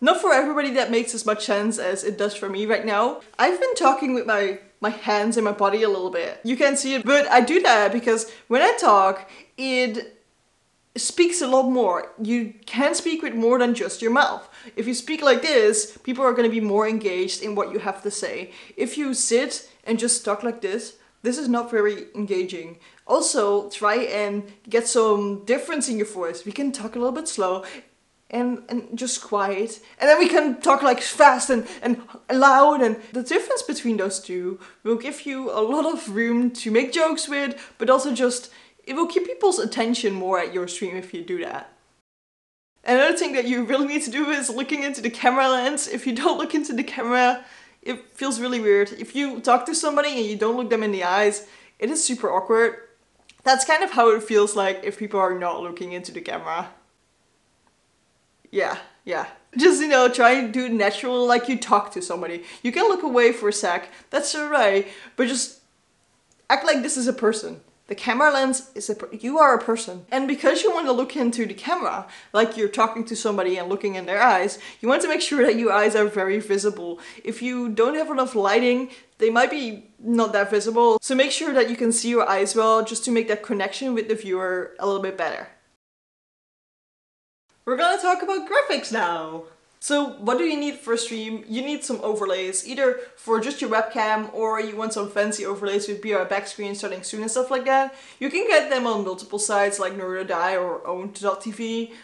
Not 0.00 0.20
for 0.20 0.32
everybody 0.32 0.70
that 0.70 0.90
makes 0.90 1.14
as 1.14 1.26
much 1.26 1.44
sense 1.44 1.78
as 1.78 2.04
it 2.04 2.18
does 2.18 2.34
for 2.34 2.48
me 2.48 2.66
right 2.66 2.84
now. 2.84 3.20
I've 3.38 3.60
been 3.60 3.74
talking 3.74 4.14
with 4.14 4.26
my 4.26 4.58
my 4.80 4.90
hands 4.90 5.36
and 5.36 5.44
my 5.44 5.52
body 5.52 5.84
a 5.84 5.88
little 5.88 6.10
bit. 6.10 6.40
You 6.42 6.56
can't 6.56 6.76
see 6.76 6.94
it, 6.94 7.04
but 7.04 7.28
I 7.28 7.40
do 7.40 7.62
that 7.62 7.92
because 7.92 8.28
when 8.48 8.62
I 8.62 8.76
talk, 8.80 9.30
it 9.56 10.21
speaks 10.96 11.40
a 11.40 11.46
lot 11.46 11.70
more. 11.70 12.12
You 12.22 12.54
can 12.66 12.94
speak 12.94 13.22
with 13.22 13.34
more 13.34 13.58
than 13.58 13.74
just 13.74 14.02
your 14.02 14.10
mouth. 14.10 14.48
If 14.76 14.86
you 14.86 14.94
speak 14.94 15.22
like 15.22 15.42
this, 15.42 15.96
people 15.98 16.24
are 16.24 16.32
going 16.32 16.48
to 16.48 16.54
be 16.54 16.60
more 16.60 16.86
engaged 16.86 17.42
in 17.42 17.54
what 17.54 17.72
you 17.72 17.78
have 17.78 18.02
to 18.02 18.10
say. 18.10 18.52
If 18.76 18.98
you 18.98 19.14
sit 19.14 19.70
and 19.84 19.98
just 19.98 20.24
talk 20.24 20.42
like 20.42 20.60
this, 20.60 20.96
this 21.22 21.38
is 21.38 21.48
not 21.48 21.70
very 21.70 22.06
engaging. 22.14 22.78
Also, 23.06 23.70
try 23.70 23.96
and 23.96 24.52
get 24.68 24.86
some 24.86 25.44
difference 25.44 25.88
in 25.88 25.96
your 25.96 26.06
voice. 26.06 26.44
We 26.44 26.52
can 26.52 26.72
talk 26.72 26.94
a 26.94 26.98
little 26.98 27.14
bit 27.14 27.28
slow 27.28 27.64
and, 28.28 28.62
and 28.68 28.96
just 28.98 29.22
quiet. 29.22 29.80
And 29.98 30.10
then 30.10 30.18
we 30.18 30.28
can 30.28 30.60
talk 30.60 30.82
like 30.82 31.00
fast 31.00 31.48
and, 31.48 31.66
and 31.80 32.02
loud. 32.30 32.82
And 32.82 32.96
the 33.12 33.22
difference 33.22 33.62
between 33.62 33.96
those 33.96 34.20
two 34.20 34.58
will 34.82 34.96
give 34.96 35.24
you 35.24 35.50
a 35.50 35.62
lot 35.62 35.86
of 35.86 36.14
room 36.14 36.50
to 36.50 36.70
make 36.70 36.92
jokes 36.92 37.28
with, 37.28 37.72
but 37.78 37.88
also 37.88 38.14
just 38.14 38.50
it 38.84 38.94
will 38.94 39.06
keep 39.06 39.26
people's 39.26 39.58
attention 39.58 40.12
more 40.12 40.38
at 40.38 40.52
your 40.52 40.68
stream 40.68 40.96
if 40.96 41.14
you 41.14 41.22
do 41.22 41.44
that. 41.44 41.72
Another 42.84 43.16
thing 43.16 43.32
that 43.34 43.46
you 43.46 43.64
really 43.64 43.86
need 43.86 44.02
to 44.02 44.10
do 44.10 44.30
is 44.30 44.50
looking 44.50 44.82
into 44.82 45.00
the 45.00 45.10
camera 45.10 45.48
lens. 45.48 45.86
If 45.86 46.06
you 46.06 46.14
don't 46.14 46.38
look 46.38 46.54
into 46.54 46.72
the 46.72 46.82
camera, 46.82 47.44
it 47.80 48.16
feels 48.16 48.40
really 48.40 48.60
weird. 48.60 48.92
If 48.92 49.14
you 49.14 49.40
talk 49.40 49.66
to 49.66 49.74
somebody 49.74 50.16
and 50.16 50.26
you 50.26 50.36
don't 50.36 50.56
look 50.56 50.70
them 50.70 50.82
in 50.82 50.90
the 50.90 51.04
eyes, 51.04 51.46
it 51.78 51.90
is 51.90 52.02
super 52.02 52.30
awkward. 52.30 52.76
That's 53.44 53.64
kind 53.64 53.82
of 53.82 53.92
how 53.92 54.10
it 54.10 54.22
feels 54.22 54.56
like 54.56 54.80
if 54.82 54.98
people 54.98 55.20
are 55.20 55.38
not 55.38 55.62
looking 55.62 55.92
into 55.92 56.12
the 56.12 56.20
camera. 56.20 56.70
Yeah, 58.50 58.78
yeah. 59.04 59.26
Just, 59.56 59.80
you 59.80 59.88
know, 59.88 60.08
try 60.08 60.32
and 60.32 60.52
do 60.52 60.68
natural 60.68 61.26
like 61.26 61.48
you 61.48 61.58
talk 61.58 61.92
to 61.92 62.02
somebody. 62.02 62.44
You 62.62 62.72
can 62.72 62.88
look 62.88 63.02
away 63.02 63.32
for 63.32 63.48
a 63.48 63.52
sec, 63.52 63.88
that's 64.10 64.34
alright, 64.34 64.88
but 65.16 65.28
just 65.28 65.60
act 66.48 66.66
like 66.66 66.82
this 66.82 66.96
is 66.96 67.06
a 67.06 67.12
person. 67.12 67.60
The 67.92 67.96
camera 67.96 68.32
lens 68.32 68.70
is 68.74 68.88
a, 68.88 68.96
you 69.12 69.38
are 69.38 69.54
a 69.54 69.62
person. 69.62 70.06
And 70.10 70.26
because 70.26 70.62
you 70.62 70.72
want 70.72 70.86
to 70.86 70.92
look 70.92 71.14
into 71.14 71.44
the 71.44 71.52
camera, 71.52 72.06
like 72.32 72.56
you're 72.56 72.70
talking 72.70 73.04
to 73.04 73.14
somebody 73.14 73.58
and 73.58 73.68
looking 73.68 73.96
in 73.96 74.06
their 74.06 74.22
eyes, 74.22 74.58
you 74.80 74.88
want 74.88 75.02
to 75.02 75.08
make 75.08 75.20
sure 75.20 75.44
that 75.44 75.56
your 75.56 75.70
eyes 75.70 75.94
are 75.94 76.06
very 76.06 76.40
visible. 76.40 77.00
If 77.22 77.42
you 77.42 77.68
don't 77.68 77.94
have 77.94 78.08
enough 78.08 78.34
lighting, 78.34 78.88
they 79.18 79.28
might 79.28 79.50
be 79.50 79.90
not 79.98 80.32
that 80.32 80.50
visible. 80.50 81.00
So 81.02 81.14
make 81.14 81.32
sure 81.32 81.52
that 81.52 81.68
you 81.68 81.76
can 81.76 81.92
see 81.92 82.08
your 82.08 82.26
eyes 82.26 82.56
well 82.56 82.82
just 82.82 83.04
to 83.04 83.10
make 83.10 83.28
that 83.28 83.42
connection 83.42 83.92
with 83.92 84.08
the 84.08 84.14
viewer 84.14 84.74
a 84.78 84.86
little 84.86 85.02
bit 85.02 85.18
better. 85.18 85.48
We're 87.66 87.76
gonna 87.76 88.00
talk 88.00 88.22
about 88.22 88.48
graphics 88.48 88.90
now. 88.90 89.44
So 89.82 90.10
what 90.10 90.38
do 90.38 90.44
you 90.44 90.56
need 90.56 90.76
for 90.76 90.92
a 90.92 90.96
stream? 90.96 91.44
You 91.48 91.60
need 91.60 91.82
some 91.82 92.00
overlays, 92.04 92.64
either 92.68 93.00
for 93.16 93.40
just 93.40 93.60
your 93.60 93.68
webcam 93.68 94.32
or 94.32 94.60
you 94.60 94.76
want 94.76 94.92
some 94.92 95.10
fancy 95.10 95.44
overlays 95.44 95.88
with 95.88 96.00
BR 96.00 96.22
backscreen 96.32 96.76
starting 96.76 97.02
soon 97.02 97.22
and 97.22 97.30
stuff 97.30 97.50
like 97.50 97.64
that. 97.64 97.92
You 98.20 98.30
can 98.30 98.46
get 98.46 98.70
them 98.70 98.86
on 98.86 99.02
multiple 99.02 99.40
sites 99.40 99.80
like 99.80 99.94
Nerd 99.94 100.20
or 100.20 100.22
Die 100.22 100.56
or 100.56 100.82
Own3d.tv. 100.82 101.94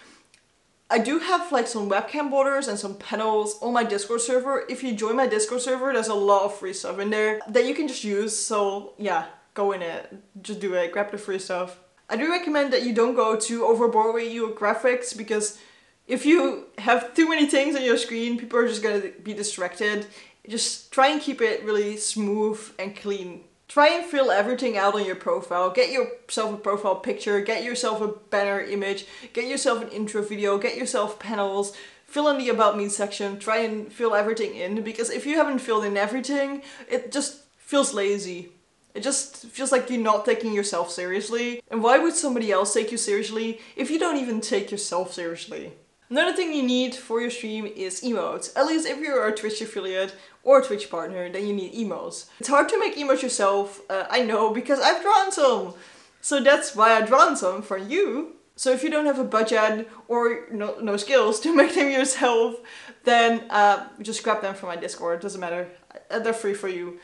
I 0.90 0.98
do 0.98 1.20
have 1.20 1.52
like 1.52 1.68
some 1.68 1.88
webcam 1.88 2.30
borders 2.30 2.66
and 2.66 2.76
some 2.76 2.96
panels 2.96 3.56
on 3.62 3.74
my 3.74 3.84
Discord 3.84 4.22
server. 4.22 4.64
If 4.68 4.82
you 4.82 4.92
join 4.92 5.14
my 5.14 5.28
Discord 5.28 5.60
server, 5.60 5.92
there's 5.92 6.08
a 6.08 6.14
lot 6.14 6.46
of 6.46 6.58
free 6.58 6.72
stuff 6.72 6.98
in 6.98 7.10
there 7.10 7.38
that 7.48 7.64
you 7.64 7.76
can 7.76 7.86
just 7.86 8.02
use. 8.02 8.36
So 8.36 8.94
yeah, 8.98 9.26
go 9.54 9.70
in 9.70 9.82
it. 9.82 10.12
Just 10.42 10.58
do 10.58 10.74
it. 10.74 10.90
Grab 10.90 11.12
the 11.12 11.18
free 11.18 11.38
stuff. 11.38 11.78
I 12.10 12.16
do 12.16 12.28
recommend 12.28 12.72
that 12.72 12.82
you 12.82 12.92
don't 12.92 13.14
go 13.14 13.36
too 13.36 13.64
overboard 13.64 14.14
with 14.14 14.32
your 14.32 14.50
graphics 14.50 15.16
because 15.16 15.60
if 16.08 16.24
you 16.24 16.64
have 16.78 17.14
too 17.14 17.28
many 17.28 17.46
things 17.46 17.76
on 17.76 17.84
your 17.84 17.98
screen, 17.98 18.38
people 18.38 18.58
are 18.58 18.66
just 18.66 18.82
gonna 18.82 19.10
be 19.22 19.34
distracted. 19.34 20.06
Just 20.48 20.90
try 20.90 21.08
and 21.08 21.20
keep 21.20 21.42
it 21.42 21.62
really 21.62 21.98
smooth 21.98 22.58
and 22.78 22.96
clean. 22.96 23.44
Try 23.68 23.88
and 23.88 24.06
fill 24.06 24.30
everything 24.30 24.78
out 24.78 24.94
on 24.94 25.04
your 25.04 25.14
profile. 25.14 25.68
Get 25.68 25.92
yourself 25.92 26.54
a 26.54 26.56
profile 26.56 26.96
picture, 26.96 27.42
get 27.42 27.62
yourself 27.62 28.00
a 28.00 28.08
banner 28.08 28.62
image, 28.62 29.04
get 29.34 29.46
yourself 29.46 29.82
an 29.82 29.90
intro 29.90 30.22
video, 30.22 30.56
get 30.56 30.78
yourself 30.78 31.18
panels, 31.18 31.76
fill 32.06 32.28
in 32.28 32.38
the 32.38 32.48
about 32.48 32.78
me 32.78 32.88
section, 32.88 33.38
try 33.38 33.58
and 33.58 33.92
fill 33.92 34.14
everything 34.14 34.54
in 34.54 34.82
because 34.82 35.10
if 35.10 35.26
you 35.26 35.36
haven't 35.36 35.58
filled 35.58 35.84
in 35.84 35.98
everything, 35.98 36.62
it 36.88 37.12
just 37.12 37.42
feels 37.58 37.92
lazy. 37.92 38.48
It 38.94 39.02
just 39.02 39.46
feels 39.48 39.70
like 39.70 39.90
you're 39.90 40.00
not 40.00 40.24
taking 40.24 40.54
yourself 40.54 40.90
seriously. 40.90 41.62
And 41.70 41.82
why 41.82 41.98
would 41.98 42.14
somebody 42.14 42.50
else 42.50 42.72
take 42.72 42.90
you 42.90 42.96
seriously 42.96 43.60
if 43.76 43.90
you 43.90 43.98
don't 43.98 44.16
even 44.16 44.40
take 44.40 44.70
yourself 44.70 45.12
seriously? 45.12 45.72
Another 46.10 46.34
thing 46.34 46.54
you 46.54 46.62
need 46.62 46.94
for 46.94 47.20
your 47.20 47.30
stream 47.30 47.66
is 47.66 48.00
emotes. 48.00 48.56
At 48.56 48.66
least 48.66 48.86
if 48.86 48.98
you're 48.98 49.26
a 49.26 49.34
Twitch 49.34 49.60
affiliate 49.60 50.14
or 50.42 50.62
Twitch 50.62 50.90
partner, 50.90 51.30
then 51.30 51.46
you 51.46 51.52
need 51.52 51.74
emotes. 51.74 52.26
It's 52.40 52.48
hard 52.48 52.68
to 52.70 52.78
make 52.78 52.96
emotes 52.96 53.22
yourself, 53.22 53.82
uh, 53.90 54.06
I 54.08 54.22
know, 54.22 54.50
because 54.50 54.80
I've 54.80 55.02
drawn 55.02 55.30
some. 55.30 55.74
So 56.22 56.40
that's 56.40 56.74
why 56.74 56.96
I've 56.96 57.08
drawn 57.08 57.36
some 57.36 57.60
for 57.60 57.76
you. 57.76 58.36
So 58.56 58.72
if 58.72 58.82
you 58.82 58.90
don't 58.90 59.06
have 59.06 59.18
a 59.18 59.24
budget 59.24 59.88
or 60.08 60.46
no, 60.50 60.78
no 60.80 60.96
skills 60.96 61.40
to 61.40 61.54
make 61.60 61.74
them 61.74 61.90
yourself, 61.90 62.56
then 63.04 63.44
uh, 63.50 63.86
just 64.00 64.22
grab 64.24 64.40
them 64.40 64.54
from 64.54 64.70
my 64.70 64.76
Discord, 64.76 65.20
doesn't 65.20 65.40
matter. 65.40 65.68
Uh, 66.10 66.18
they're 66.20 66.32
free 66.32 66.54
for 66.54 66.68
you. 66.68 66.98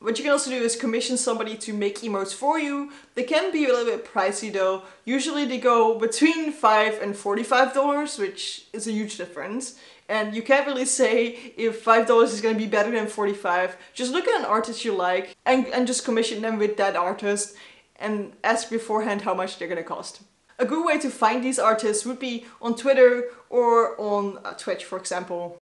What 0.00 0.16
you 0.16 0.22
can 0.22 0.32
also 0.32 0.50
do 0.50 0.56
is 0.56 0.76
commission 0.76 1.16
somebody 1.16 1.56
to 1.56 1.72
make 1.72 1.98
emotes 2.02 2.32
for 2.32 2.56
you. 2.56 2.92
They 3.16 3.24
can 3.24 3.50
be 3.50 3.64
a 3.64 3.68
little 3.68 3.84
bit 3.84 4.06
pricey 4.06 4.52
though. 4.52 4.82
Usually 5.04 5.44
they 5.44 5.58
go 5.58 5.98
between 5.98 6.52
5 6.52 7.02
and 7.02 7.14
$45, 7.16 8.18
which 8.18 8.66
is 8.72 8.86
a 8.86 8.92
huge 8.92 9.16
difference. 9.16 9.76
And 10.08 10.36
you 10.36 10.42
can't 10.42 10.66
really 10.66 10.84
say 10.84 11.52
if 11.56 11.84
$5 11.84 12.22
is 12.22 12.40
going 12.40 12.54
to 12.54 12.58
be 12.58 12.70
better 12.70 12.92
than 12.92 13.08
45 13.08 13.76
Just 13.92 14.12
look 14.12 14.28
at 14.28 14.38
an 14.38 14.46
artist 14.46 14.84
you 14.84 14.94
like 14.94 15.36
and, 15.44 15.66
and 15.66 15.86
just 15.86 16.04
commission 16.04 16.42
them 16.42 16.58
with 16.58 16.76
that 16.76 16.94
artist 16.94 17.56
and 17.96 18.32
ask 18.44 18.70
beforehand 18.70 19.22
how 19.22 19.34
much 19.34 19.58
they're 19.58 19.68
going 19.68 19.82
to 19.82 19.84
cost. 19.84 20.22
A 20.60 20.64
good 20.64 20.84
way 20.86 20.98
to 20.98 21.10
find 21.10 21.42
these 21.42 21.58
artists 21.58 22.06
would 22.06 22.20
be 22.20 22.46
on 22.62 22.76
Twitter 22.76 23.24
or 23.50 24.00
on 24.00 24.38
uh, 24.44 24.54
Twitch, 24.54 24.84
for 24.84 24.96
example. 24.96 25.57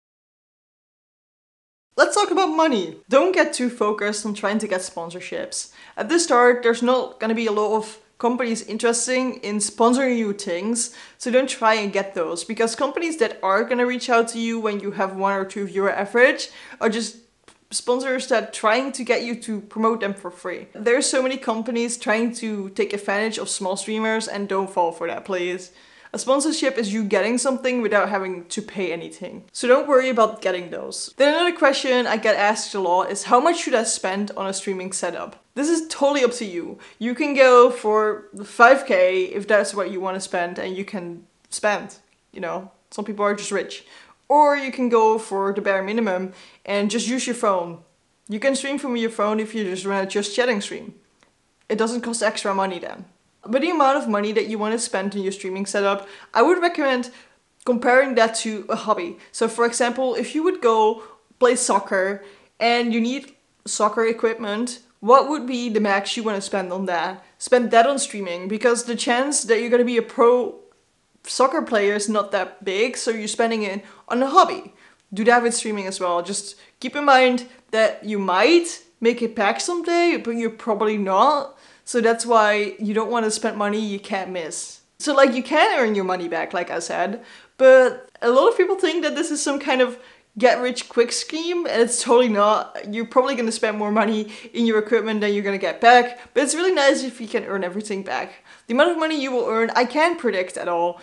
Let's 1.96 2.16
talk 2.16 2.32
about 2.32 2.48
money. 2.48 2.96
Don't 3.08 3.32
get 3.32 3.52
too 3.52 3.70
focused 3.70 4.26
on 4.26 4.34
trying 4.34 4.58
to 4.58 4.66
get 4.66 4.80
sponsorships. 4.80 5.70
At 5.96 6.08
the 6.08 6.18
start, 6.18 6.64
there's 6.64 6.82
not 6.82 7.20
gonna 7.20 7.36
be 7.36 7.46
a 7.46 7.52
lot 7.52 7.76
of 7.76 8.00
companies 8.18 8.62
interesting 8.62 9.34
in 9.44 9.58
sponsoring 9.58 10.18
you 10.18 10.32
things, 10.32 10.92
so 11.18 11.30
don't 11.30 11.48
try 11.48 11.74
and 11.74 11.92
get 11.92 12.14
those 12.14 12.42
because 12.42 12.74
companies 12.74 13.18
that 13.18 13.38
are 13.44 13.62
gonna 13.62 13.86
reach 13.86 14.10
out 14.10 14.26
to 14.28 14.40
you 14.40 14.58
when 14.58 14.80
you 14.80 14.90
have 14.90 15.14
one 15.14 15.36
or 15.36 15.44
two 15.44 15.66
viewer 15.66 15.92
average 15.92 16.50
are 16.80 16.88
just 16.88 17.18
sponsors 17.70 18.26
that 18.26 18.52
trying 18.52 18.90
to 18.90 19.04
get 19.04 19.22
you 19.22 19.36
to 19.36 19.60
promote 19.60 20.00
them 20.00 20.14
for 20.14 20.32
free. 20.32 20.66
There's 20.74 21.06
so 21.06 21.22
many 21.22 21.36
companies 21.36 21.96
trying 21.96 22.34
to 22.36 22.70
take 22.70 22.92
advantage 22.92 23.38
of 23.38 23.48
small 23.48 23.76
streamers 23.76 24.26
and 24.26 24.48
don't 24.48 24.70
fall 24.70 24.90
for 24.90 25.06
that 25.06 25.24
please. 25.24 25.70
A 26.14 26.18
sponsorship 26.18 26.78
is 26.78 26.92
you 26.92 27.02
getting 27.02 27.38
something 27.38 27.82
without 27.82 28.08
having 28.08 28.44
to 28.44 28.62
pay 28.62 28.92
anything. 28.92 29.46
So 29.50 29.66
don't 29.66 29.88
worry 29.88 30.08
about 30.08 30.40
getting 30.40 30.70
those. 30.70 31.12
Then 31.16 31.34
another 31.34 31.56
question 31.56 32.06
I 32.06 32.18
get 32.18 32.36
asked 32.36 32.72
a 32.72 32.78
lot 32.78 33.10
is 33.10 33.24
how 33.24 33.40
much 33.40 33.58
should 33.58 33.74
I 33.74 33.82
spend 33.82 34.30
on 34.36 34.46
a 34.46 34.52
streaming 34.52 34.92
setup? 34.92 35.42
This 35.56 35.68
is 35.68 35.88
totally 35.88 36.22
up 36.22 36.30
to 36.34 36.44
you. 36.44 36.78
You 37.00 37.16
can 37.16 37.34
go 37.34 37.68
for 37.68 38.28
5k 38.36 39.32
if 39.32 39.48
that's 39.48 39.74
what 39.74 39.90
you 39.90 40.00
want 40.00 40.14
to 40.14 40.20
spend 40.20 40.56
and 40.60 40.76
you 40.76 40.84
can 40.84 41.26
spend, 41.50 41.96
you 42.30 42.40
know. 42.40 42.70
Some 42.92 43.04
people 43.04 43.24
are 43.24 43.34
just 43.34 43.50
rich. 43.50 43.84
Or 44.28 44.56
you 44.56 44.70
can 44.70 44.88
go 44.88 45.18
for 45.18 45.52
the 45.52 45.62
bare 45.62 45.82
minimum 45.82 46.32
and 46.64 46.92
just 46.92 47.08
use 47.08 47.26
your 47.26 47.34
phone. 47.34 47.80
You 48.28 48.38
can 48.38 48.54
stream 48.54 48.78
from 48.78 48.96
your 48.96 49.10
phone 49.10 49.40
if 49.40 49.52
you 49.52 49.64
just 49.64 49.84
run 49.84 50.04
a 50.04 50.06
just 50.06 50.36
chatting 50.36 50.60
stream. 50.60 50.94
It 51.68 51.76
doesn't 51.76 52.02
cost 52.02 52.22
extra 52.22 52.54
money 52.54 52.78
then. 52.78 53.06
But 53.46 53.62
the 53.62 53.70
amount 53.70 53.98
of 53.98 54.08
money 54.08 54.32
that 54.32 54.48
you 54.48 54.58
want 54.58 54.72
to 54.72 54.78
spend 54.78 55.14
on 55.14 55.22
your 55.22 55.32
streaming 55.32 55.66
setup, 55.66 56.08
I 56.32 56.42
would 56.42 56.60
recommend 56.60 57.10
comparing 57.64 58.14
that 58.14 58.34
to 58.36 58.66
a 58.68 58.76
hobby. 58.76 59.18
So 59.32 59.48
for 59.48 59.64
example, 59.64 60.14
if 60.14 60.34
you 60.34 60.42
would 60.42 60.60
go 60.60 61.02
play 61.38 61.56
soccer 61.56 62.24
and 62.60 62.92
you 62.92 63.00
need 63.00 63.34
soccer 63.66 64.04
equipment, 64.06 64.80
what 65.00 65.28
would 65.28 65.46
be 65.46 65.68
the 65.68 65.80
max 65.80 66.16
you 66.16 66.22
want 66.22 66.36
to 66.36 66.40
spend 66.40 66.72
on 66.72 66.86
that? 66.86 67.22
Spend 67.38 67.70
that 67.70 67.86
on 67.86 67.98
streaming 67.98 68.48
because 68.48 68.84
the 68.84 68.96
chance 68.96 69.44
that 69.44 69.60
you're 69.60 69.70
going 69.70 69.80
to 69.80 69.84
be 69.84 69.98
a 69.98 70.02
pro 70.02 70.54
soccer 71.24 71.62
player 71.62 71.94
is 71.94 72.08
not 72.08 72.32
that 72.32 72.64
big, 72.64 72.96
so 72.96 73.10
you're 73.10 73.28
spending 73.28 73.62
it 73.62 73.84
on 74.08 74.22
a 74.22 74.26
hobby. 74.26 74.72
Do 75.12 75.24
that 75.24 75.42
with 75.42 75.54
streaming 75.54 75.86
as 75.86 76.00
well. 76.00 76.22
Just 76.22 76.56
keep 76.80 76.96
in 76.96 77.04
mind 77.04 77.46
that 77.70 78.04
you 78.04 78.18
might 78.18 78.82
make 79.00 79.22
it 79.22 79.34
back 79.34 79.60
someday, 79.60 80.20
but 80.22 80.32
you're 80.32 80.50
probably 80.50 80.96
not. 80.96 81.53
So 81.84 82.00
that's 82.00 82.24
why 82.24 82.74
you 82.78 82.94
don't 82.94 83.10
want 83.10 83.24
to 83.24 83.30
spend 83.30 83.56
money 83.56 83.78
you 83.78 84.00
can't 84.00 84.30
miss. 84.30 84.80
So 84.98 85.14
like 85.14 85.34
you 85.34 85.42
can 85.42 85.78
earn 85.78 85.94
your 85.94 86.04
money 86.04 86.28
back, 86.28 86.52
like 86.52 86.70
I 86.70 86.78
said, 86.78 87.22
but 87.58 88.08
a 88.22 88.30
lot 88.30 88.48
of 88.48 88.56
people 88.56 88.76
think 88.76 89.02
that 89.02 89.14
this 89.14 89.30
is 89.30 89.42
some 89.42 89.58
kind 89.58 89.82
of 89.82 89.98
get 90.36 90.60
rich 90.60 90.88
quick 90.88 91.12
scheme 91.12 91.66
and 91.66 91.82
it's 91.82 92.02
totally 92.02 92.28
not. 92.28 92.92
You're 92.92 93.06
probably 93.06 93.34
going 93.34 93.46
to 93.46 93.52
spend 93.52 93.78
more 93.78 93.92
money 93.92 94.32
in 94.52 94.66
your 94.66 94.78
equipment 94.78 95.20
than 95.20 95.32
you're 95.32 95.44
going 95.44 95.58
to 95.58 95.60
get 95.60 95.80
back, 95.80 96.18
but 96.32 96.42
it's 96.42 96.54
really 96.54 96.72
nice 96.72 97.04
if 97.04 97.20
you 97.20 97.28
can 97.28 97.44
earn 97.44 97.62
everything 97.62 98.02
back. 98.02 98.44
The 98.66 98.74
amount 98.74 98.92
of 98.92 98.98
money 98.98 99.20
you 99.20 99.30
will 99.30 99.46
earn, 99.46 99.70
I 99.76 99.84
can't 99.84 100.18
predict 100.18 100.56
at 100.56 100.68
all 100.68 101.00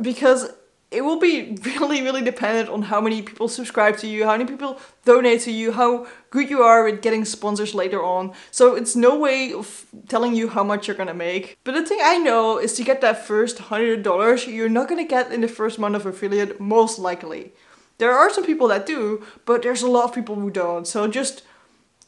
because 0.00 0.50
it 0.92 1.02
will 1.02 1.18
be 1.18 1.56
really, 1.62 2.02
really 2.02 2.22
dependent 2.22 2.68
on 2.68 2.82
how 2.82 3.00
many 3.00 3.22
people 3.22 3.48
subscribe 3.48 3.96
to 3.98 4.06
you, 4.06 4.24
how 4.24 4.32
many 4.32 4.44
people 4.44 4.78
donate 5.04 5.40
to 5.42 5.50
you, 5.50 5.72
how 5.72 6.06
good 6.30 6.50
you 6.50 6.62
are 6.62 6.86
at 6.86 7.02
getting 7.02 7.24
sponsors 7.24 7.74
later 7.74 8.02
on. 8.02 8.32
So 8.50 8.74
it's 8.74 8.94
no 8.94 9.18
way 9.18 9.52
of 9.52 9.86
telling 10.08 10.34
you 10.34 10.48
how 10.48 10.62
much 10.62 10.86
you're 10.86 10.96
gonna 10.96 11.14
make. 11.14 11.58
But 11.64 11.74
the 11.74 11.84
thing 11.84 12.00
I 12.02 12.18
know 12.18 12.58
is 12.58 12.74
to 12.74 12.84
get 12.84 13.00
that 13.00 13.26
first 13.26 13.58
$100, 13.58 14.54
you're 14.54 14.68
not 14.68 14.88
gonna 14.88 15.04
get 15.04 15.32
in 15.32 15.40
the 15.40 15.48
first 15.48 15.78
month 15.78 15.96
of 15.96 16.06
affiliate, 16.06 16.60
most 16.60 16.98
likely. 16.98 17.52
There 17.98 18.12
are 18.12 18.30
some 18.30 18.44
people 18.44 18.68
that 18.68 18.86
do, 18.86 19.24
but 19.44 19.62
there's 19.62 19.82
a 19.82 19.88
lot 19.88 20.04
of 20.04 20.14
people 20.14 20.34
who 20.34 20.50
don't. 20.50 20.86
So 20.86 21.06
just 21.06 21.42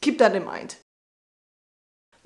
keep 0.01 0.17
that 0.19 0.35
in 0.35 0.45
mind. 0.45 0.75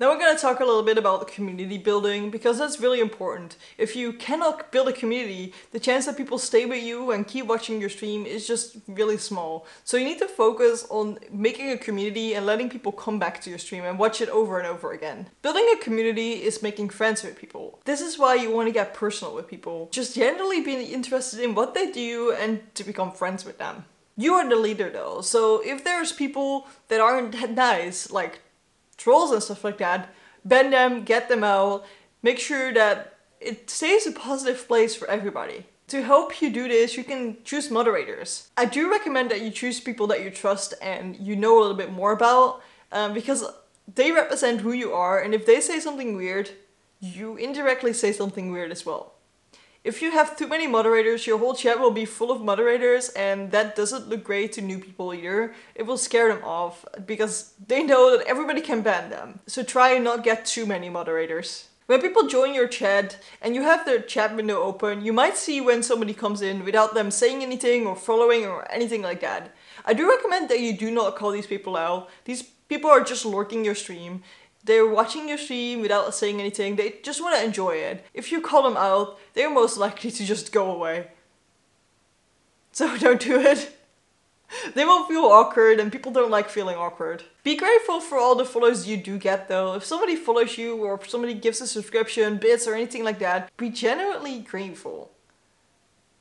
Now 0.00 0.08
we're 0.08 0.18
going 0.18 0.34
to 0.34 0.40
talk 0.40 0.60
a 0.60 0.64
little 0.64 0.82
bit 0.82 0.96
about 0.96 1.20
the 1.20 1.26
community 1.26 1.76
building 1.76 2.30
because 2.30 2.58
that's 2.58 2.80
really 2.80 3.00
important. 3.00 3.58
If 3.76 3.94
you 3.94 4.14
cannot 4.14 4.72
build 4.72 4.88
a 4.88 4.94
community, 4.94 5.52
the 5.72 5.78
chance 5.78 6.06
that 6.06 6.16
people 6.16 6.38
stay 6.38 6.64
with 6.64 6.82
you 6.82 7.10
and 7.10 7.28
keep 7.28 7.44
watching 7.44 7.82
your 7.82 7.90
stream 7.90 8.24
is 8.24 8.46
just 8.46 8.78
really 8.88 9.18
small. 9.18 9.66
So 9.84 9.98
you 9.98 10.06
need 10.06 10.18
to 10.20 10.26
focus 10.26 10.86
on 10.88 11.18
making 11.30 11.70
a 11.70 11.76
community 11.76 12.32
and 12.32 12.46
letting 12.46 12.70
people 12.70 12.92
come 12.92 13.18
back 13.18 13.42
to 13.42 13.50
your 13.50 13.58
stream 13.58 13.84
and 13.84 13.98
watch 13.98 14.22
it 14.22 14.30
over 14.30 14.58
and 14.58 14.66
over 14.66 14.92
again. 14.92 15.28
Building 15.42 15.68
a 15.74 15.84
community 15.84 16.44
is 16.44 16.62
making 16.62 16.88
friends 16.88 17.22
with 17.22 17.36
people. 17.36 17.78
This 17.84 18.00
is 18.00 18.18
why 18.18 18.36
you 18.36 18.50
want 18.50 18.68
to 18.68 18.72
get 18.72 18.94
personal 18.94 19.34
with 19.34 19.48
people. 19.48 19.90
Just 19.92 20.14
generally 20.14 20.62
being 20.62 20.80
interested 20.80 21.40
in 21.40 21.54
what 21.54 21.74
they 21.74 21.90
do 21.90 22.32
and 22.32 22.62
to 22.74 22.84
become 22.84 23.12
friends 23.12 23.44
with 23.44 23.58
them. 23.58 23.84
You 24.16 24.32
are 24.32 24.48
the 24.48 24.56
leader 24.56 24.88
though, 24.88 25.20
so 25.20 25.62
if 25.62 25.84
there's 25.84 26.12
people 26.12 26.66
that 26.88 27.00
aren't 27.00 27.54
nice, 27.54 28.10
like 28.10 28.40
trolls 29.00 29.30
and 29.30 29.42
stuff 29.42 29.64
like 29.64 29.78
that, 29.78 30.12
ban 30.44 30.70
them, 30.70 31.02
get 31.02 31.28
them 31.28 31.42
out, 31.42 31.84
make 32.22 32.38
sure 32.38 32.72
that 32.72 33.14
it 33.40 33.70
stays 33.70 34.06
a 34.06 34.12
positive 34.12 34.68
place 34.68 34.94
for 34.94 35.08
everybody. 35.08 35.66
To 35.88 36.02
help 36.02 36.40
you 36.40 36.50
do 36.50 36.68
this, 36.68 36.96
you 36.96 37.02
can 37.02 37.38
choose 37.42 37.70
moderators. 37.70 38.50
I 38.56 38.66
do 38.66 38.90
recommend 38.90 39.30
that 39.30 39.40
you 39.40 39.50
choose 39.50 39.80
people 39.80 40.06
that 40.08 40.22
you 40.22 40.30
trust 40.30 40.74
and 40.80 41.16
you 41.16 41.34
know 41.34 41.58
a 41.58 41.62
little 41.62 41.76
bit 41.76 41.90
more 41.90 42.12
about 42.12 42.62
um, 42.92 43.12
because 43.12 43.44
they 43.92 44.12
represent 44.12 44.60
who 44.60 44.72
you 44.72 44.92
are 44.92 45.20
and 45.20 45.34
if 45.34 45.46
they 45.46 45.60
say 45.60 45.80
something 45.80 46.14
weird, 46.16 46.50
you 47.00 47.36
indirectly 47.36 47.92
say 47.92 48.12
something 48.12 48.52
weird 48.52 48.70
as 48.70 48.86
well. 48.86 49.14
If 49.82 50.02
you 50.02 50.10
have 50.10 50.36
too 50.36 50.46
many 50.46 50.66
moderators, 50.66 51.26
your 51.26 51.38
whole 51.38 51.54
chat 51.54 51.80
will 51.80 51.90
be 51.90 52.04
full 52.04 52.30
of 52.30 52.42
moderators 52.42 53.08
and 53.10 53.50
that 53.52 53.74
doesn't 53.74 54.10
look 54.10 54.22
great 54.22 54.52
to 54.52 54.60
new 54.60 54.78
people 54.78 55.14
either. 55.14 55.54
It 55.74 55.84
will 55.84 55.96
scare 55.96 56.28
them 56.28 56.44
off 56.44 56.84
because 57.06 57.54
they 57.66 57.82
know 57.82 58.14
that 58.14 58.26
everybody 58.26 58.60
can 58.60 58.82
ban 58.82 59.08
them. 59.08 59.40
So 59.46 59.62
try 59.62 59.92
and 59.94 60.04
not 60.04 60.22
get 60.22 60.44
too 60.44 60.66
many 60.66 60.90
moderators. 60.90 61.68
When 61.86 62.02
people 62.02 62.28
join 62.28 62.52
your 62.52 62.68
chat 62.68 63.20
and 63.40 63.54
you 63.54 63.62
have 63.62 63.86
their 63.86 64.02
chat 64.02 64.36
window 64.36 64.60
open, 64.60 65.02
you 65.02 65.14
might 65.14 65.38
see 65.38 65.62
when 65.62 65.82
somebody 65.82 66.12
comes 66.12 66.42
in 66.42 66.62
without 66.62 66.92
them 66.92 67.10
saying 67.10 67.42
anything 67.42 67.86
or 67.86 67.96
following 67.96 68.44
or 68.44 68.70
anything 68.70 69.00
like 69.00 69.22
that. 69.22 69.56
I 69.86 69.94
do 69.94 70.10
recommend 70.10 70.50
that 70.50 70.60
you 70.60 70.76
do 70.76 70.90
not 70.90 71.16
call 71.16 71.30
these 71.30 71.46
people 71.46 71.74
out. 71.74 72.10
These 72.26 72.42
people 72.68 72.90
are 72.90 73.02
just 73.02 73.24
lurking 73.24 73.64
your 73.64 73.74
stream 73.74 74.22
they're 74.64 74.86
watching 74.86 75.28
your 75.28 75.38
stream 75.38 75.80
without 75.80 76.14
saying 76.14 76.40
anything. 76.40 76.76
They 76.76 76.96
just 77.02 77.22
want 77.22 77.36
to 77.36 77.44
enjoy 77.44 77.76
it. 77.76 78.04
If 78.12 78.30
you 78.30 78.40
call 78.40 78.62
them 78.62 78.76
out, 78.76 79.18
they're 79.34 79.50
most 79.50 79.76
likely 79.76 80.10
to 80.10 80.24
just 80.24 80.52
go 80.52 80.70
away. 80.70 81.08
So 82.72 82.96
don't 82.98 83.20
do 83.20 83.40
it. 83.40 83.76
They 84.74 84.84
will 84.84 85.04
feel 85.04 85.24
awkward 85.24 85.78
and 85.78 85.92
people 85.92 86.10
don't 86.12 86.30
like 86.30 86.50
feeling 86.50 86.76
awkward. 86.76 87.22
Be 87.44 87.56
grateful 87.56 88.00
for 88.00 88.18
all 88.18 88.34
the 88.34 88.44
follows 88.44 88.86
you 88.86 88.96
do 88.96 89.16
get 89.16 89.48
though. 89.48 89.74
If 89.74 89.84
somebody 89.84 90.16
follows 90.16 90.58
you 90.58 90.84
or 90.84 91.02
somebody 91.04 91.34
gives 91.34 91.60
a 91.60 91.66
subscription, 91.68 92.36
bits 92.36 92.66
or 92.66 92.74
anything 92.74 93.04
like 93.04 93.20
that, 93.20 93.56
be 93.56 93.70
genuinely 93.70 94.40
grateful. 94.40 95.12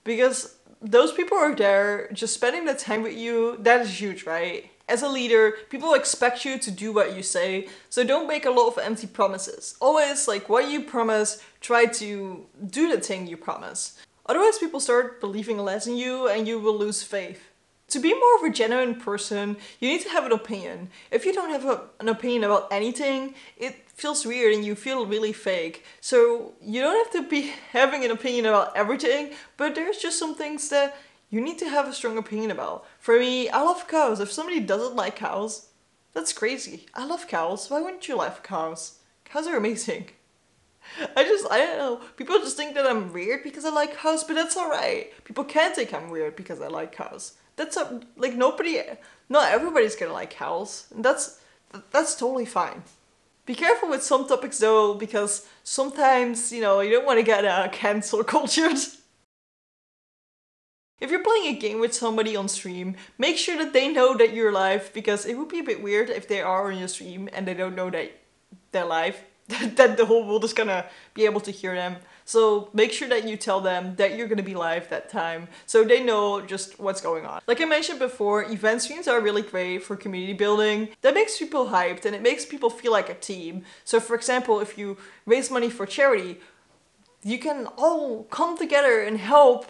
Because 0.04 0.56
those 0.81 1.11
people 1.11 1.37
are 1.37 1.55
there 1.55 2.09
just 2.13 2.33
spending 2.33 2.65
the 2.65 2.73
time 2.73 3.03
with 3.03 3.15
you, 3.15 3.57
that 3.59 3.81
is 3.81 3.99
huge, 3.99 4.25
right? 4.25 4.71
As 4.87 5.03
a 5.03 5.09
leader, 5.09 5.53
people 5.69 5.93
expect 5.93 6.45
you 6.45 6.57
to 6.57 6.71
do 6.71 6.91
what 6.91 7.15
you 7.15 7.21
say, 7.21 7.67
so 7.89 8.03
don't 8.03 8.27
make 8.27 8.45
a 8.45 8.51
lot 8.51 8.67
of 8.67 8.79
empty 8.79 9.07
promises. 9.07 9.75
Always, 9.79 10.27
like, 10.27 10.49
what 10.49 10.71
you 10.71 10.81
promise, 10.81 11.43
try 11.61 11.85
to 11.85 12.45
do 12.67 12.91
the 12.91 12.99
thing 12.99 13.27
you 13.27 13.37
promise. 13.37 13.99
Otherwise, 14.25 14.57
people 14.57 14.79
start 14.79 15.19
believing 15.19 15.57
less 15.57 15.87
in 15.87 15.97
you 15.97 16.27
and 16.27 16.47
you 16.47 16.59
will 16.59 16.77
lose 16.77 17.03
faith. 17.03 17.48
To 17.89 17.99
be 17.99 18.13
more 18.13 18.36
of 18.38 18.43
a 18.43 18.54
genuine 18.54 18.95
person, 18.95 19.58
you 19.80 19.89
need 19.89 20.02
to 20.02 20.10
have 20.10 20.25
an 20.25 20.32
opinion. 20.32 20.89
If 21.10 21.25
you 21.25 21.34
don't 21.34 21.49
have 21.49 21.65
a, 21.65 21.82
an 21.99 22.08
opinion 22.08 22.43
about 22.43 22.67
anything, 22.71 23.34
it 23.58 23.89
feels 23.89 24.25
weird 24.25 24.54
and 24.54 24.63
you 24.63 24.75
feel 24.75 25.08
really 25.08 25.34
fake. 25.34 25.84
So 25.99 26.54
you 26.62 26.82
don't 26.82 27.04
have 27.04 27.12
to 27.13 27.28
be 27.28 27.41
having 27.71 28.06
an 28.06 28.12
opinion 28.12 28.45
about 28.45 28.75
everything, 28.75 29.34
but 29.58 29.73
there's 29.73 29.97
just 29.97 30.19
some 30.19 30.36
things 30.36 30.69
that 30.69 30.95
you 31.32 31.41
need 31.41 31.58
to 31.60 31.69
have 31.69 31.88
a 31.88 31.93
strong 31.93 32.17
opinion 32.17 32.52
about. 32.52 32.86
For 32.99 33.19
me, 33.19 33.49
I 33.49 33.62
love 33.62 33.88
cows. 33.88 34.19
If 34.19 34.32
somebody 34.32 34.60
doesn't 34.60 34.95
like 34.95 35.15
cows, 35.15 35.69
that's 36.13 36.34
crazy. 36.34 36.86
I 36.93 37.06
love 37.06 37.28
cows. 37.28 37.69
Why 37.69 37.82
wouldn't 37.82 38.08
you 38.08 38.17
love 38.17 38.43
cows? 38.43 38.99
Cows 39.25 39.47
are 39.47 39.58
amazing. 39.58 40.10
I 41.15 41.23
just, 41.23 41.45
I 41.52 41.58
don't 41.60 41.78
know. 41.78 42.02
People 42.17 42.39
just 42.39 42.58
think 42.58 42.75
that 42.75 42.88
I'm 42.88 43.13
weird 43.13 43.43
because 43.43 43.65
I 43.65 43.69
like 43.69 43.97
cows, 43.97 44.23
but 44.23 44.36
that's 44.36 44.58
alright. 44.58 45.12
People 45.23 45.43
can 45.43 45.73
think 45.73 45.93
I'm 45.93 46.10
weird 46.10 46.36
because 46.36 46.62
I 46.62 46.67
like 46.67 46.91
cows. 46.91 47.34
That's 47.59 47.75
a, 47.75 47.99
like 48.15 48.35
nobody, 48.35 48.81
not 49.27 49.51
everybody's 49.51 49.97
gonna 49.97 50.13
like 50.13 50.29
cows. 50.29 50.87
And 50.95 51.03
that's, 51.03 51.41
that's 51.91 52.15
totally 52.15 52.45
fine. 52.45 52.83
Be 53.45 53.53
careful 53.53 53.89
with 53.89 54.01
some 54.01 54.29
topics 54.29 54.59
though, 54.59 54.93
because 54.93 55.45
sometimes, 55.65 56.53
you 56.53 56.61
know, 56.61 56.79
you 56.79 56.89
don't 56.89 57.05
want 57.05 57.19
to 57.19 57.23
get 57.23 57.43
uh, 57.43 57.67
cancel 57.69 58.23
cultured. 58.35 58.77
If 61.01 61.11
you're 61.11 61.23
playing 61.23 61.53
a 61.53 61.59
game 61.59 61.81
with 61.81 61.93
somebody 61.93 62.33
on 62.37 62.47
stream, 62.47 62.95
make 63.17 63.37
sure 63.37 63.57
that 63.57 63.73
they 63.73 63.89
know 63.89 64.15
that 64.15 64.33
you're 64.33 64.53
live 64.53 64.93
because 64.93 65.25
it 65.25 65.37
would 65.37 65.49
be 65.49 65.59
a 65.59 65.63
bit 65.63 65.83
weird 65.83 66.09
if 66.09 66.29
they 66.29 66.41
are 66.41 66.71
on 66.71 66.77
your 66.77 66.87
stream 66.87 67.27
and 67.33 67.45
they 67.45 67.53
don't 67.53 67.75
know 67.75 67.89
that 67.89 68.13
they're 68.71 68.85
live, 68.85 69.17
that 69.75 69.97
the 69.97 70.05
whole 70.05 70.25
world 70.25 70.43
is 70.43 70.53
gonna 70.53 70.85
be 71.13 71.25
able 71.25 71.41
to 71.41 71.51
hear 71.51 71.73
them. 71.73 71.97
So 72.25 72.69
make 72.73 72.91
sure 72.91 73.09
that 73.09 73.27
you 73.27 73.35
tell 73.38 73.59
them 73.59 73.95
that 73.95 74.15
you're 74.15 74.27
gonna 74.27 74.43
be 74.43 74.53
live 74.53 74.88
that 74.89 75.09
time 75.09 75.47
so 75.65 75.83
they 75.83 76.03
know 76.03 76.41
just 76.41 76.79
what's 76.79 77.01
going 77.01 77.25
on. 77.25 77.41
Like 77.47 77.59
I 77.59 77.65
mentioned 77.65 77.97
before, 77.97 78.43
event 78.43 78.83
streams 78.83 79.07
are 79.07 79.19
really 79.19 79.41
great 79.41 79.83
for 79.83 79.95
community 79.95 80.33
building. 80.33 80.89
That 81.01 81.15
makes 81.15 81.38
people 81.38 81.67
hyped 81.67 82.05
and 82.05 82.15
it 82.15 82.21
makes 82.21 82.45
people 82.45 82.69
feel 82.69 82.91
like 82.91 83.09
a 83.09 83.15
team. 83.15 83.63
So 83.85 83.99
for 83.99 84.15
example, 84.15 84.59
if 84.59 84.77
you 84.77 84.97
raise 85.25 85.49
money 85.49 85.69
for 85.71 85.85
charity, 85.88 86.39
you 87.23 87.39
can 87.39 87.67
all 87.77 88.25
come 88.25 88.57
together 88.57 89.01
and 89.01 89.17
help 89.17 89.65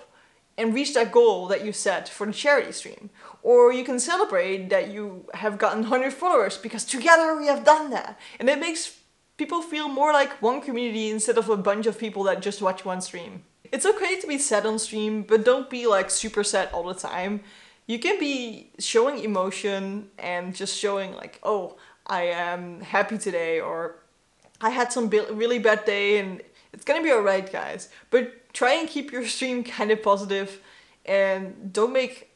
and 0.57 0.73
reach 0.73 0.93
that 0.93 1.13
goal 1.13 1.47
that 1.47 1.63
you 1.63 1.71
set 1.71 2.09
for 2.09 2.27
the 2.27 2.33
charity 2.33 2.73
stream. 2.73 3.09
Or 3.41 3.71
you 3.71 3.85
can 3.85 3.97
celebrate 3.97 4.69
that 4.69 4.91
you 4.91 5.25
have 5.33 5.57
gotten 5.57 5.83
100 5.83 6.11
followers 6.11 6.57
because 6.57 6.83
together 6.83 7.37
we 7.37 7.47
have 7.47 7.63
done 7.63 7.91
that. 7.91 8.19
And 8.39 8.49
it 8.49 8.59
makes 8.59 8.98
people 9.39 9.61
feel 9.61 9.87
more 9.87 10.11
like 10.11 10.41
one 10.41 10.59
community 10.59 11.09
instead 11.09 11.37
of 11.37 11.49
a 11.49 11.55
bunch 11.55 11.85
of 11.87 11.97
people 11.97 12.23
that 12.23 12.41
just 12.41 12.61
watch 12.61 12.83
one 12.83 12.99
stream. 12.99 13.41
It's 13.71 13.85
okay 13.85 14.19
to 14.19 14.27
be 14.27 14.37
sad 14.37 14.65
on 14.65 14.77
stream, 14.77 15.23
but 15.23 15.45
don't 15.45 15.69
be 15.69 15.87
like 15.87 16.11
super 16.11 16.43
sad 16.43 16.67
all 16.73 16.83
the 16.83 16.93
time. 16.93 17.39
You 17.87 17.99
can 17.99 18.19
be 18.19 18.69
showing 18.79 19.17
emotion 19.23 20.09
and 20.19 20.53
just 20.53 20.77
showing 20.77 21.13
like, 21.13 21.39
oh, 21.41 21.77
I 22.05 22.23
am 22.23 22.81
happy 22.81 23.17
today 23.17 23.61
or 23.61 23.95
I 24.59 24.71
had 24.71 24.91
some 24.91 25.09
really 25.09 25.57
bad 25.57 25.85
day 25.85 26.19
and 26.19 26.41
it's 26.73 26.83
gonna 26.83 27.01
be 27.01 27.11
alright 27.11 27.49
guys. 27.49 27.87
But 28.09 28.53
try 28.53 28.73
and 28.73 28.89
keep 28.89 29.11
your 29.13 29.25
stream 29.35 29.63
kind 29.63 29.89
of 29.89 30.03
positive 30.03 30.59
and 31.05 31.71
don't 31.71 31.93
make 31.93 32.29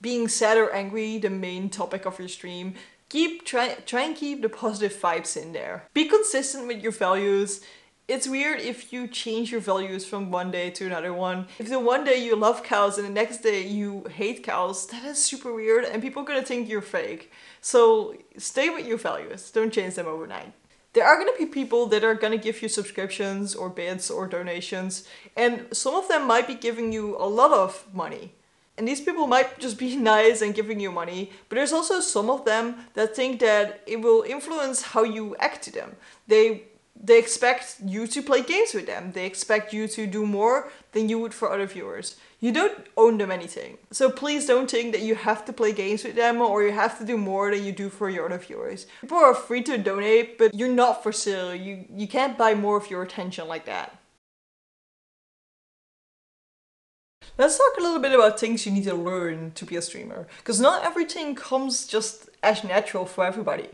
being 0.00 0.28
sad 0.28 0.56
or 0.56 0.70
angry 0.70 1.18
the 1.18 1.30
main 1.30 1.68
topic 1.68 2.06
of 2.06 2.18
your 2.20 2.28
stream. 2.28 2.74
Keep 3.08 3.44
try 3.44 3.74
try 3.86 4.02
and 4.02 4.16
keep 4.16 4.42
the 4.42 4.48
positive 4.48 4.98
vibes 5.00 5.36
in 5.36 5.52
there. 5.52 5.84
Be 5.94 6.06
consistent 6.06 6.66
with 6.66 6.82
your 6.82 6.92
values. 6.92 7.60
It's 8.06 8.28
weird 8.28 8.60
if 8.60 8.92
you 8.92 9.06
change 9.08 9.50
your 9.50 9.62
values 9.62 10.04
from 10.04 10.30
one 10.30 10.50
day 10.50 10.68
to 10.70 10.84
another 10.84 11.14
one. 11.14 11.46
If 11.58 11.70
the 11.70 11.80
one 11.80 12.04
day 12.04 12.22
you 12.22 12.36
love 12.36 12.62
cows 12.62 12.98
and 12.98 13.06
the 13.06 13.12
next 13.12 13.38
day 13.38 13.66
you 13.66 14.04
hate 14.10 14.42
cows, 14.42 14.86
that 14.88 15.04
is 15.04 15.24
super 15.24 15.54
weird 15.54 15.84
and 15.84 16.02
people 16.02 16.22
are 16.22 16.26
gonna 16.26 16.42
think 16.42 16.68
you're 16.68 16.82
fake. 16.82 17.32
So 17.62 18.16
stay 18.36 18.68
with 18.68 18.86
your 18.86 18.98
values, 18.98 19.50
don't 19.50 19.72
change 19.72 19.94
them 19.94 20.06
overnight 20.06 20.52
there 20.94 21.04
are 21.04 21.22
to 21.22 21.34
be 21.36 21.46
people 21.46 21.86
that 21.86 22.04
are 22.04 22.14
to 22.14 22.38
give 22.38 22.62
you 22.62 22.68
subscriptions 22.68 23.54
or 23.54 23.68
bits 23.68 24.10
or 24.10 24.26
donations, 24.26 25.06
and 25.36 25.66
some 25.72 25.94
of 25.94 26.08
them 26.08 26.26
might 26.26 26.46
be 26.46 26.54
giving 26.54 26.92
you 26.92 27.16
a 27.18 27.26
lot 27.26 27.52
of 27.52 27.84
money. 27.92 28.32
And 28.76 28.88
these 28.88 29.00
people 29.00 29.26
might 29.26 29.58
just 29.58 29.78
be 29.78 29.96
nice 30.14 30.42
and 30.42 30.54
giving 30.54 30.80
you 30.80 30.90
money, 30.90 31.30
but 31.48 31.56
there's 31.56 31.72
also 31.72 32.00
some 32.00 32.28
of 32.30 32.44
them 32.44 32.76
that 32.94 33.14
think 33.14 33.40
that 33.40 33.82
it 33.86 34.00
will 34.00 34.22
influence 34.22 34.82
how 34.82 35.04
you 35.04 35.36
act 35.36 35.62
to 35.64 35.72
them. 35.72 35.96
They 36.26 36.64
they 37.02 37.18
expect 37.18 37.76
you 37.84 38.06
to 38.06 38.22
play 38.22 38.42
games 38.42 38.72
with 38.72 38.86
them. 38.86 39.12
They 39.12 39.26
expect 39.26 39.72
you 39.72 39.88
to 39.88 40.06
do 40.06 40.24
more 40.24 40.70
than 40.92 41.08
you 41.08 41.18
would 41.18 41.34
for 41.34 41.50
other 41.50 41.66
viewers. 41.66 42.16
You 42.40 42.52
don't 42.52 42.86
own 42.96 43.18
them 43.18 43.30
anything. 43.30 43.78
So 43.90 44.10
please 44.10 44.46
don't 44.46 44.70
think 44.70 44.92
that 44.92 45.02
you 45.02 45.14
have 45.14 45.44
to 45.46 45.52
play 45.52 45.72
games 45.72 46.04
with 46.04 46.14
them 46.14 46.40
or 46.40 46.62
you 46.62 46.72
have 46.72 46.98
to 46.98 47.04
do 47.04 47.16
more 47.16 47.50
than 47.50 47.64
you 47.64 47.72
do 47.72 47.88
for 47.88 48.08
your 48.08 48.26
other 48.26 48.38
viewers. 48.38 48.86
People 49.00 49.18
are 49.18 49.34
free 49.34 49.62
to 49.64 49.76
donate, 49.76 50.38
but 50.38 50.54
you're 50.54 50.68
not 50.68 51.02
for 51.02 51.12
sale. 51.12 51.54
You, 51.54 51.84
you 51.90 52.06
can't 52.06 52.38
buy 52.38 52.54
more 52.54 52.76
of 52.76 52.90
your 52.90 53.02
attention 53.02 53.48
like 53.48 53.66
that. 53.66 53.98
Let's 57.36 57.58
talk 57.58 57.76
a 57.78 57.80
little 57.80 57.98
bit 57.98 58.12
about 58.12 58.38
things 58.38 58.64
you 58.64 58.70
need 58.70 58.84
to 58.84 58.94
learn 58.94 59.50
to 59.56 59.66
be 59.66 59.74
a 59.74 59.82
streamer. 59.82 60.28
Because 60.38 60.60
not 60.60 60.84
everything 60.84 61.34
comes 61.34 61.84
just 61.84 62.28
as 62.44 62.62
natural 62.62 63.06
for 63.06 63.24
everybody. 63.24 63.70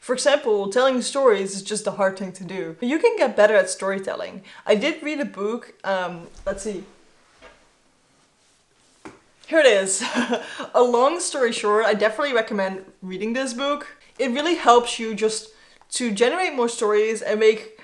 For 0.00 0.14
example, 0.14 0.68
telling 0.68 1.00
stories 1.02 1.54
is 1.54 1.62
just 1.62 1.86
a 1.86 1.92
hard 1.92 2.18
thing 2.18 2.32
to 2.32 2.44
do. 2.44 2.76
But 2.80 2.88
you 2.88 2.98
can 2.98 3.16
get 3.16 3.36
better 3.36 3.54
at 3.54 3.70
storytelling. 3.70 4.42
I 4.66 4.74
did 4.74 5.00
read 5.00 5.20
a 5.20 5.24
book, 5.24 5.74
um, 5.84 6.26
let's 6.44 6.64
see. 6.64 6.82
Here 9.46 9.60
it 9.60 9.66
is. 9.66 10.02
a 10.74 10.82
long 10.82 11.20
story 11.20 11.52
short, 11.52 11.86
I 11.86 11.94
definitely 11.94 12.34
recommend 12.34 12.84
reading 13.00 13.32
this 13.32 13.54
book. 13.54 13.86
It 14.18 14.32
really 14.32 14.56
helps 14.56 14.98
you 14.98 15.14
just 15.14 15.50
to 15.90 16.10
generate 16.10 16.54
more 16.54 16.68
stories 16.68 17.22
and 17.22 17.38
make 17.38 17.80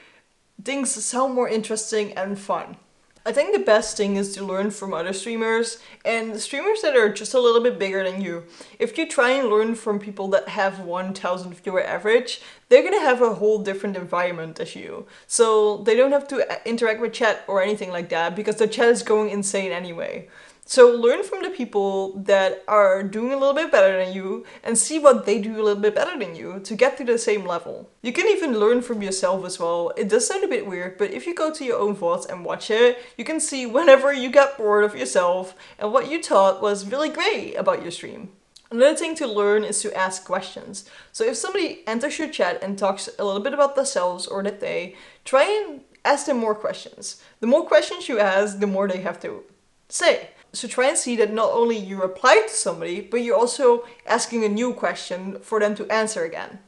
things 0.63 0.91
sound 0.91 1.35
more 1.35 1.49
interesting 1.49 2.13
and 2.15 2.37
fun. 2.37 2.77
I 3.27 3.33
think 3.33 3.55
the 3.55 3.65
best 3.65 3.97
thing 3.97 4.17
is 4.17 4.35
to 4.35 4.45
learn 4.45 4.71
from 4.71 4.93
other 4.93 5.15
streamers 5.15 5.79
and 6.05 6.39
streamers 6.39 6.83
that 6.83 6.95
are 6.95 7.11
just 7.11 7.33
a 7.33 7.41
little 7.41 7.63
bit 7.63 7.79
bigger 7.79 8.05
than 8.05 8.21
you. 8.21 8.45
If 8.79 8.99
you 8.99 9.09
try 9.09 9.31
and 9.31 9.49
learn 9.49 9.77
from 9.77 9.99
people 9.99 10.29
that 10.29 10.49
have 10.49 10.81
1000 10.81 11.55
viewer 11.55 11.83
average, 11.83 12.43
they're 12.69 12.83
gonna 12.83 13.01
have 13.01 13.23
a 13.23 13.37
whole 13.37 13.61
different 13.61 13.97
environment 13.97 14.61
as 14.61 14.77
you. 14.77 15.07
So 15.27 15.79
they 15.79 15.97
don't 15.97 16.13
have 16.13 16.29
to 16.29 16.53
uh, 16.53 16.59
interact 16.67 17.01
with 17.01 17.15
chat 17.15 17.45
or 17.49 17.63
anything 17.63 17.91
like 17.91 18.11
that 18.11 18.37
because 18.37 18.57
the 18.57 18.67
chat 18.67 18.89
is 18.89 19.03
going 19.03 19.31
insane 19.31 19.73
anyway. 19.73 20.29
So 20.67 20.91
learn 20.91 21.23
from 21.25 21.43
the 21.43 21.51
people 21.51 22.19
that 22.21 22.65
are 22.67 23.03
doing 23.03 23.33
a 23.33 23.37
little 23.37 23.55
bit 23.55 23.71
better 23.71 24.03
than 24.03 24.15
you 24.15 24.47
and 24.63 24.79
see 24.79 24.99
what 24.99 25.27
they 25.27 25.39
do 25.39 25.57
a 25.57 25.63
little 25.63 25.81
bit 25.81 25.95
better 25.95 26.19
than 26.19 26.35
you 26.35 26.59
to 26.61 26.75
get 26.75 26.97
to 26.97 27.05
the 27.05 27.19
same 27.19 27.45
level. 27.45 27.91
You 28.01 28.15
can 28.15 28.27
even 28.27 28.59
learn 28.59 28.81
from 28.81 29.03
yourself 29.03 29.45
as 29.45 29.59
well. 29.59 29.93
It 29.97 30.09
does 30.09 30.27
sound 30.27 30.43
a 30.43 30.49
bit 30.49 30.67
weird, 30.67 30.97
but 30.97 31.11
if 31.11 31.27
you 31.27 31.35
go 31.35 31.53
to 31.53 31.65
your 31.65 31.79
own 31.79 31.95
VODs 31.95 32.31
and 32.31 32.47
watch 32.47 32.71
it, 32.71 32.99
you 33.19 33.25
can 33.25 33.41
see 33.41 33.67
whenever 33.67 34.13
you 34.13 34.31
get 34.31 34.57
bored 34.57 34.85
of 34.85 34.97
yourself 34.97 35.55
and 35.79 35.93
what 35.93 36.11
you 36.11 36.23
thought 36.23 36.63
was 36.63 36.87
really 36.87 37.11
great 37.11 37.55
about 37.57 37.83
your 37.83 37.91
stream. 37.91 38.31
Another 38.71 38.97
thing 38.97 39.15
to 39.17 39.27
learn 39.27 39.65
is 39.65 39.83
to 39.83 39.95
ask 39.97 40.25
questions. 40.25 40.89
So 41.13 41.25
if 41.25 41.37
somebody 41.37 41.85
enters 41.87 42.19
your 42.19 42.29
chat 42.29 42.63
and 42.63 42.79
talks 42.79 43.11
a 43.19 43.25
little 43.25 43.43
bit 43.43 43.53
about 43.53 43.77
themselves 43.77 44.27
or 44.27 44.43
that 44.43 44.61
they, 44.61 44.97
try 45.27 45.45
and 45.45 45.83
ask 46.07 46.25
them 46.25 46.39
more 46.39 46.55
questions. 46.55 47.23
The 47.41 47.47
more 47.47 47.67
questions 47.67 48.09
you 48.09 48.19
ask, 48.19 48.59
the 48.59 48.67
more 48.67 48.89
they 48.89 49.03
have 49.03 49.21
to 49.21 49.45
say. 49.89 50.31
So 50.55 50.69
try 50.69 50.89
and 50.89 50.97
see 50.97 51.17
that 51.17 51.33
not 51.33 51.51
only 51.53 51.77
you 51.77 52.01
reply 52.01 52.45
to 52.47 52.55
somebody, 52.55 53.01
but 53.01 53.23
you're 53.23 53.37
also 53.37 53.85
asking 54.07 54.45
a 54.45 54.49
new 54.49 54.73
question 54.73 55.41
for 55.41 55.59
them 55.61 55.75
to 55.75 55.91
answer 55.91 56.25
again. 56.25 56.61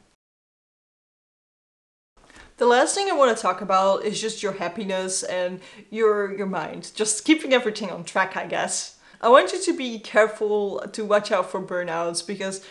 The 2.56 2.66
last 2.66 2.94
thing 2.94 3.08
I 3.08 3.14
want 3.14 3.36
to 3.36 3.40
talk 3.40 3.60
about 3.60 4.04
is 4.04 4.20
just 4.20 4.42
your 4.42 4.52
happiness 4.52 5.22
and 5.22 5.60
your 5.90 6.36
your 6.36 6.46
mind. 6.46 6.90
Just 6.94 7.24
keeping 7.24 7.52
everything 7.52 7.90
on 7.90 8.02
track, 8.02 8.36
I 8.36 8.46
guess. 8.46 8.98
I 9.20 9.28
want 9.28 9.52
you 9.52 9.62
to 9.62 9.76
be 9.76 9.98
careful 9.98 10.80
to 10.92 11.04
watch 11.04 11.30
out 11.30 11.50
for 11.50 11.62
burnouts 11.62 12.26
because 12.26 12.64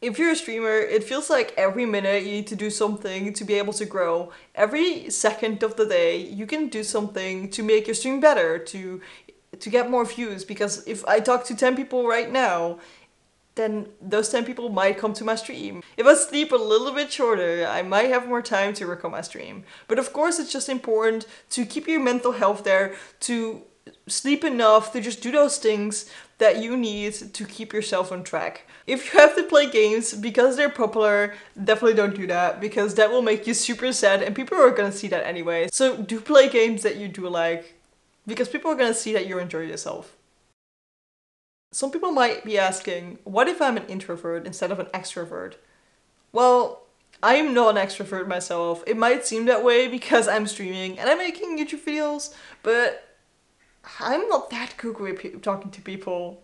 if 0.00 0.18
you're 0.18 0.32
a 0.32 0.36
streamer, 0.36 0.76
it 0.76 1.02
feels 1.02 1.30
like 1.30 1.54
every 1.56 1.86
minute 1.86 2.24
you 2.24 2.32
need 2.32 2.46
to 2.48 2.56
do 2.56 2.68
something 2.68 3.32
to 3.32 3.44
be 3.44 3.54
able 3.54 3.72
to 3.72 3.86
grow. 3.86 4.32
Every 4.54 5.08
second 5.08 5.62
of 5.62 5.76
the 5.76 5.86
day, 5.86 6.18
you 6.18 6.46
can 6.46 6.68
do 6.68 6.84
something 6.84 7.48
to 7.50 7.62
make 7.62 7.86
your 7.86 7.94
stream 7.94 8.20
better, 8.20 8.58
to 8.58 9.00
to 9.64 9.70
get 9.70 9.90
more 9.90 10.04
views 10.04 10.44
because 10.44 10.86
if 10.86 11.04
I 11.06 11.20
talk 11.20 11.44
to 11.46 11.56
10 11.56 11.74
people 11.74 12.06
right 12.06 12.30
now, 12.30 12.78
then 13.54 13.86
those 14.00 14.28
10 14.28 14.44
people 14.44 14.68
might 14.68 14.98
come 14.98 15.14
to 15.14 15.24
my 15.24 15.36
stream. 15.36 15.82
If 15.96 16.06
I 16.06 16.14
sleep 16.14 16.52
a 16.52 16.56
little 16.56 16.92
bit 16.92 17.10
shorter, 17.10 17.66
I 17.66 17.80
might 17.82 18.10
have 18.10 18.28
more 18.28 18.42
time 18.42 18.74
to 18.74 18.86
work 18.86 19.04
on 19.04 19.12
my 19.12 19.22
stream. 19.22 19.64
But 19.88 19.98
of 19.98 20.12
course, 20.12 20.38
it's 20.38 20.52
just 20.52 20.68
important 20.68 21.26
to 21.50 21.64
keep 21.64 21.88
your 21.88 22.00
mental 22.00 22.32
health 22.32 22.64
there, 22.64 22.94
to 23.20 23.62
sleep 24.06 24.44
enough, 24.44 24.92
to 24.92 25.00
just 25.00 25.22
do 25.22 25.30
those 25.30 25.56
things 25.56 26.10
that 26.38 26.62
you 26.62 26.76
need 26.76 27.14
to 27.32 27.44
keep 27.46 27.72
yourself 27.72 28.12
on 28.12 28.22
track. 28.22 28.66
If 28.86 29.14
you 29.14 29.20
have 29.20 29.34
to 29.36 29.44
play 29.44 29.70
games 29.70 30.12
because 30.12 30.56
they're 30.56 30.68
popular, 30.68 31.34
definitely 31.62 31.94
don't 31.94 32.14
do 32.14 32.26
that 32.26 32.60
because 32.60 32.96
that 32.96 33.10
will 33.10 33.22
make 33.22 33.46
you 33.46 33.54
super 33.54 33.92
sad 33.92 34.20
and 34.20 34.34
people 34.34 34.58
are 34.58 34.70
gonna 34.70 34.92
see 34.92 35.08
that 35.08 35.24
anyway. 35.24 35.68
So 35.72 35.96
do 35.96 36.20
play 36.20 36.50
games 36.50 36.82
that 36.82 36.96
you 36.96 37.08
do 37.08 37.28
like 37.28 37.74
because 38.26 38.48
people 38.48 38.70
are 38.70 38.76
going 38.76 38.92
to 38.92 38.98
see 38.98 39.12
that 39.12 39.26
you 39.26 39.38
enjoy 39.38 39.60
yourself. 39.60 40.16
Some 41.72 41.90
people 41.90 42.12
might 42.12 42.44
be 42.44 42.56
asking, 42.56 43.18
what 43.24 43.48
if 43.48 43.60
I'm 43.60 43.76
an 43.76 43.86
introvert 43.86 44.46
instead 44.46 44.70
of 44.70 44.78
an 44.78 44.86
extrovert? 44.86 45.54
Well, 46.32 46.82
I 47.22 47.34
am 47.34 47.54
not 47.54 47.76
an 47.76 47.84
extrovert 47.84 48.28
myself. 48.28 48.84
It 48.86 48.96
might 48.96 49.26
seem 49.26 49.46
that 49.46 49.64
way 49.64 49.88
because 49.88 50.28
I'm 50.28 50.46
streaming 50.46 50.98
and 50.98 51.08
I'm 51.08 51.18
making 51.18 51.58
YouTube 51.58 51.84
videos, 51.84 52.34
but 52.62 53.16
I'm 53.98 54.28
not 54.28 54.50
that 54.50 54.76
good 54.76 54.98
with 54.98 55.42
talking 55.42 55.70
to 55.70 55.80
people. 55.80 56.42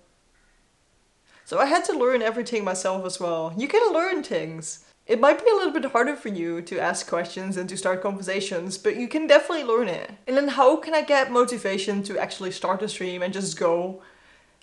So 1.45 1.59
I 1.59 1.67
had 1.67 1.85
to 1.87 1.99
learn 1.99 2.23
everything 2.23 2.65
myself 2.65 3.05
as 3.05 3.19
well. 3.19 3.53
You 3.57 3.69
can 3.69 3.93
learn 3.93 4.23
things. 4.23 4.85
It 5.11 5.19
might 5.19 5.45
be 5.45 5.51
a 5.51 5.57
little 5.57 5.73
bit 5.73 5.91
harder 5.91 6.15
for 6.15 6.29
you 6.29 6.63
to 6.63 6.79
ask 6.79 7.09
questions 7.09 7.57
and 7.57 7.69
to 7.69 7.77
start 7.77 8.01
conversations, 8.01 8.79
but 8.79 8.95
you 8.95 9.09
can 9.09 9.27
definitely 9.27 9.65
learn 9.65 9.89
it. 9.89 10.13
And 10.29 10.37
then 10.37 10.47
how 10.47 10.77
can 10.77 10.95
I 10.95 11.03
get 11.03 11.33
motivation 11.33 12.05
to 12.05 12.17
actually 12.17 12.53
start 12.53 12.81
a 12.81 12.89
stream 12.89 13.21
and 13.21 13.33
just 13.33 13.59
go? 13.59 14.03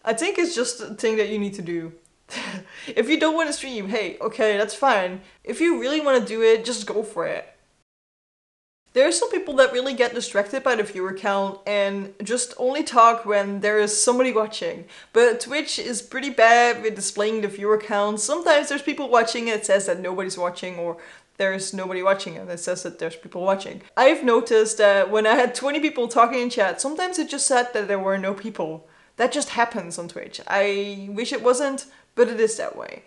I 0.06 0.14
think 0.14 0.38
it's 0.38 0.56
just 0.56 0.80
a 0.80 0.94
thing 0.94 1.18
that 1.18 1.28
you 1.28 1.38
need 1.38 1.54
to 1.56 1.62
do. 1.62 1.92
if 2.88 3.10
you 3.10 3.20
don't 3.20 3.36
want 3.36 3.50
to 3.50 3.54
stream, 3.54 3.90
hey, 3.90 4.18
okay, 4.22 4.56
that's 4.56 4.74
fine. 4.74 5.20
If 5.44 5.60
you 5.60 5.82
really 5.82 6.00
want 6.00 6.22
to 6.22 6.26
do 6.26 6.42
it, 6.42 6.64
just 6.64 6.88
go 6.88 7.04
for 7.04 7.28
it. 7.28 7.54
There 8.98 9.08
are 9.08 9.12
some 9.12 9.30
people 9.30 9.54
that 9.58 9.74
really 9.74 9.94
get 9.94 10.16
distracted 10.16 10.64
by 10.64 10.74
the 10.74 10.82
viewer 10.82 11.14
count 11.14 11.60
and 11.68 12.16
just 12.24 12.56
only 12.58 12.82
talk 12.82 13.28
when 13.28 13.60
there 13.60 13.78
is 13.78 14.04
somebody 14.04 14.34
watching. 14.34 14.86
But 15.14 15.40
Twitch 15.40 15.78
is 15.78 16.02
pretty 16.02 16.32
bad 16.32 16.82
with 16.82 16.96
displaying 16.96 17.42
the 17.42 17.48
viewer 17.48 17.78
count. 17.78 18.20
Sometimes 18.20 18.70
there's 18.70 18.82
people 18.82 19.08
watching 19.08 19.52
and 19.52 19.60
it 19.60 19.68
says 19.68 19.86
that 19.86 20.00
nobody's 20.00 20.36
watching 20.36 20.80
or 20.80 20.98
there's 21.38 21.76
nobody 21.76 22.02
watching 22.02 22.38
and 22.38 22.50
it 22.50 22.60
says 22.60 22.82
that 22.82 22.98
there's 22.98 23.16
people 23.16 23.44
watching. 23.44 23.84
I've 23.96 24.24
noticed 24.24 24.80
that 24.80 25.12
when 25.12 25.28
I 25.28 25.36
had 25.36 25.54
20 25.54 25.80
people 25.80 26.08
talking 26.08 26.40
in 26.40 26.50
chat, 26.50 26.82
sometimes 26.82 27.20
it 27.20 27.30
just 27.30 27.46
said 27.46 27.74
that 27.74 27.88
there 27.88 28.00
were 28.00 28.18
no 28.18 28.34
people. 28.34 28.88
That 29.18 29.32
just 29.32 29.50
happens 29.50 30.00
on 30.00 30.08
Twitch. 30.08 30.42
I 30.48 31.08
wish 31.12 31.32
it 31.32 31.44
wasn't, 31.44 31.86
but 32.16 32.30
it 32.30 32.40
is 32.40 32.58
that 32.58 32.76
way. 32.76 33.04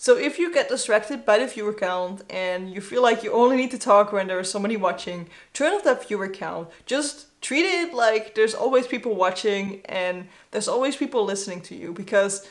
So 0.00 0.16
if 0.16 0.38
you 0.38 0.50
get 0.50 0.70
distracted 0.70 1.26
by 1.26 1.36
the 1.36 1.46
viewer 1.46 1.74
count 1.74 2.22
and 2.30 2.72
you 2.72 2.80
feel 2.80 3.02
like 3.02 3.22
you 3.22 3.32
only 3.34 3.58
need 3.58 3.70
to 3.72 3.78
talk 3.78 4.12
when 4.12 4.28
there 4.28 4.40
is 4.40 4.50
somebody 4.50 4.78
watching, 4.78 5.28
turn 5.52 5.74
off 5.74 5.84
that 5.84 6.08
viewer 6.08 6.30
count. 6.30 6.70
Just 6.86 7.26
treat 7.42 7.66
it 7.66 7.92
like 7.92 8.34
there's 8.34 8.54
always 8.54 8.86
people 8.86 9.14
watching 9.14 9.82
and 9.84 10.26
there's 10.52 10.68
always 10.68 10.96
people 10.96 11.26
listening 11.26 11.60
to 11.60 11.74
you 11.74 11.92
because 11.92 12.48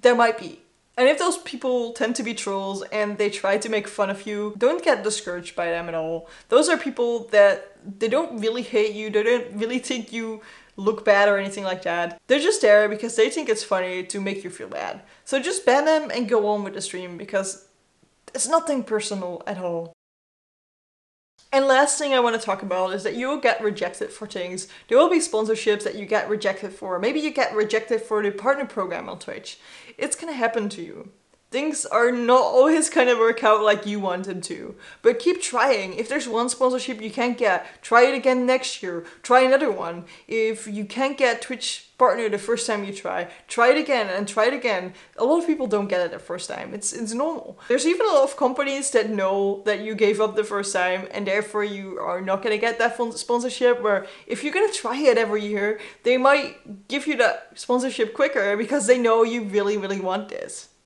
there 0.00 0.14
might 0.14 0.38
be. 0.38 0.62
And 0.96 1.06
if 1.06 1.18
those 1.18 1.36
people 1.36 1.92
tend 1.92 2.16
to 2.16 2.22
be 2.22 2.32
trolls 2.32 2.82
and 2.84 3.18
they 3.18 3.28
try 3.28 3.58
to 3.58 3.68
make 3.68 3.88
fun 3.88 4.08
of 4.08 4.26
you, 4.26 4.54
don't 4.56 4.82
get 4.82 5.04
discouraged 5.04 5.54
by 5.54 5.66
them 5.66 5.90
at 5.90 5.94
all. 5.94 6.30
Those 6.48 6.70
are 6.70 6.78
people 6.78 7.24
that 7.24 7.76
they 7.98 8.08
don't 8.08 8.40
really 8.40 8.62
hate 8.62 8.94
you, 8.94 9.10
they 9.10 9.22
don't 9.22 9.52
really 9.52 9.80
think 9.80 10.14
you 10.14 10.40
look 10.76 11.04
bad 11.04 11.28
or 11.28 11.38
anything 11.38 11.64
like 11.64 11.82
that. 11.82 12.20
They're 12.26 12.38
just 12.38 12.62
there 12.62 12.88
because 12.88 13.16
they 13.16 13.30
think 13.30 13.48
it's 13.48 13.64
funny 13.64 14.04
to 14.04 14.20
make 14.20 14.44
you 14.44 14.50
feel 14.50 14.68
bad. 14.68 15.02
So 15.24 15.40
just 15.40 15.66
ban 15.66 15.84
them 15.84 16.10
and 16.10 16.28
go 16.28 16.48
on 16.48 16.64
with 16.64 16.74
the 16.74 16.80
stream 16.80 17.16
because 17.16 17.66
it's 18.34 18.48
nothing 18.48 18.84
personal 18.84 19.42
at 19.46 19.58
all. 19.58 19.92
And 21.52 21.66
last 21.66 21.98
thing 21.98 22.12
I 22.12 22.20
want 22.20 22.38
to 22.38 22.44
talk 22.44 22.62
about 22.62 22.92
is 22.92 23.02
that 23.04 23.14
you 23.14 23.28
will 23.28 23.40
get 23.40 23.62
rejected 23.62 24.10
for 24.10 24.26
things. 24.26 24.68
There 24.88 24.98
will 24.98 25.08
be 25.08 25.20
sponsorships 25.20 25.84
that 25.84 25.94
you 25.94 26.04
get 26.04 26.28
rejected 26.28 26.72
for. 26.72 26.98
Maybe 26.98 27.20
you 27.20 27.30
get 27.30 27.54
rejected 27.54 28.02
for 28.02 28.22
the 28.22 28.30
partner 28.30 28.66
program 28.66 29.08
on 29.08 29.18
Twitch. 29.18 29.58
It's 29.96 30.16
gonna 30.16 30.32
happen 30.32 30.68
to 30.70 30.82
you 30.82 31.12
things 31.50 31.86
are 31.86 32.10
not 32.10 32.42
always 32.42 32.90
gonna 32.90 33.16
work 33.16 33.44
out 33.44 33.62
like 33.62 33.86
you 33.86 34.00
want 34.00 34.26
them 34.26 34.40
to. 34.42 34.74
But 35.02 35.18
keep 35.18 35.40
trying. 35.40 35.94
If 35.94 36.08
there's 36.08 36.28
one 36.28 36.48
sponsorship 36.48 37.00
you 37.00 37.10
can't 37.10 37.38
get, 37.38 37.82
try 37.82 38.02
it 38.02 38.14
again 38.14 38.46
next 38.46 38.82
year. 38.82 39.04
Try 39.22 39.42
another 39.42 39.70
one. 39.70 40.04
If 40.28 40.66
you 40.66 40.84
can't 40.84 41.16
get 41.16 41.42
Twitch 41.42 41.86
partner 41.98 42.28
the 42.28 42.38
first 42.38 42.66
time 42.66 42.84
you 42.84 42.92
try, 42.92 43.28
try 43.48 43.70
it 43.70 43.78
again 43.78 44.08
and 44.08 44.28
try 44.28 44.46
it 44.46 44.54
again. 44.54 44.92
A 45.16 45.24
lot 45.24 45.38
of 45.38 45.46
people 45.46 45.66
don't 45.66 45.88
get 45.88 46.00
it 46.00 46.10
the 46.10 46.18
first 46.18 46.48
time. 46.48 46.74
It's 46.74 46.92
it's 46.92 47.14
normal. 47.14 47.58
There's 47.68 47.86
even 47.86 48.06
a 48.06 48.12
lot 48.12 48.24
of 48.24 48.36
companies 48.36 48.90
that 48.90 49.08
know 49.08 49.62
that 49.64 49.80
you 49.80 49.94
gave 49.94 50.20
up 50.20 50.36
the 50.36 50.44
first 50.44 50.72
time 50.72 51.08
and 51.12 51.26
therefore 51.26 51.64
you 51.64 51.98
are 51.98 52.20
not 52.20 52.42
gonna 52.42 52.58
get 52.58 52.78
that 52.78 52.96
sponsorship 53.16 53.80
where 53.80 54.06
if 54.26 54.42
you're 54.42 54.52
gonna 54.52 54.72
try 54.72 54.96
it 54.96 55.16
every 55.16 55.46
year, 55.46 55.80
they 56.02 56.18
might 56.18 56.88
give 56.88 57.06
you 57.06 57.16
that 57.16 57.52
sponsorship 57.54 58.14
quicker 58.14 58.56
because 58.56 58.86
they 58.86 58.98
know 58.98 59.22
you 59.22 59.44
really, 59.44 59.76
really 59.76 60.00
want 60.00 60.28
this. 60.28 60.68